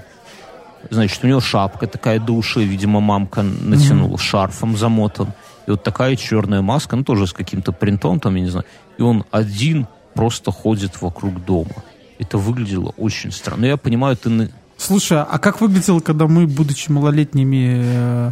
Значит, 0.90 1.24
у 1.24 1.28
него 1.28 1.40
шапка 1.40 1.88
такая 1.88 2.20
до 2.20 2.34
ушей, 2.34 2.66
видимо, 2.66 3.00
мамка 3.00 3.44
натянула, 3.44 4.18
шарфом 4.18 4.78
замотан. 4.78 5.34
И 5.66 5.72
вот 5.72 5.84
такая 5.84 6.16
черная 6.16 6.62
маска, 6.62 6.96
ну, 6.96 7.04
тоже 7.04 7.28
с 7.28 7.34
каким-то 7.34 7.72
принтом 7.74 8.20
там, 8.20 8.36
я 8.36 8.42
не 8.42 8.50
знаю. 8.50 8.66
И 8.98 9.02
он 9.02 9.26
один 9.32 9.88
просто 10.18 10.52
ходит 10.52 11.02
вокруг 11.02 11.46
дома. 11.46 11.84
Это 12.20 12.38
выглядело 12.38 12.94
очень 12.98 13.32
странно. 13.32 13.62
Но 13.62 13.68
я 13.68 13.78
понимаю, 13.78 14.18
ты... 14.18 14.50
Слушай, 14.78 15.20
а 15.22 15.40
как 15.40 15.62
выглядело, 15.62 16.00
когда 16.00 16.28
мы, 16.28 16.48
будучи 16.48 16.92
малолетними, 16.92 17.82
э, 17.84 18.32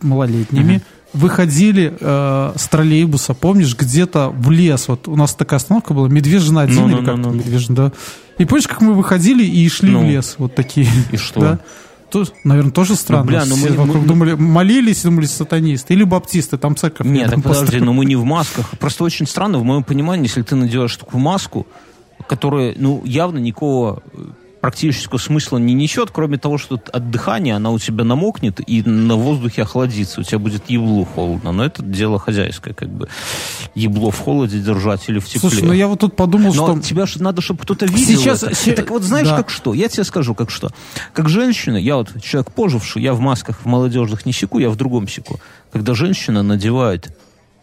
малолетними, 0.00 0.82
выходили 1.12 1.96
э, 1.98 2.52
с 2.56 2.68
троллейбуса, 2.68 3.34
помнишь, 3.34 3.76
где-то 3.76 4.30
в 4.30 4.50
лес, 4.50 4.88
вот 4.88 5.08
у 5.08 5.16
нас 5.16 5.34
такая 5.34 5.58
остановка 5.58 5.94
была, 5.94 6.08
Медвежьина 6.08 6.62
один 6.62 6.76
Ну, 6.76 6.88
ну, 6.88 6.98
или 6.98 7.04
как 7.04 7.16
ну, 7.16 7.22
там 7.22 7.32
ну. 7.32 7.38
Медвежьина, 7.38 7.76
да. 7.76 7.92
И 8.38 8.44
помнишь, 8.44 8.66
как 8.66 8.80
мы 8.80 8.94
выходили 8.94 9.44
и 9.44 9.68
шли 9.68 9.90
Ну. 9.90 10.00
в 10.00 10.04
лес, 10.04 10.36
вот 10.38 10.54
такие. 10.54 10.88
И 11.12 11.16
что? 11.16 11.40
Да? 11.40 11.58
То, 12.14 12.24
наверное, 12.44 12.70
тоже 12.72 12.94
странно. 12.94 13.24
бля, 13.24 13.44
ну 13.44 13.56
мы- 13.56 13.70
вокруг 13.72 14.02
мы- 14.02 14.06
думали, 14.06 14.34
молились, 14.34 15.02
думали, 15.02 15.26
сатанисты. 15.26 15.94
Или 15.94 16.04
баптисты, 16.04 16.56
там 16.58 16.76
церковь. 16.76 17.06
Нет, 17.06 17.30
так 17.30 17.42
подожди, 17.42 17.60
построена. 17.62 17.86
но 17.86 17.92
мы 17.92 18.04
не 18.04 18.14
в 18.16 18.24
масках. 18.24 18.70
Просто 18.78 19.02
очень 19.04 19.26
странно, 19.26 19.58
в 19.58 19.64
моем 19.64 19.82
понимании, 19.82 20.26
если 20.26 20.42
ты 20.42 20.54
надеваешь 20.54 20.96
такую 20.96 21.20
маску, 21.20 21.66
которая, 22.28 22.74
ну, 22.78 23.02
явно 23.04 23.38
никакого 23.38 24.02
э, 24.12 24.18
практического 24.64 25.18
смысла 25.18 25.58
не 25.58 25.74
несет, 25.74 26.10
кроме 26.10 26.38
того, 26.38 26.56
что 26.56 26.80
от 26.90 27.10
дыхания 27.10 27.54
она 27.54 27.70
у 27.70 27.78
тебя 27.78 28.02
намокнет 28.02 28.66
и 28.66 28.82
на 28.82 29.14
воздухе 29.14 29.60
охладится, 29.60 30.22
у 30.22 30.24
тебя 30.24 30.38
будет 30.38 30.70
еблу 30.70 31.04
холодно. 31.04 31.52
Но 31.52 31.66
это 31.66 31.82
дело 31.82 32.18
хозяйское, 32.18 32.72
как 32.72 32.88
бы. 32.88 33.08
Ебло 33.74 34.10
в 34.10 34.18
холоде 34.18 34.58
держать 34.60 35.06
или 35.10 35.18
в 35.18 35.26
тепле. 35.26 35.40
Слушай, 35.50 35.64
ну 35.64 35.74
я 35.74 35.86
вот 35.86 36.00
тут 36.00 36.16
подумал, 36.16 36.54
Но 36.54 36.76
что... 36.76 36.80
тебя 36.80 37.04
же 37.04 37.22
надо, 37.22 37.42
чтобы 37.42 37.60
кто-то 37.60 37.84
видел 37.84 38.18
Сейчас- 38.18 38.42
это. 38.42 38.54
се- 38.54 38.72
Так 38.72 38.88
вот, 38.88 39.02
знаешь, 39.02 39.28
да. 39.28 39.36
как 39.36 39.50
что? 39.50 39.74
Я 39.74 39.88
тебе 39.90 40.04
скажу, 40.04 40.34
как 40.34 40.48
что. 40.50 40.70
Как 41.12 41.28
женщина, 41.28 41.76
я 41.76 41.96
вот 41.96 42.22
человек 42.22 42.50
поживший, 42.50 43.02
я 43.02 43.12
в 43.12 43.20
масках 43.20 43.58
в 43.60 43.66
молодежных 43.66 44.24
не 44.24 44.32
секу, 44.32 44.60
я 44.60 44.70
в 44.70 44.76
другом 44.76 45.08
секу. 45.08 45.40
Когда 45.72 45.92
женщина 45.94 46.42
надевает 46.42 47.14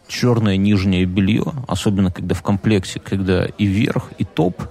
черное 0.06 0.56
нижнее 0.56 1.04
белье, 1.04 1.46
особенно 1.66 2.12
когда 2.12 2.36
в 2.36 2.42
комплекте, 2.42 3.00
когда 3.00 3.46
и 3.46 3.64
верх, 3.64 4.10
и 4.18 4.24
топ, 4.24 4.62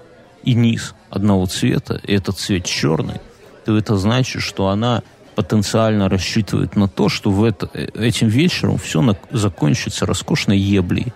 и 0.43 0.53
низ 0.53 0.95
одного 1.09 1.45
цвета, 1.45 1.99
и 2.03 2.13
этот 2.13 2.37
цвет 2.37 2.65
черный, 2.65 3.21
то 3.65 3.77
это 3.77 3.97
значит, 3.97 4.41
что 4.41 4.69
она 4.69 5.03
потенциально 5.35 6.09
рассчитывает 6.09 6.75
на 6.75 6.87
то, 6.87 7.09
что 7.09 7.31
в 7.31 7.43
это, 7.43 7.69
э, 7.73 7.87
этим 7.95 8.27
вечером 8.27 8.77
все 8.77 9.15
закончится 9.31 10.05
роскошной 10.05 10.57
еблей. 10.57 11.13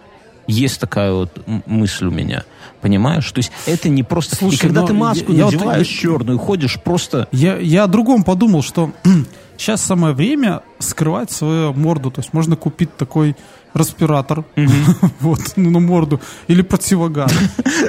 Есть 0.48 0.80
такая 0.80 1.12
вот 1.12 1.32
мысль 1.66 2.06
у 2.06 2.12
меня. 2.12 2.44
Понимаешь? 2.82 3.32
То 3.32 3.40
есть 3.40 3.52
это 3.66 3.90
не 3.90 4.04
просто... 4.04 4.36
Слушай, 4.36 4.56
и 4.56 4.60
когда 4.60 4.82
но 4.82 4.88
ты 4.88 4.94
маску 4.94 5.32
я- 5.32 5.40
я 5.40 5.46
надеваешь 5.46 5.88
черную, 5.88 6.38
ходишь 6.38 6.80
просто... 6.82 7.28
Я, 7.32 7.58
я 7.58 7.84
о 7.84 7.88
другом 7.88 8.24
подумал, 8.24 8.62
что 8.62 8.92
сейчас 9.58 9.82
самое 9.82 10.14
время 10.14 10.62
скрывать 10.78 11.32
свою 11.32 11.74
морду. 11.74 12.12
То 12.12 12.22
есть 12.22 12.32
можно 12.34 12.56
купить 12.56 12.96
такой 12.96 13.36
респиратор 13.76 14.46
вот, 15.20 15.40
ну, 15.56 15.70
на 15.70 15.80
морду 15.80 16.22
или 16.48 16.62
противогаз. 16.62 17.32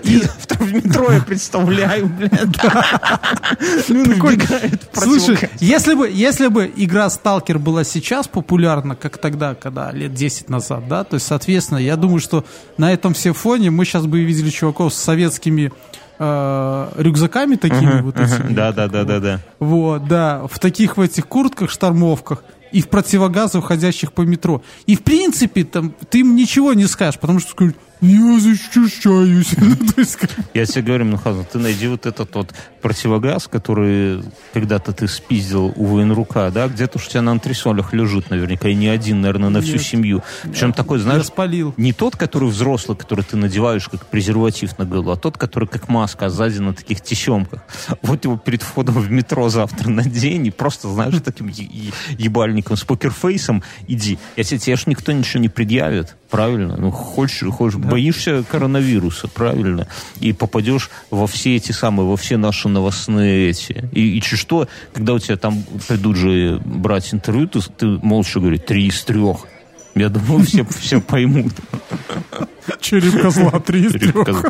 И 0.03 0.21
в 0.59 0.73
метро 0.73 1.13
я 1.13 1.21
представляю, 1.21 2.07
блядь. 2.07 2.33
Ну, 3.89 4.05
Слушай, 4.93 5.51
если 5.61 5.95
бы, 5.95 6.11
если 6.11 6.49
бы 6.49 6.71
игра 6.77 7.09
Сталкер 7.09 7.59
была 7.59 7.85
сейчас 7.85 8.29
популярна, 8.29 8.97
как 8.97 9.19
тогда, 9.19 9.55
когда 9.55 9.93
лет 9.93 10.13
10 10.13 10.51
назад, 10.51 10.89
да, 10.89 11.05
то 11.05 11.15
есть, 11.15 11.27
соответственно, 11.27 11.79
я 11.79 11.97
думаю, 11.97 12.21
что 12.21 12.45
на 12.79 12.93
этом 12.93 13.15
все 13.15 13.33
фоне 13.33 13.71
мы 13.71 13.85
сейчас 13.85 14.07
бы 14.07 14.21
видели 14.21 14.51
чуваков 14.51 14.93
с 14.93 14.97
советскими 14.97 15.73
э, 16.19 16.89
рюкзаками 16.97 17.57
такими 17.57 18.01
вот 18.01 18.19
этими. 18.19 18.53
Да, 18.53 18.73
да, 18.73 18.89
да, 18.89 19.05
да, 19.05 19.21
да. 19.21 19.41
Вот, 19.61 20.07
да, 20.09 20.47
в 20.51 20.59
таких 20.59 20.97
в 20.97 21.01
этих 21.01 21.27
куртках, 21.27 21.71
штормовках 21.71 22.43
и 22.77 22.83
в 22.83 22.89
противогазах, 22.89 23.65
ходящих 23.65 24.13
по 24.13 24.21
метро. 24.21 24.63
И, 24.85 24.97
в 24.97 25.03
принципе, 25.03 25.65
там, 25.65 25.95
ты 26.11 26.19
им 26.19 26.37
ничего 26.37 26.75
не 26.75 26.85
скажешь, 26.85 27.19
потому 27.19 27.41
что 27.41 27.53
скажут, 27.53 27.77
Я 28.01 28.39
защищаюсь. 28.41 29.55
Ну, 29.59 30.05
Я 30.55 30.67
тебе 30.67 30.83
говорю, 30.83 31.05
Мюнхгаузен, 31.07 31.45
ты 31.51 31.59
найди 31.59 31.89
вот 31.89 32.07
этот 32.07 32.35
вот 32.35 32.55
противогаз, 32.83 33.49
который 33.49 34.23
когда-то 34.53 34.93
ты 34.93 35.09
спиздил 35.09 35.73
у 35.75 35.87
военрука, 35.87 36.51
да, 36.51 36.69
где-то 36.69 36.99
уж 36.99 37.07
у 37.07 37.11
тебя 37.11 37.23
на 37.23 37.33
антресолях 37.33 37.93
лежит 37.93 38.31
наверняка, 38.31 38.69
и 38.69 38.75
не 38.75 38.89
один, 38.89 39.23
наверное, 39.23 39.49
на 39.49 39.61
всю 39.61 39.79
семью. 39.79 40.23
Причем 40.43 40.73
такой, 40.73 40.99
знаешь, 40.99 41.25
спалил. 41.27 41.75
не 41.77 41.93
тот, 41.93 42.17
который 42.17 42.49
взрослый, 42.49 42.97
который 42.97 43.25
ты 43.25 43.37
надеваешь 43.37 43.89
как 43.89 44.07
презерватив 44.07 44.79
на 44.79 44.85
голову, 44.85 45.11
а 45.11 45.17
тот, 45.17 45.39
который 45.39 45.69
как 45.69 45.89
маска, 45.89 46.27
а 46.27 46.31
сзади 46.31 46.59
на 46.59 46.75
таких 46.75 47.01
тесемках. 47.01 47.63
Вот 48.03 48.25
его 48.25 48.37
перед 48.37 48.63
входом 48.63 48.95
в 48.97 49.11
метро 49.11 49.49
завтра 49.49 49.89
надень 49.89 50.47
и 50.47 50.51
просто, 50.51 50.89
знаешь, 50.89 51.15
таким 51.25 51.49
ебальником 52.19 52.77
с 52.77 52.85
покерфейсом 52.85 53.63
иди. 53.89 54.19
Я 54.37 54.45
тебе, 54.45 54.59
тебе 54.59 54.77
ж 54.77 54.87
никто 54.87 55.13
ничего 55.13 55.41
не 55.41 55.49
предъявит, 55.49 56.17
правильно? 56.37 56.77
Ну, 56.77 56.91
хочешь, 56.91 57.49
хочешь, 57.49 57.79
боишься 57.79 58.45
коронавируса, 58.51 59.27
правильно? 59.27 59.89
И 60.21 60.35
попадешь 60.35 60.91
во 61.11 61.27
все 61.27 61.57
эти 61.57 61.73
самые, 61.73 62.07
во 62.07 62.19
все 62.19 62.37
наши 62.37 62.69
новостные 62.69 63.49
эти. 63.49 63.89
И, 63.93 64.19
и 64.19 64.21
что, 64.21 64.69
когда 64.93 65.15
у 65.15 65.19
тебя 65.19 65.39
там 65.39 65.65
придут 65.89 66.17
же 66.17 66.61
брать 66.63 67.15
интервью, 67.15 67.49
ты, 67.49 67.61
ты 67.63 67.87
молча 67.87 68.39
говоришь, 68.39 68.61
три 68.67 68.87
из 68.87 69.03
трех. 69.03 69.47
Я 69.95 70.11
думаю, 70.11 70.45
все, 70.47 70.67
все 70.79 71.01
поймут. 71.01 71.55
Череп 72.81 73.23
козла, 73.23 73.59
три 73.61 73.87
из 73.87 73.93
трех. 73.93 74.45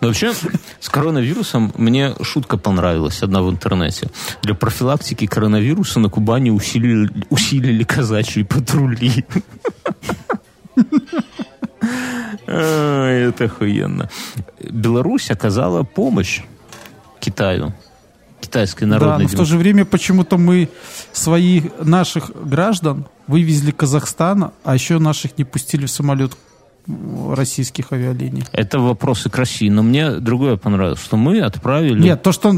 Но 0.00 0.08
вообще, 0.08 0.32
с 0.80 0.88
коронавирусом 0.88 1.72
мне 1.76 2.14
шутка 2.22 2.56
понравилась, 2.56 3.22
одна 3.22 3.42
в 3.42 3.50
интернете. 3.50 4.10
Для 4.42 4.54
профилактики 4.54 5.26
коронавируса 5.26 6.00
на 6.00 6.08
Кубани 6.08 6.50
усилили, 6.50 7.10
усилили 7.30 7.84
казачьи 7.84 8.44
патрули. 8.44 9.24
Это 12.46 13.44
охуенно. 13.44 14.08
Беларусь 14.60 15.30
оказала 15.30 15.82
помощь 15.82 16.42
Китаю. 17.20 17.74
Китайской 18.40 18.84
Да, 18.84 18.98
народной 18.98 19.24
но 19.24 19.28
в 19.28 19.34
то 19.34 19.44
же 19.44 19.56
время 19.56 19.84
почему-то 19.84 20.36
мы 20.36 20.68
своих 21.12 21.64
наших 21.80 22.30
граждан 22.44 23.06
вывезли 23.26 23.70
Казахстана, 23.72 24.52
а 24.62 24.74
еще 24.74 24.98
наших 24.98 25.38
не 25.38 25.44
пустили 25.44 25.86
в 25.86 25.90
самолет 25.90 26.36
российских 27.34 27.92
авиалиний. 27.92 28.44
Это 28.52 28.78
вопросы 28.78 29.28
к 29.30 29.36
России. 29.36 29.68
Но 29.68 29.82
мне 29.82 30.12
другое 30.12 30.56
понравилось, 30.56 31.00
что 31.02 31.16
мы 31.16 31.40
отправили... 31.40 32.00
Нет, 32.00 32.22
то, 32.22 32.32
что... 32.32 32.52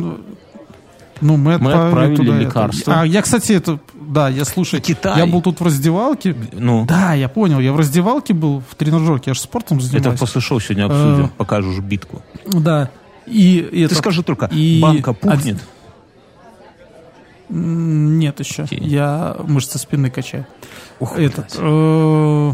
Ну, 1.21 1.37
мы 1.37 1.55
отправили, 1.55 1.87
отправили 1.89 2.17
туда 2.17 2.35
это. 2.37 2.41
лекарства. 2.45 3.01
А 3.01 3.07
я, 3.07 3.23
кстати, 3.23 3.53
это... 3.53 3.81
Да, 4.01 4.29
я 4.29 4.45
слушай, 4.45 4.81
Китай. 4.81 5.19
я 5.19 5.27
был 5.27 5.43
тут 5.43 5.61
в 5.61 5.65
раздевалке. 5.65 6.35
Ну, 6.53 6.87
Да, 6.87 7.15
я 7.15 7.29
понял. 7.29 7.59
Я 7.61 7.73
в 7.73 7.77
раздевалке 7.77 8.35
был 8.35 8.63
в 8.69 8.75
тренажерке. 8.77 9.31
Я 9.31 9.35
же 9.35 9.41
спортом 9.41 9.79
это 9.79 9.87
занимаюсь. 9.87 10.21
после 10.21 10.41
шоу 10.41 10.61
сегодня 10.61 10.85
обсудим. 10.87 11.25
Э, 11.27 11.29
Покажешь 11.37 11.79
битку. 11.81 12.23
Да. 12.47 12.91
И, 13.27 13.59
и 13.59 13.81
Ты 13.81 13.85
это- 13.87 13.95
скажи 13.97 14.23
только, 14.23 14.47
и 14.47 14.81
банка 14.81 15.13
пухнет? 15.13 15.59
Нет 17.51 18.41
еще. 18.41 18.65
Окей. 18.65 18.79
Я 18.81 19.37
мышцы 19.45 19.79
спины 19.79 20.11
качаю. 20.11 20.47
Ух, 21.01 21.19
Этот, 21.19 21.55
э, 21.59 22.53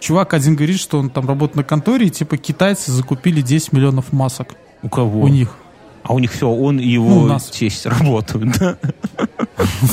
чувак 0.00 0.34
один 0.34 0.56
говорит, 0.56 0.80
что 0.80 0.98
он 0.98 1.10
там 1.10 1.26
работает 1.28 1.56
на 1.56 1.64
конторе, 1.64 2.06
и 2.06 2.10
типа 2.10 2.36
китайцы 2.36 2.90
закупили 2.90 3.40
10 3.40 3.72
миллионов 3.72 4.12
масок 4.12 4.54
У 4.82 4.88
кого? 4.88 5.20
у 5.20 5.28
них. 5.28 5.54
А 6.02 6.14
у 6.14 6.18
них 6.18 6.32
все, 6.32 6.48
он 6.50 6.78
и 6.80 6.84
Ну, 6.96 7.04
его 7.10 7.18
у 7.22 7.26
нас. 7.26 7.44
тесть 7.50 7.84
работают, 7.86 8.58
да? 8.58 8.76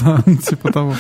Да, 0.02 0.24
Типа 0.48 0.72
того. 0.72 0.96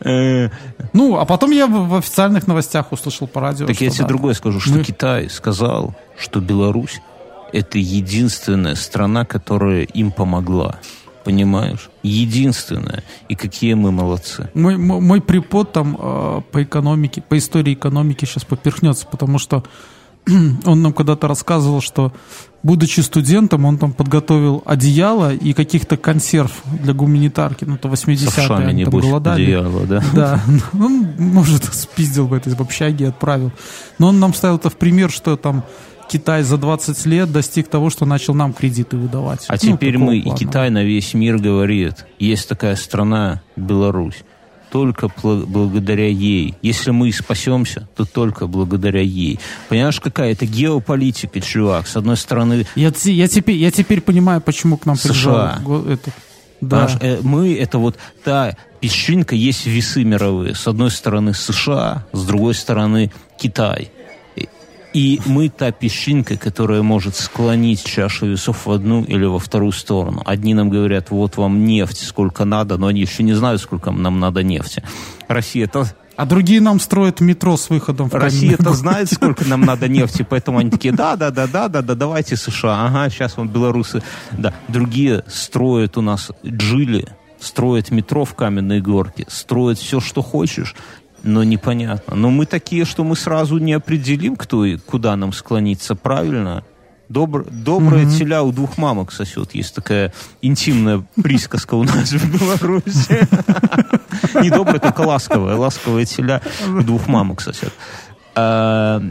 Э, 0.00 0.48
Ну, 0.92 1.16
а 1.18 1.24
потом 1.24 1.50
я 1.50 1.66
в 1.66 1.94
официальных 1.94 2.46
новостях 2.46 2.92
услышал 2.92 3.26
по 3.28 3.40
радио. 3.40 3.66
Так 3.66 3.80
я 3.80 3.90
тебе 3.90 4.06
другое 4.06 4.34
скажу, 4.34 4.58
что 4.60 4.72
Мы- 4.78 4.84
Китай 4.84 5.28
сказал, 5.28 5.94
что 6.18 6.40
Беларусь 6.40 7.00
это 7.52 7.78
единственная 7.78 8.74
страна, 8.74 9.24
которая 9.24 9.82
им 9.82 10.10
помогла. 10.10 10.78
Понимаешь? 11.24 11.90
Единственная. 12.02 13.02
И 13.28 13.34
какие 13.34 13.74
мы 13.74 13.90
молодцы. 13.92 14.50
Мой, 14.54 14.76
мой, 14.76 15.00
мой 15.00 15.20
препод 15.20 15.72
там 15.72 15.96
э, 15.98 16.40
по 16.52 16.62
экономике, 16.62 17.22
по 17.22 17.38
истории 17.38 17.72
экономики 17.72 18.24
сейчас 18.26 18.44
поперхнется, 18.44 19.06
потому 19.06 19.38
что 19.38 19.64
он 20.64 20.82
нам 20.82 20.92
когда-то 20.92 21.28
рассказывал, 21.28 21.80
что 21.80 22.12
будучи 22.62 23.00
студентом, 23.00 23.64
он 23.64 23.78
там 23.78 23.92
подготовил 23.92 24.62
одеяло 24.64 25.34
и 25.34 25.52
каких-то 25.52 25.96
консерв 25.96 26.62
для 26.82 26.94
гуманитарки. 26.94 27.64
Ну, 27.64 27.74
это 27.76 27.88
80-е, 27.88 28.16
С 28.16 28.38
овшами, 28.38 28.66
они 28.66 28.84
там 28.84 29.00
голодали. 29.00 29.42
одеяло, 29.42 29.86
да? 29.86 30.02
Да, 30.14 30.40
он, 30.72 31.14
может, 31.18 31.64
спиздил 31.74 32.26
бы 32.26 32.36
это 32.36 32.50
из 32.50 32.58
общаги 32.58 33.02
и 33.02 33.06
отправил. 33.06 33.52
Но 33.98 34.08
он 34.08 34.20
нам 34.20 34.34
ставил 34.34 34.56
это 34.56 34.70
в 34.70 34.76
пример, 34.76 35.10
что 35.10 35.36
там 35.36 35.64
Китай 36.08 36.42
за 36.42 36.58
20 36.58 37.06
лет 37.06 37.32
достиг 37.32 37.68
того, 37.68 37.90
что 37.90 38.06
начал 38.06 38.34
нам 38.34 38.52
кредиты 38.52 38.96
выдавать. 38.96 39.44
А 39.48 39.52
Ну, 39.52 39.58
теперь 39.58 39.98
мы, 39.98 40.18
и 40.18 40.22
плана. 40.22 40.38
Китай 40.38 40.70
на 40.70 40.84
весь 40.84 41.14
мир 41.14 41.38
говорит, 41.38 42.06
есть 42.18 42.48
такая 42.48 42.76
страна, 42.76 43.42
Беларусь, 43.56 44.22
только 44.70 45.08
благодаря 45.18 46.08
ей. 46.08 46.54
Если 46.62 46.90
мы 46.90 47.08
и 47.08 47.12
спасемся, 47.12 47.88
то 47.94 48.04
только 48.04 48.46
благодаря 48.46 49.00
ей. 49.00 49.38
Понимаешь, 49.68 50.00
какая 50.00 50.32
это 50.32 50.46
геополитика, 50.46 51.40
чувак? 51.40 51.86
С 51.86 51.96
одной 51.96 52.16
стороны, 52.16 52.66
Я, 52.74 52.92
я, 53.04 53.28
теперь, 53.28 53.56
я 53.56 53.70
теперь 53.70 54.00
понимаю, 54.00 54.40
почему 54.40 54.76
к 54.76 54.86
нам 54.86 54.96
США. 54.96 55.60
это. 55.88 56.10
Да. 56.60 56.88
Э, 57.00 57.18
мы 57.22 57.54
это 57.54 57.78
вот 57.78 57.98
та 58.24 58.56
песчинка, 58.80 59.34
есть 59.34 59.66
весы 59.66 60.04
мировые. 60.04 60.54
С 60.54 60.66
одной 60.66 60.90
стороны 60.90 61.34
США, 61.34 62.06
с 62.12 62.24
другой 62.24 62.54
стороны 62.54 63.12
Китай. 63.38 63.90
И- 64.94 65.20
мы 65.26 65.48
та 65.48 65.72
песчинка, 65.72 66.36
которая 66.36 66.82
может 66.82 67.16
склонить 67.16 67.84
чашу 67.84 68.26
весов 68.26 68.66
в 68.66 68.70
одну 68.70 69.02
или 69.02 69.24
во 69.24 69.38
вторую 69.38 69.72
сторону. 69.72 70.22
Одни 70.24 70.54
нам 70.54 70.70
говорят, 70.70 71.10
вот 71.10 71.36
вам 71.36 71.64
нефть, 71.66 72.06
сколько 72.06 72.44
надо, 72.44 72.78
но 72.78 72.86
они 72.86 73.00
еще 73.00 73.24
не 73.24 73.34
знают, 73.34 73.60
сколько 73.60 73.90
нам 73.90 74.20
надо 74.20 74.42
нефти. 74.44 74.82
Россия-то 75.28 75.86
А 76.16 76.26
другие 76.26 76.60
нам 76.60 76.78
строят 76.78 77.20
метро 77.20 77.56
с 77.56 77.70
выходом 77.70 78.08
в 78.08 78.14
Россия-то 78.14 78.56
каменный 78.62 78.78
знает, 78.78 79.12
сколько 79.12 79.44
нам 79.44 79.62
надо 79.62 79.88
нефти, 79.88 80.24
поэтому 80.28 80.58
они 80.58 80.70
такие, 80.70 80.94
да, 80.94 81.16
да, 81.16 81.32
да, 81.32 81.48
да, 81.48 81.68
да, 81.68 81.82
да, 81.82 81.94
давайте 81.96 82.36
США, 82.36 82.86
ага, 82.86 83.10
сейчас 83.10 83.36
вам 83.36 83.48
белорусы, 83.48 84.00
да. 84.30 84.54
Другие 84.68 85.24
строят 85.26 85.98
у 85.98 86.02
нас 86.02 86.30
джили, 86.46 87.08
строят 87.40 87.90
метро 87.90 88.24
в 88.24 88.34
каменной 88.34 88.80
горке, 88.80 89.26
строят 89.28 89.78
все, 89.78 89.98
что 89.98 90.22
хочешь, 90.22 90.76
но 91.24 91.42
непонятно. 91.42 92.14
Но 92.14 92.30
мы 92.30 92.46
такие, 92.46 92.84
что 92.84 93.02
мы 93.04 93.16
сразу 93.16 93.58
не 93.58 93.72
определим, 93.72 94.36
кто 94.36 94.64
и 94.64 94.76
куда 94.76 95.16
нам 95.16 95.32
склониться, 95.32 95.94
правильно? 95.94 96.64
Добр, 97.08 97.44
добрая 97.50 98.06
теля 98.10 98.42
у 98.42 98.52
двух 98.52 98.78
мамок 98.78 99.12
сосет. 99.12 99.54
Есть 99.54 99.74
такая 99.74 100.12
интимная 100.40 101.04
присказка 101.22 101.74
у 101.74 101.82
нас 101.82 102.12
в 102.12 102.40
Беларуси. 102.40 103.28
Не 104.42 104.50
добрая, 104.50 104.80
только 104.80 105.00
ласковая. 105.02 105.56
Ласковая 105.56 106.06
теля 106.06 106.40
у 106.66 106.82
двух 106.82 107.06
мамок 107.06 107.40
сосет. 107.40 107.72
А, 108.34 109.02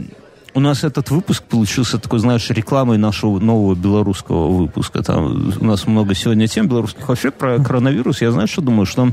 У 0.54 0.60
нас 0.60 0.84
этот 0.84 1.10
выпуск 1.10 1.42
получился 1.44 1.98
такой, 1.98 2.20
знаешь, 2.20 2.48
рекламой 2.50 2.98
нашего 2.98 3.40
нового 3.40 3.74
белорусского 3.74 4.48
выпуска. 4.48 5.02
Там 5.02 5.52
у 5.60 5.64
нас 5.64 5.86
много 5.86 6.14
сегодня 6.14 6.46
тем 6.46 6.68
белорусских. 6.68 7.08
Вообще 7.08 7.30
про 7.30 7.58
коронавирус 7.58 8.22
я, 8.22 8.30
знаешь, 8.30 8.50
что 8.50 8.60
думаю, 8.60 8.86
что, 8.86 9.12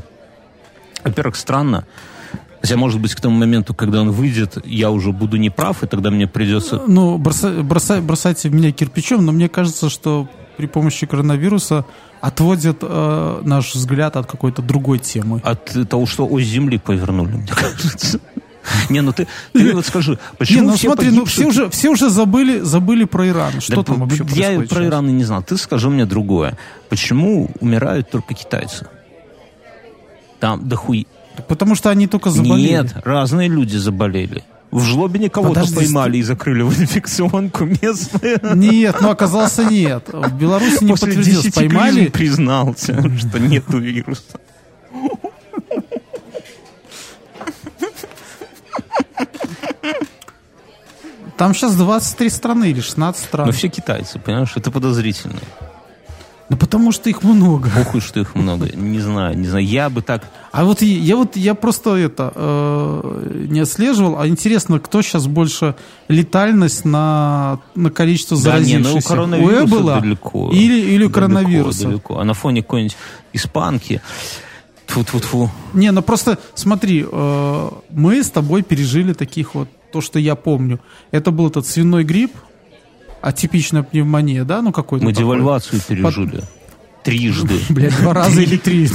во-первых, 1.04 1.36
странно, 1.36 1.86
Хотя, 2.62 2.78
может 2.78 3.02
быть, 3.02 3.16
к 3.16 3.20
тому 3.20 3.36
моменту, 3.38 3.74
когда 3.74 4.02
он 4.02 4.12
выйдет, 4.12 4.58
я 4.66 4.92
уже 4.92 5.12
буду 5.12 5.38
неправ, 5.38 5.84
и 5.84 5.88
тогда 5.88 6.12
мне 6.12 6.28
придется... 6.28 6.82
Ну, 6.88 7.18
броса- 7.18 7.64
броса- 7.64 8.02
бросайте 8.02 8.50
в 8.50 8.54
меня 8.54 8.72
кирпичом, 8.72 9.26
но 9.26 9.32
мне 9.32 9.50
кажется, 9.50 9.90
что 9.90 10.28
при 10.58 10.68
помощи 10.68 11.08
коронавируса 11.08 11.86
отводят 12.20 12.78
э, 12.82 13.42
наш 13.44 13.74
взгляд 13.74 14.16
от 14.16 14.28
какой-то 14.28 14.62
другой 14.62 15.00
темы. 15.00 15.42
От 15.44 15.76
того, 15.90 16.06
что 16.06 16.28
ось 16.28 16.46
земли 16.46 16.78
повернули, 16.78 17.32
мне 17.32 17.48
кажется. 17.48 18.20
Не, 18.90 19.02
ну 19.02 19.12
ты, 19.12 19.28
ты 19.54 19.74
вот 19.74 19.86
скажи, 19.88 20.20
почему 20.38 20.62
Не, 20.62 20.68
ну 20.68 20.74
все 20.76 20.88
смотри, 20.90 21.10
ну 21.10 21.24
погибшие- 21.24 21.26
все 21.26 21.46
уже, 21.48 21.70
все 21.72 21.90
уже 21.90 22.10
забыли, 22.12 22.60
забыли 22.60 23.06
про 23.06 23.28
Иран. 23.28 23.60
Что 23.60 23.78
Да 23.78 23.84
там 23.84 24.02
вообще 24.02 24.24
Я 24.36 24.60
про 24.60 24.68
сейчас? 24.68 24.78
Иран 24.86 25.10
и 25.10 25.12
не 25.14 25.24
знал. 25.24 25.42
Ты 25.42 25.58
скажи 25.58 25.90
мне 25.90 26.06
другое. 26.06 26.56
Почему 26.90 27.50
умирают 27.60 28.12
только 28.12 28.36
китайцы? 28.36 28.86
Там, 30.40 30.68
да 30.68 30.76
хуй... 30.76 31.08
Потому 31.48 31.76
что 31.76 31.90
они 31.90 32.08
только 32.08 32.30
заболели. 32.30 32.70
Нет, 32.70 32.96
разные 33.04 33.48
люди 33.50 33.78
заболели. 33.78 34.44
В 34.72 34.82
жлобине 34.84 35.30
кого-то 35.30 35.66
поймали 35.76 36.18
и 36.18 36.22
закрыли 36.24 36.62
в 36.62 36.80
инфекционку 36.80 37.66
местные. 37.66 38.40
Нет, 38.56 38.96
ну 39.02 39.10
оказался 39.10 39.66
нет. 39.66 40.08
В 40.12 40.34
Беларуси 40.34 40.84
не 40.84 40.92
После 40.92 41.08
подтвердилось. 41.08 41.44
10 41.44 41.56
Поймали. 41.56 42.08
признался, 42.08 42.94
что 43.18 43.40
нету 43.40 43.80
вируса. 43.80 44.40
Там 51.38 51.56
сейчас 51.56 51.76
23 51.76 52.30
страны 52.30 52.70
или 52.70 52.82
16 52.82 53.26
стран. 53.26 53.48
Но 53.48 53.52
все 53.52 53.68
китайцы, 53.68 54.20
понимаешь, 54.20 54.54
это 54.56 54.70
подозрительно. 54.70 55.40
Ну 56.52 56.58
потому 56.58 56.92
что 56.92 57.10
их 57.10 57.24
много. 57.24 57.70
Похуй, 57.74 58.02
что 58.02 58.20
их 58.20 58.36
много. 58.36 58.68
Не 58.76 59.00
знаю, 59.00 59.38
не 59.38 59.48
знаю. 59.48 59.66
Я 59.66 59.90
бы 59.90 60.02
так... 60.02 60.26
А 60.52 60.66
вот 60.66 60.82
я, 60.82 61.16
вот 61.16 61.38
я 61.38 61.56
просто 61.56 61.96
это 61.96 62.34
э, 62.36 63.46
не 63.48 63.62
отслеживал. 63.62 64.20
А 64.20 64.28
интересно, 64.28 64.78
кто 64.82 65.02
сейчас 65.02 65.28
больше 65.28 65.76
летальность 66.10 66.84
на, 66.84 67.60
на 67.74 67.90
количество 67.90 68.36
Да, 68.36 68.60
не, 68.60 68.66
заразившихся? 68.66 68.92
ну 68.92 68.98
у 69.00 69.02
коронавируса 69.02 69.64
Эбола 69.64 70.02
далеко. 70.02 70.50
или, 70.52 70.80
или 70.82 70.98
Далеко, 70.98 71.14
коронавируса? 71.14 71.88
далеко. 71.88 72.20
А 72.20 72.26
на 72.26 72.34
фоне 72.34 72.64
какой-нибудь 72.64 72.98
испанки, 73.32 74.02
тьфу-тьфу-тьфу, 74.88 75.50
Не, 75.74 75.92
ну 75.92 76.02
просто 76.02 76.38
смотри, 76.54 77.06
э, 77.10 77.70
мы 77.92 78.22
с 78.22 78.30
тобой 78.30 78.62
пережили 78.64 79.14
таких 79.14 79.56
вот, 79.56 79.70
то, 79.94 80.02
что 80.02 80.20
я 80.20 80.36
помню. 80.36 80.82
Это 81.12 81.32
был 81.32 81.48
этот 81.48 81.66
свиной 81.66 82.04
грипп, 82.04 82.34
атипичная 83.22 83.84
пневмония, 83.84 84.44
да, 84.44 84.62
ну 84.62 84.72
какой-то 84.72 85.06
мы 85.06 85.12
такой. 85.14 85.24
девальвацию 85.26 85.82
пережили. 85.88 86.42
Трижды. 87.04 87.60
Блядь, 87.70 87.98
два 88.00 88.14
раза 88.14 88.42
или 88.42 88.58
три. 88.58 88.88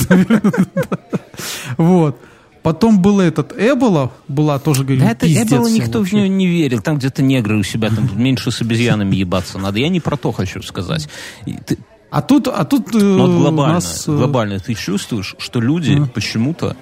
Вот. 1.76 2.18
Потом 2.62 3.00
был 3.00 3.20
этот 3.20 3.52
Эбола, 3.56 4.10
была 4.26 4.58
тоже, 4.58 4.82
говорю, 4.82 5.00
Да 5.02 5.10
это 5.12 5.26
Эбола 5.32 5.68
никто 5.68 5.98
в 5.98 6.02
вообще. 6.02 6.16
нее 6.16 6.28
не 6.28 6.46
верил. 6.48 6.82
Там 6.82 6.98
где-то 6.98 7.22
негры 7.22 7.56
у 7.58 7.62
себя 7.62 7.90
там 7.90 8.08
меньше 8.20 8.50
с 8.50 8.60
обезьянами 8.60 9.14
ебаться 9.14 9.58
надо. 9.58 9.78
Я 9.78 9.88
не 9.88 10.00
про 10.00 10.16
то 10.16 10.32
хочу 10.32 10.62
сказать. 10.62 11.08
И 11.44 11.52
ты- 11.64 11.78
А 12.10 12.22
тут, 12.22 12.48
а 12.48 12.64
тут 12.64 12.92
э, 12.92 12.98
Но 12.98 13.26
вот 13.26 13.30
у 13.30 13.38
глобально, 13.38 13.74
нас... 13.74 14.08
э, 14.08 14.16
глобально 14.16 14.58
ты 14.58 14.74
чувствуешь, 14.74 15.36
что 15.38 15.60
люди 15.60 16.02
почему-то 16.12 16.76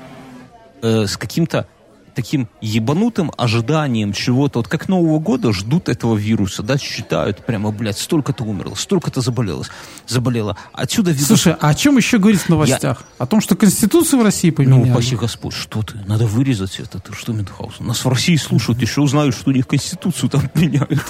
э, 0.80 1.06
с 1.06 1.18
каким-то 1.18 1.66
таким 2.14 2.48
ебанутым 2.60 3.32
ожиданием 3.36 4.12
чего-то, 4.12 4.60
вот 4.60 4.68
как 4.68 4.88
Нового 4.88 5.18
года 5.18 5.52
ждут 5.52 5.88
этого 5.88 6.16
вируса, 6.16 6.62
да, 6.62 6.78
считают 6.78 7.44
прямо, 7.44 7.70
блядь, 7.70 7.98
столько-то 7.98 8.44
умерло, 8.44 8.74
столько-то 8.74 9.20
заболело, 9.20 9.64
заболело. 10.06 10.56
Отсюда 10.72 11.10
видно, 11.10 11.26
Слушай, 11.26 11.54
а 11.60 11.68
о 11.68 11.74
чем 11.74 11.96
еще 11.96 12.18
говорить 12.18 12.40
в 12.40 12.48
новостях? 12.48 13.04
О 13.18 13.26
том, 13.26 13.40
что 13.40 13.56
Конституцию 13.56 14.20
в 14.20 14.24
России 14.24 14.50
ну, 14.50 14.56
поменяли? 14.56 14.90
упаси 14.90 15.16
Господь, 15.16 15.54
что 15.54 15.82
ты? 15.82 15.98
Надо 16.06 16.26
вырезать 16.26 16.78
это. 16.80 16.98
Ты 17.00 17.12
что, 17.12 17.32
Мюнхгаузен? 17.32 17.86
Нас 17.86 18.04
в 18.04 18.08
России 18.08 18.36
слушают, 18.36 18.80
еще 18.80 19.00
узнают, 19.00 19.34
что 19.34 19.50
у 19.50 19.52
них 19.52 19.66
Конституцию 19.66 20.30
там 20.30 20.42
меняют. 20.54 21.04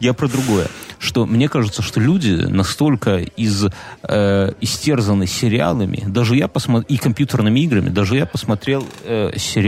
Я 0.00 0.12
про 0.12 0.28
другое. 0.28 0.68
Что 0.98 1.26
мне 1.26 1.48
кажется, 1.48 1.80
что 1.80 2.00
люди 2.00 2.30
настолько 2.30 3.18
из, 3.18 3.66
э, 4.02 4.52
истерзаны 4.60 5.28
сериалами, 5.28 6.02
даже 6.08 6.34
я 6.34 6.48
посмотрел, 6.48 6.88
и 6.88 6.96
компьютерными 6.96 7.60
играми, 7.60 7.88
даже 7.88 8.16
я 8.16 8.26
посмотрел 8.26 8.84
э, 9.04 9.30
сериал 9.36 9.67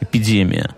«Эпидемия» 0.00 0.70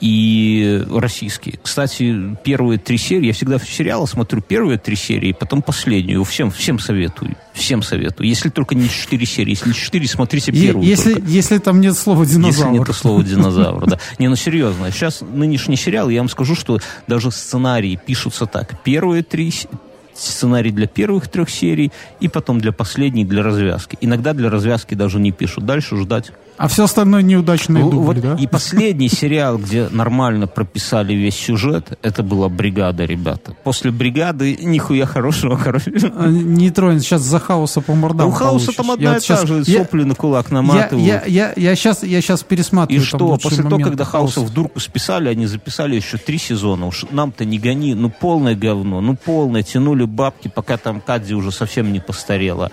и 0.00 0.84
российские. 0.90 1.58
Кстати, 1.62 2.36
первые 2.44 2.78
три 2.78 2.98
серии, 2.98 3.28
я 3.28 3.32
всегда 3.32 3.56
в 3.56 3.64
сериалы 3.64 4.06
смотрю 4.06 4.42
первые 4.42 4.78
три 4.78 4.96
серии, 4.96 5.32
потом 5.32 5.62
последнюю. 5.62 6.22
Всем, 6.24 6.50
всем 6.50 6.78
советую. 6.78 7.36
Всем 7.54 7.82
советую. 7.82 8.28
Если 8.28 8.50
только 8.50 8.74
не 8.74 8.90
четыре 8.90 9.24
серии. 9.24 9.50
Если 9.50 9.72
четыре, 9.72 10.06
смотрите 10.06 10.52
первую 10.52 10.86
если, 10.86 11.14
только. 11.14 11.28
если 11.28 11.58
там 11.58 11.80
нет 11.80 11.96
слова 11.96 12.22
Если 12.22 12.34
динозавр. 12.34 12.72
нет 12.72 12.94
слова 12.94 13.22
динозавр, 13.22 13.86
да. 13.86 13.98
Не, 14.18 14.28
ну 14.28 14.36
серьезно. 14.36 14.90
Сейчас 14.90 15.22
нынешний 15.22 15.76
сериал, 15.76 16.10
я 16.10 16.20
вам 16.20 16.28
скажу, 16.28 16.54
что 16.54 16.80
даже 17.06 17.30
сценарии 17.30 17.98
пишутся 18.04 18.44
так. 18.44 18.82
Первые 18.82 19.22
три 19.22 19.54
сценарий 20.12 20.70
для 20.70 20.86
первых 20.86 21.28
трех 21.28 21.50
серий 21.50 21.92
и 22.20 22.28
потом 22.28 22.60
для 22.60 22.72
последней, 22.72 23.24
для 23.24 23.42
развязки. 23.42 23.96
Иногда 24.00 24.32
для 24.32 24.50
развязки 24.50 24.94
даже 24.94 25.18
не 25.18 25.32
пишут. 25.32 25.64
Дальше 25.66 25.96
ждать. 25.96 26.32
А 26.56 26.68
все 26.68 26.84
остальное 26.84 27.22
неудачные 27.22 27.82
Ну, 27.84 27.90
дубли, 27.90 28.20
вот 28.20 28.20
да? 28.20 28.42
И 28.42 28.46
последний 28.46 29.08
сериал, 29.08 29.58
где 29.58 29.88
нормально 29.90 30.46
прописали 30.46 31.12
весь 31.12 31.34
сюжет, 31.34 31.98
это 32.02 32.22
была 32.22 32.48
«Бригада», 32.48 33.04
ребята. 33.04 33.56
После 33.64 33.90
«Бригады» 33.90 34.56
нихуя 34.62 35.04
хорошего, 35.06 35.56
короче. 35.56 35.92
А, 36.14 36.28
Не 36.28 36.70
тронь, 36.70 37.00
сейчас 37.00 37.22
за 37.22 37.40
хаоса 37.40 37.80
по 37.80 37.94
мордам 37.94 38.28
У 38.28 38.30
Хауса 38.30 38.66
получишь. 38.72 38.74
там 38.76 38.86
Я 38.86 38.92
одна 38.92 39.10
и 39.10 39.14
вот 39.14 39.26
та 39.26 39.46
же, 39.46 39.62
я- 39.66 39.78
сопли 39.84 40.04
на 40.04 40.14
кулак 40.14 40.46
я, 40.50 40.54
наматывают. 40.54 41.06
я, 41.06 41.22
я, 41.26 41.52
я, 41.56 41.74
сейчас, 41.74 42.02
я 42.04 42.20
сейчас 42.20 42.42
И 42.42 42.44
пересматриваю. 42.44 43.04
там 43.10 43.18
что, 43.18 43.36
после 43.48 43.62
того, 43.64 43.78
когда 43.80 44.04
Хауса 44.04 44.40
в 44.40 44.52
дурку 44.54 44.78
списали, 44.78 45.28
они 45.28 45.46
записали 45.46 45.96
еще 45.96 46.18
три 46.18 46.38
сезона. 46.38 46.86
Уж 46.86 47.06
нам-то 47.10 47.44
не 47.44 47.58
гони, 47.58 47.94
ну 47.94 48.10
полное 48.10 48.54
говно, 48.54 49.00
ну 49.00 49.16
полное. 49.16 49.62
Тянули 49.64 50.04
бабки, 50.04 50.46
пока 50.54 50.76
там 50.76 51.00
Кадзи 51.00 51.34
уже 51.34 51.50
совсем 51.50 51.92
не 51.92 51.98
постарела. 52.00 52.70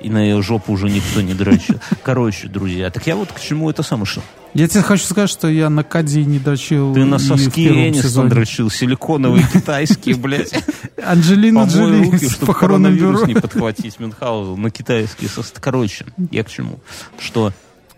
И 0.00 0.08
на 0.10 0.18
ее 0.22 0.40
жопу 0.42 0.72
уже 0.72 0.88
никто 0.88 1.20
не 1.22 1.34
дрочил. 1.34 1.76
Короче, 2.02 2.46
друзья, 2.48 2.90
так 2.90 3.06
я 3.06 3.16
вот 3.16 3.23
к 3.32 3.40
чему 3.40 3.70
это 3.70 3.82
самое 3.82 4.06
что? 4.06 4.22
Я 4.54 4.68
тебе 4.68 4.82
хочу 4.82 5.04
сказать, 5.04 5.30
что 5.30 5.48
я 5.48 5.68
на 5.68 5.82
Кади 5.82 6.24
не 6.24 6.38
дрочил 6.38 6.94
Ты 6.94 7.04
на 7.04 7.18
соски 7.18 7.68
Энистон 7.68 8.28
дрочил, 8.28 8.70
силиконовые 8.70 9.44
китайские, 9.52 10.14
блядь. 10.14 10.52
Анджелина 11.04 11.64
Джоли 11.64 12.16
с 12.16 12.32
чтобы 12.32 12.52
похоронным 12.52 12.92
коронавирус 12.96 13.20
бюро. 13.22 13.26
не 13.26 13.34
подхватить 13.34 13.98
Мюнхгаузен 13.98 14.62
на 14.62 14.70
китайские 14.70 15.28
соски. 15.28 15.58
Короче, 15.60 16.06
я 16.30 16.44
к 16.44 16.50
чему? 16.50 16.78
Что 17.18 17.52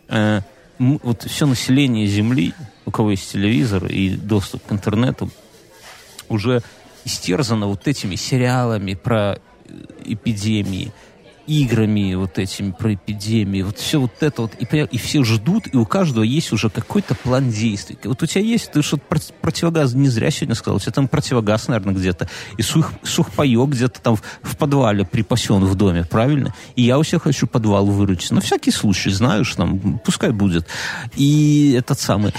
э, 0.08 0.40
вот 0.78 1.24
все 1.24 1.46
население 1.46 2.06
Земли, 2.06 2.54
у 2.86 2.90
кого 2.90 3.10
есть 3.10 3.30
телевизор 3.30 3.84
и 3.86 4.16
доступ 4.16 4.64
к 4.66 4.72
интернету, 4.72 5.30
уже 6.30 6.62
истерзано 7.04 7.66
вот 7.66 7.86
этими 7.86 8.16
сериалами 8.16 8.94
про 8.94 9.34
э, 9.34 9.38
эпидемии, 10.06 10.92
играми 11.46 12.14
вот 12.14 12.38
этими 12.38 12.72
про 12.72 12.94
эпидемии, 12.94 13.62
вот 13.62 13.78
все 13.78 14.00
вот 14.00 14.12
это 14.20 14.42
вот, 14.42 14.52
и, 14.58 14.64
и 14.64 14.98
все 14.98 15.24
ждут, 15.24 15.66
и 15.72 15.76
у 15.76 15.86
каждого 15.86 16.24
есть 16.24 16.52
уже 16.52 16.70
какой-то 16.70 17.14
план 17.14 17.50
действий. 17.50 17.98
Вот 18.04 18.22
у 18.22 18.26
тебя 18.26 18.42
есть, 18.42 18.72
ты 18.72 18.82
что-то 18.82 19.04
про- 19.08 19.20
противогаз 19.40 19.94
не 19.94 20.08
зря 20.08 20.30
сегодня 20.30 20.54
сказал, 20.54 20.76
у 20.76 20.80
тебя 20.80 20.92
там 20.92 21.08
противогаз, 21.08 21.68
наверное, 21.68 21.94
где-то, 21.94 22.28
и 22.56 22.62
сух, 22.62 22.92
сухпайок 23.02 23.70
где-то 23.70 24.00
там 24.00 24.16
в, 24.16 24.22
в 24.42 24.56
подвале 24.56 25.04
припасен 25.04 25.64
в 25.64 25.74
доме, 25.74 26.04
правильно? 26.04 26.54
И 26.74 26.82
я 26.82 26.98
у 26.98 27.04
себя 27.04 27.18
хочу 27.18 27.46
подвал 27.46 27.86
выручить. 27.86 28.32
На 28.32 28.40
всякий 28.40 28.70
случай, 28.70 29.10
знаешь, 29.10 29.54
там, 29.54 30.00
пускай 30.04 30.30
будет. 30.30 30.66
И 31.16 31.74
этот 31.78 32.00
самый... 32.00 32.32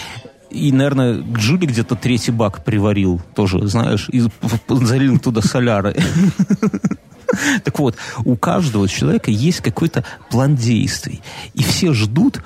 И, 0.50 0.72
наверное, 0.72 1.22
Джули 1.22 1.66
где-то 1.66 1.96
третий 1.96 2.32
бак 2.32 2.64
приварил 2.64 3.22
тоже, 3.36 3.68
знаешь, 3.68 4.08
и 4.10 4.24
залил 4.70 5.20
туда 5.20 5.42
соляры. 5.42 5.96
Так 7.64 7.80
вот, 7.80 7.96
у 8.26 8.36
каждого 8.36 8.88
человека 8.88 9.32
есть 9.32 9.62
какой-то 9.62 10.04
план 10.30 10.56
действий. 10.56 11.22
И 11.54 11.64
все 11.64 11.94
ждут, 11.94 12.42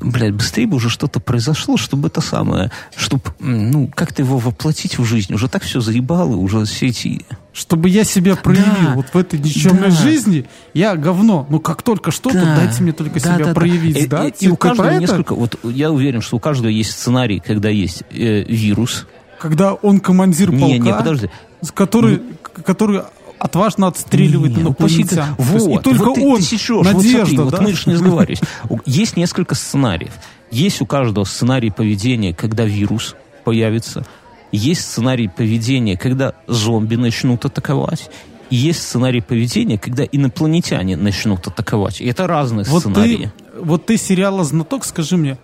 блядь, 0.00 0.34
быстрее 0.34 0.66
бы 0.66 0.76
уже 0.76 0.88
что-то 0.90 1.20
произошло, 1.20 1.76
чтобы 1.76 2.08
это 2.08 2.20
самое, 2.20 2.70
чтобы, 2.96 3.22
ну, 3.38 3.90
как-то 3.94 4.22
его 4.22 4.38
воплотить 4.38 4.98
в 4.98 5.04
жизнь. 5.04 5.32
Уже 5.34 5.48
так 5.48 5.62
все 5.62 5.80
заебало, 5.80 6.36
уже 6.36 6.64
все 6.64 6.86
эти... 6.88 7.24
Чтобы 7.52 7.88
я 7.88 8.04
себя 8.04 8.36
проявил 8.36 8.66
Да, 8.86 8.92
вот 8.94 9.06
в 9.12 9.16
этой 9.16 9.38
никчемной 9.40 9.90
да. 9.90 9.96
жизни, 9.96 10.46
я 10.74 10.94
говно. 10.94 11.46
Ну 11.50 11.58
как 11.58 11.82
только 11.82 12.10
что-то, 12.12 12.40
Да, 12.40 12.56
дайте 12.56 12.82
мне 12.82 12.92
только 12.92 13.14
да, 13.14 13.20
себя 13.20 13.38
да, 13.38 13.44
да. 13.46 13.54
проявить, 13.54 13.96
И- 13.96 14.06
да? 14.06 14.26
И, 14.28 14.30
Ты 14.30 14.44
и 14.44 14.48
у 14.48 14.56
про 14.56 14.68
каждого 14.68 14.90
несколько... 14.98 15.34
Вот 15.34 15.58
я 15.64 15.90
уверен, 15.90 16.20
что 16.20 16.36
у 16.36 16.40
каждого 16.40 16.68
есть 16.70 16.92
сценарий, 16.92 17.40
когда 17.44 17.68
есть 17.68 18.04
э, 18.10 18.44
вирус. 18.44 19.06
Когда 19.40 19.74
он 19.74 20.00
командир 20.00 20.50
полка, 20.50 20.66
Не, 20.66 20.78
не, 20.78 20.92
подожди. 20.92 21.30
который, 21.74 22.22
который 22.64 23.02
отважно 23.38 23.86
отстреливает 23.88 24.56
Не, 24.56 24.62
ну, 24.62 24.72
почти- 24.74 25.02
инопланетян. 25.02 25.36
То 25.36 25.42
есть 25.54 25.66
Вот, 25.66 25.80
и 25.80 25.82
только 25.84 26.04
вот 26.06 26.14
ты, 26.14 26.26
он, 26.26 26.36
ты 26.36 26.42
сечешь, 26.42 26.84
надежда, 26.84 26.98
вот 26.98 27.26
смотри, 27.26 27.36
вот 27.38 27.50
да? 27.52 27.60
мы 27.62 27.72
же 27.72 27.82
не 27.86 27.94
разговаривались. 27.94 28.40
У- 28.68 28.78
Есть 28.86 29.16
несколько 29.16 29.54
сценариев. 29.54 30.12
Есть 30.50 30.80
у 30.80 30.86
каждого 30.86 31.24
сценарий 31.24 31.70
поведения, 31.70 32.34
когда 32.34 32.64
вирус 32.64 33.14
появится. 33.44 34.04
Есть 34.52 34.82
сценарий 34.82 35.28
поведения, 35.28 35.96
когда 35.96 36.32
зомби 36.46 36.96
начнут 36.96 37.44
атаковать. 37.44 38.10
И 38.50 38.56
есть 38.56 38.82
сценарий 38.82 39.20
поведения, 39.20 39.76
когда 39.78 40.04
инопланетяне 40.04 40.96
начнут 40.96 41.46
атаковать. 41.46 42.00
И 42.00 42.06
это 42.06 42.26
разные 42.26 42.64
Вот 42.64 42.80
сценарии. 42.80 43.30
ты, 43.52 43.60
вот 43.60 43.84
ты 43.84 43.98
сериала 43.98 44.42
«Знаток», 44.44 44.86
скажи 44.86 45.18
мне, 45.18 45.36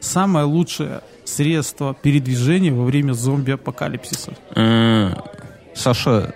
самое 0.00 0.44
лучшее 0.44 1.00
средство 1.24 1.94
передвижения 1.94 2.70
во 2.72 2.84
время 2.84 3.12
зомби-апокалипсиса? 3.14 4.32
Э, 4.54 5.14
Саша... 5.74 6.34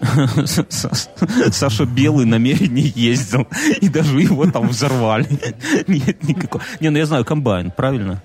Саша 1.52 1.84
Белый 1.84 2.26
намерение 2.26 2.92
ездил, 2.94 3.46
и 3.80 3.88
даже 3.88 4.20
его 4.20 4.50
там 4.50 4.68
взорвали. 4.68 5.28
Нет 5.86 6.22
никакого. 6.22 6.62
Не, 6.80 6.90
ну 6.90 6.98
я 6.98 7.06
знаю, 7.06 7.24
комбайн, 7.24 7.70
правильно? 7.70 8.22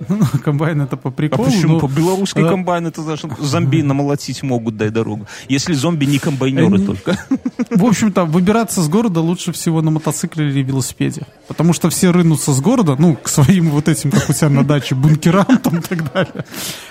Ну, 0.08 0.18
комбайн 0.42 0.80
это 0.82 0.96
по 0.96 1.08
А 1.08 1.12
приколу. 1.12 1.44
почему? 1.48 1.74
но- 1.74 1.80
По 1.80 1.86
белорусской 1.88 2.44
э, 2.44 2.48
комбайн 2.48 2.86
это 2.86 3.02
значит, 3.02 3.30
зомби 3.38 3.82
намолотить 3.82 4.42
могут, 4.42 4.76
дай 4.76 4.90
дорогу. 4.90 5.26
Если 5.48 5.72
зомби 5.74 6.04
не 6.06 6.18
комбайнеры 6.18 6.66
Они- 6.76 6.86
только. 6.86 7.18
В 7.70 7.84
общем-то, 7.84 8.24
выбираться 8.24 8.82
с 8.82 8.88
города 8.88 9.20
лучше 9.20 9.52
всего 9.52 9.82
на 9.82 9.90
мотоцикле 9.90 10.48
или 10.48 10.62
велосипеде. 10.62 11.22
Потому 11.48 11.72
что 11.72 11.90
все 11.90 12.10
рынутся 12.10 12.52
с 12.52 12.60
города, 12.60 12.96
ну, 12.98 13.16
к 13.16 13.28
своим 13.28 13.70
вот 13.70 13.88
этим, 13.88 14.10
как 14.10 14.28
у 14.30 14.32
тебя 14.32 14.48
на 14.48 14.64
даче, 14.64 14.94
бункерам 14.94 15.58
там 15.58 15.78
и 15.78 15.80
так 15.80 16.12
далее. 16.12 16.44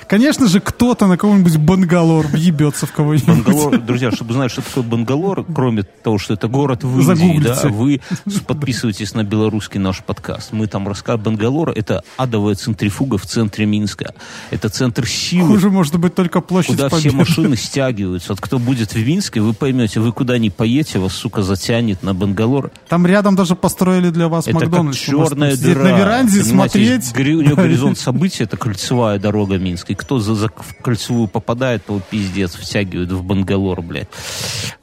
Конечно 0.08 0.48
же, 0.48 0.60
кто-то 0.60 1.08
на 1.08 1.18
кого-нибудь 1.18 1.58
бангалор 1.58 2.28
въебется 2.28 2.86
в 2.86 2.92
кого-нибудь. 2.92 3.28
Бангалор, 3.28 3.80
друзья, 3.82 4.12
чтобы 4.12 4.34
знать, 4.34 4.52
что 4.52 4.62
такое 4.62 4.84
Бангалор, 4.84 5.44
кроме 5.56 5.84
того, 5.84 6.18
что 6.18 6.34
это 6.34 6.48
город 6.48 6.84
в 6.84 7.00
Индии, 7.00 7.40
да, 7.44 7.62
вы 7.70 8.02
подписывайтесь 8.48 9.14
на 9.14 9.24
белорусский 9.24 9.80
наш 9.80 10.04
подкаст. 10.04 10.52
Мы 10.52 10.68
там 10.68 10.88
рассказываем. 10.88 11.24
Бангалор— 11.24 11.70
это 11.76 12.04
адовая 12.18 12.56
центрифуга 12.56 12.93
центрифуга 12.94 13.18
в 13.18 13.26
центре 13.26 13.66
Минска. 13.66 14.14
Это 14.52 14.70
центр 14.70 15.08
силы. 15.08 15.48
Хуже 15.48 15.70
может 15.70 15.98
быть 15.98 16.14
только 16.16 16.42
площадь 16.42 16.72
Куда 16.76 16.90
Победы. 16.90 17.10
все 17.10 17.18
машины 17.18 17.56
стягиваются. 17.58 18.30
Вот 18.34 18.42
кто 18.42 18.60
будет 18.60 18.94
в 18.94 18.98
Минске, 19.08 19.42
вы 19.42 19.54
поймете, 19.54 20.00
вы 20.00 20.12
куда 20.12 20.38
ни 20.38 20.50
поедете, 20.50 21.00
вас, 21.00 21.14
сука, 21.14 21.42
затянет 21.42 22.04
на 22.04 22.14
Бангалор. 22.14 22.72
Там 22.88 23.06
рядом 23.08 23.36
даже 23.36 23.56
построили 23.56 24.10
для 24.10 24.28
вас 24.28 24.48
Это 24.48 24.56
Макдональдс. 24.60 25.00
как 25.06 25.14
можете 25.16 25.30
черная 25.36 25.58
дыра. 25.58 25.84
на 25.84 25.98
веранде, 25.98 26.44
смотреть. 26.44 27.12
гори- 27.14 27.36
У 27.36 27.42
нее 27.42 27.56
горизонт 27.56 27.98
событий, 27.98 28.44
это 28.44 28.58
кольцевая 28.58 29.20
дорога 29.20 29.58
Минска. 29.58 29.94
И 29.94 29.96
кто 29.96 30.20
за, 30.20 30.36
за- 30.36 30.50
кольцевую 30.50 31.28
попадает, 31.28 31.86
то 31.86 32.00
пиздец, 32.10 32.56
втягивают 32.56 33.12
в 33.12 33.24
Бангалор, 33.24 33.82
блядь. 33.82 34.08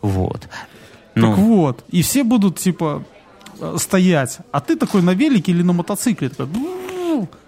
Вот. 0.02 0.48
Ну, 1.14 1.28
Так 1.30 1.38
вот, 1.38 1.84
и 1.90 2.02
все 2.02 2.24
будут, 2.24 2.58
типа, 2.58 3.02
э, 3.60 3.76
стоять. 3.78 4.38
А 4.52 4.60
ты 4.60 4.76
такой 4.76 5.02
на 5.02 5.12
велике 5.14 5.52
или 5.52 5.62
на 5.62 5.72
мотоцикле. 5.72 6.28
Такой. 6.28 6.46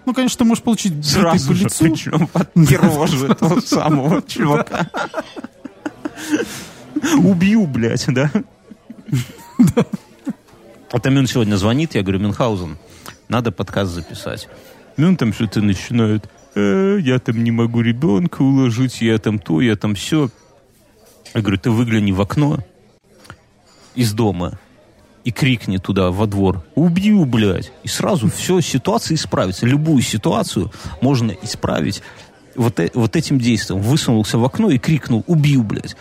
Ну, 0.05 0.13
конечно, 0.13 0.39
ты 0.39 0.45
можешь 0.45 0.63
получить 0.63 1.05
сразу 1.05 1.49
по 1.49 1.53
же, 1.53 1.63
лицу. 1.65 1.83
причем 1.83 2.27
под 2.27 2.49
рожу 2.55 3.27
этого 3.27 3.59
самого 3.65 4.21
чувака. 4.21 4.89
Убью, 7.17 7.67
блядь, 7.67 8.05
да? 8.07 8.31
А 10.91 10.99
там 10.99 11.17
он 11.17 11.27
сегодня 11.27 11.55
звонит, 11.55 11.95
я 11.95 12.03
говорю, 12.03 12.19
Мюнхгаузен, 12.19 12.77
надо 13.27 13.51
подкаст 13.51 13.91
записать. 13.91 14.47
И 14.95 15.03
он 15.03 15.17
там 15.17 15.33
что-то 15.33 15.61
начинает, 15.61 16.29
«Э, 16.55 16.99
я 17.01 17.17
там 17.17 17.43
не 17.43 17.49
могу 17.49 17.81
ребенка 17.81 18.43
уложить, 18.43 19.01
я 19.01 19.17
там 19.17 19.39
то, 19.39 19.59
я 19.59 19.75
там 19.75 19.95
все. 19.95 20.29
Я 21.33 21.41
говорю, 21.41 21.57
ты 21.57 21.71
выгляни 21.71 22.11
в 22.11 22.21
окно 22.21 22.59
из 23.95 24.13
дома 24.13 24.59
и 25.23 25.31
крикни 25.31 25.77
туда, 25.77 26.11
во 26.11 26.27
двор, 26.27 26.63
убью, 26.75 27.25
блядь. 27.25 27.71
И 27.83 27.87
сразу 27.87 28.29
все, 28.29 28.59
ситуация 28.61 29.15
исправится. 29.15 29.65
Любую 29.65 30.01
ситуацию 30.01 30.71
можно 31.01 31.31
исправить 31.41 32.01
вот, 32.55 32.79
э- 32.79 32.91
вот 32.93 33.15
этим 33.15 33.39
действием. 33.39 33.81
Высунулся 33.81 34.37
в 34.37 34.45
окно 34.45 34.69
и 34.69 34.77
крикнул, 34.77 35.23
убью, 35.27 35.63
блядь. 35.63 35.95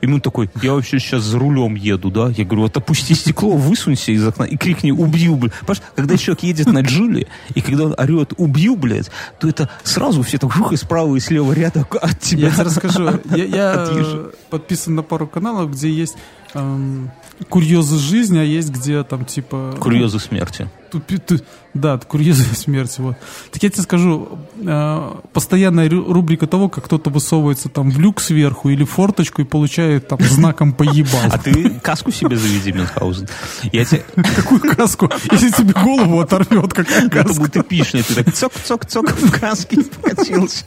И 0.00 0.06
он 0.06 0.20
такой, 0.20 0.50
я 0.60 0.72
вообще 0.72 0.98
сейчас 0.98 1.22
за 1.22 1.38
рулем 1.38 1.76
еду, 1.76 2.10
да? 2.10 2.28
Я 2.36 2.44
говорю, 2.44 2.62
вот 2.62 2.76
опусти 2.76 3.14
стекло, 3.14 3.52
высунься 3.52 4.10
из 4.10 4.26
окна 4.26 4.42
и 4.42 4.56
крикни, 4.56 4.90
убью, 4.90 5.36
блядь. 5.36 5.52
Понимаешь, 5.60 5.82
когда 5.94 6.16
человек 6.16 6.42
едет 6.42 6.66
на 6.66 6.80
джиле, 6.80 7.28
и 7.54 7.60
когда 7.60 7.84
он 7.84 7.94
орет, 7.96 8.32
убью, 8.36 8.74
блядь, 8.74 9.12
то 9.38 9.48
это 9.48 9.70
сразу 9.84 10.22
все 10.22 10.38
так, 10.38 10.52
жух, 10.52 10.72
и 10.72 10.76
справа, 10.76 11.14
и 11.14 11.20
слева 11.20 11.52
ряда 11.52 11.86
от 12.00 12.18
тебя. 12.18 12.48
Я 12.48 12.52
тебе 12.52 12.64
расскажу. 12.64 13.10
Я, 13.30 13.44
я, 13.44 13.86
э, 13.88 14.30
подписан 14.50 14.96
на 14.96 15.04
пару 15.04 15.28
каналов, 15.28 15.70
где 15.70 15.88
есть 15.88 16.16
эм, 16.54 17.12
курьезы 17.48 17.98
жизни, 17.98 18.38
а 18.38 18.42
есть 18.42 18.70
где 18.70 19.02
там 19.04 19.24
типа... 19.24 19.76
Курьезы 19.80 20.18
смерти. 20.18 20.68
Тупи- 20.92 21.18
ту- 21.18 21.40
да, 21.72 21.96
курьезы 21.98 22.44
смерти. 22.54 23.00
Вот. 23.00 23.16
Так 23.50 23.62
я 23.62 23.70
тебе 23.70 23.82
скажу, 23.82 24.38
э, 24.58 25.12
постоянная 25.32 25.88
рубрика 25.88 26.46
того, 26.46 26.68
как 26.68 26.84
кто-то 26.84 27.08
высовывается 27.08 27.70
там 27.70 27.90
в 27.90 27.98
люк 27.98 28.20
сверху 28.20 28.68
или 28.68 28.84
в 28.84 28.90
форточку 28.90 29.40
и 29.40 29.44
получает 29.46 30.06
там 30.08 30.18
знаком 30.22 30.72
поебал. 30.74 31.20
А 31.32 31.38
ты 31.38 31.70
каску 31.82 32.12
себе 32.12 32.36
заведи, 32.36 32.72
Мюнхгаузен. 32.72 33.26
Я 33.72 33.84
тебе... 33.86 34.04
Какую 34.36 34.60
каску? 34.60 35.10
Если 35.30 35.50
тебе 35.50 35.72
голову 35.72 36.20
оторвет, 36.20 36.74
какая 36.74 37.06
Это 37.06 37.22
каска? 37.24 37.40
будет 37.40 37.56
эпично. 37.56 38.02
Ты 38.02 38.14
так 38.22 38.34
цок-цок-цок 38.34 39.10
в 39.16 39.40
каске 39.40 39.78
покатился. 39.82 40.64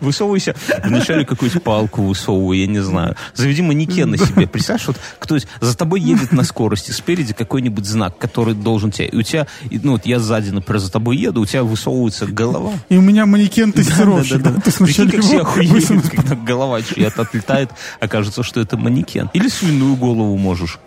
Высовывайся. 0.00 0.54
Вначале 0.84 1.24
какую-то 1.24 1.60
палку 1.60 2.02
высовывай, 2.02 2.60
я 2.60 2.66
не 2.66 2.80
знаю. 2.80 3.16
Заведи 3.34 3.62
манекен 3.62 4.10
на 4.10 4.18
себе. 4.18 4.46
Представляешь, 4.46 4.86
вот 4.86 4.96
кто 5.18 5.38
за 5.60 5.76
тобой 5.76 6.00
едет 6.00 6.32
на 6.32 6.42
скорости, 6.44 6.90
спереди 6.90 7.32
какой-нибудь 7.32 7.86
знак, 7.86 8.18
который 8.18 8.54
должен 8.54 8.90
тебя... 8.90 9.06
И 9.06 9.16
у 9.16 9.22
тебя, 9.22 9.46
ну 9.70 9.92
вот 9.92 10.06
я 10.06 10.18
сзади, 10.18 10.50
например, 10.50 10.80
за 10.80 10.90
тобой 10.90 11.16
еду, 11.16 11.40
у 11.40 11.46
тебя 11.46 11.62
высовывается 11.64 12.26
голова. 12.26 12.72
И 12.88 12.96
у 12.96 13.00
меня 13.00 13.26
манекен 13.26 13.72
тестировщик. 13.72 14.38
Да-да-да. 14.38 14.60
Ты 14.60 14.70
сначала 14.70 15.08
Прикинь, 15.08 15.20
как 15.20 15.30
все 15.30 15.40
охуеют, 15.40 16.10
когда 16.10 16.36
голова 16.36 16.82
чья-то 16.82 17.22
отлетает, 17.22 17.70
окажется, 18.00 18.42
что 18.42 18.60
это 18.60 18.76
манекен. 18.76 19.30
Или 19.32 19.48
свиную 19.48 19.96
голову 19.96 20.36
можешь. 20.36 20.78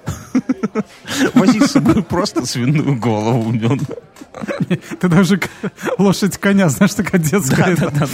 Вози 1.34 1.60
с 1.60 1.72
собой 1.72 2.04
просто 2.04 2.46
свиную 2.46 2.98
голову. 3.00 3.54
Ты 5.00 5.08
даже 5.08 5.40
лошадь 5.98 6.38
коня, 6.38 6.70
знаешь, 6.70 6.94
такая 6.94 7.22
детская. 7.22 7.74
это, 7.74 8.08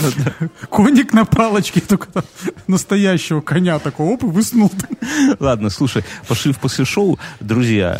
Коник 0.72 1.12
на 1.12 1.26
палочке, 1.26 1.82
только 1.82 2.08
там 2.08 2.24
настоящего 2.68 3.42
коня 3.42 3.78
такого, 3.80 4.12
оп, 4.14 4.24
и 4.24 4.28
высунул. 4.28 4.72
Ладно, 5.40 5.70
слушай, 5.70 6.06
пошли 6.30 6.54
в 6.54 6.60
после 6.60 6.86
шоу. 6.86 7.20
Друзья, 7.42 8.00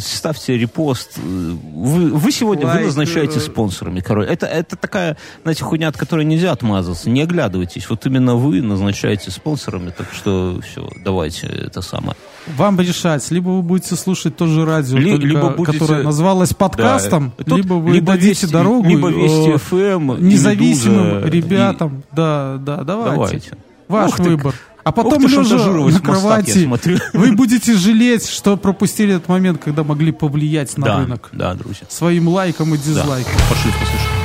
ставьте 0.00 0.56
репост. 0.56 1.18
Вы, 1.18 2.12
вы 2.12 2.32
сегодня 2.32 2.64
вы 2.64 2.72
Лайк, 2.72 2.86
назначаете 2.86 3.40
э, 3.40 3.42
спонсорами. 3.42 4.00
Король. 4.00 4.26
Это, 4.26 4.46
это 4.46 4.74
такая, 4.76 5.18
знаете, 5.42 5.62
хуйня, 5.62 5.88
от 5.88 5.98
которой 5.98 6.24
нельзя 6.24 6.52
отмазаться. 6.52 7.10
Не 7.10 7.22
оглядывайтесь. 7.22 7.90
Вот 7.90 8.06
именно 8.06 8.36
вы 8.36 8.62
назначаете 8.62 9.30
спонсорами. 9.30 9.90
Так 9.90 10.06
что 10.14 10.60
все, 10.62 10.90
давайте 11.04 11.46
это 11.46 11.82
самое. 11.82 12.16
Вам 12.56 12.80
решать, 12.80 13.30
либо 13.30 13.48
вы 13.50 13.62
будете 13.62 13.94
слушать 13.96 14.36
то 14.36 14.46
же 14.46 14.64
радио, 14.64 14.96
Ли- 14.98 15.10
только- 15.12 15.26
либо 15.26 15.50
будете- 15.50 15.78
которое 15.78 16.02
называлось 16.02 16.54
подкастом, 16.54 17.32
Да, 17.38 17.44
тут 17.44 17.56
либо 17.58 17.74
вы 17.74 17.92
либо 17.92 18.06
дадите 18.12 18.46
Вести- 18.46 18.50
дорогу 18.50 18.88
либо 18.88 19.10
э, 19.10 19.12
Вести 19.14 19.56
ФМ, 19.58 20.12
и 20.14 20.22
независимым 20.22 21.16
Медуза, 21.18 21.28
ребятам. 21.30 22.02
Да, 22.12 22.56
да, 22.58 22.82
давайте. 22.84 23.14
Давайте. 23.14 23.50
Ваш 23.88 24.10
Ух 24.10 24.16
ты, 24.16 24.22
выбор. 24.22 24.54
А 24.82 24.92
потом 24.92 25.22
Ух 25.24 25.30
ты, 25.30 25.36
лежа 25.36 25.56
на 25.66 25.72
Мостак, 25.80 26.02
кровати, 26.02 26.64
смотрю. 26.64 26.98
вы 27.12 27.32
будете 27.32 27.74
жалеть, 27.74 28.26
что 28.28 28.56
пропустили 28.56 29.16
этот 29.16 29.28
момент, 29.28 29.60
когда 29.62 29.84
могли 29.84 30.10
повлиять 30.10 30.76
на 30.78 30.86
да, 30.86 30.98
рынок 31.00 31.28
да, 31.32 31.52
друзья. 31.54 31.86
своим 31.90 32.28
лайком 32.28 32.74
и 32.74 32.78
Да. 32.78 32.82
дизлайком. 32.84 33.32
Пошли 33.50 33.70
послушаем. 33.72 34.19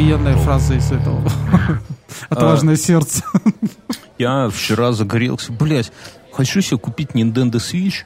Охуенная 0.00 0.36
фраза 0.38 0.74
из 0.74 0.90
этого. 0.90 1.20
А, 2.28 2.34
Отважное 2.34 2.76
сердце. 2.76 3.22
Я 4.18 4.48
вчера 4.50 4.92
загорелся. 4.92 5.52
Блять, 5.52 5.92
хочу 6.32 6.60
себе 6.60 6.78
купить 6.78 7.10
Nintendo 7.10 7.54
Switch, 7.54 8.04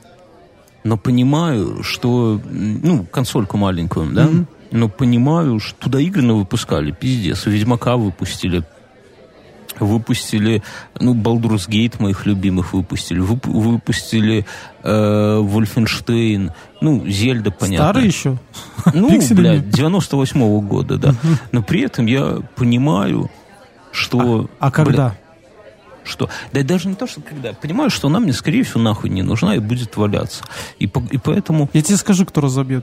но 0.83 0.97
понимаю, 0.97 1.83
что... 1.83 2.41
Ну, 2.45 3.07
консольку 3.11 3.57
маленькую, 3.57 4.13
да? 4.13 4.29
Но 4.71 4.89
понимаю, 4.89 5.59
что 5.59 5.75
туда 5.79 6.01
игры 6.01 6.23
выпускали, 6.33 6.91
пиздец. 6.91 7.47
Ведьмака 7.47 7.97
выпустили. 7.97 8.65
Выпустили, 9.81 10.63
ну, 11.01 11.15
Baldur's 11.15 11.69
Gate 11.69 11.95
моих 12.01 12.27
любимых 12.27 12.73
выпустили. 12.75 13.21
Вып- 13.21 13.49
выпустили 13.51 14.47
э, 14.83 15.39
Wolfenstein. 15.43 16.53
Ну, 16.81 17.07
Зельда, 17.09 17.51
понятно. 17.51 17.87
Старый 17.91 18.07
еще? 18.07 18.39
Ну, 18.93 19.09
блядь, 19.31 19.65
98-го 19.65 20.61
года, 20.61 20.97
да. 20.99 21.15
Но 21.53 21.63
при 21.63 21.81
этом 21.83 22.07
я 22.07 22.39
понимаю, 22.57 23.31
что... 23.93 24.49
А 24.59 24.71
когда? 24.71 25.15
Что? 26.05 26.29
Да 26.53 26.63
даже 26.63 26.89
не 26.89 26.97
то, 26.97 27.07
что 27.07 27.23
когда. 27.23 27.55
Понимаю, 27.55 27.89
что 27.89 28.09
она 28.09 28.21
мне, 28.21 28.35
скорее 28.35 28.63
всего, 28.63 28.81
нахуй 28.81 29.09
не 29.09 29.23
нужна 29.23 29.57
и 29.57 29.59
будет 29.59 29.97
валяться. 29.97 30.45
И, 30.79 30.87
по- 30.87 31.03
и 31.11 31.17
поэтому 31.17 31.71
Я 31.73 31.81
тебе 31.81 31.97
скажу, 31.97 32.27
кто 32.27 32.43
разобьет. 32.43 32.83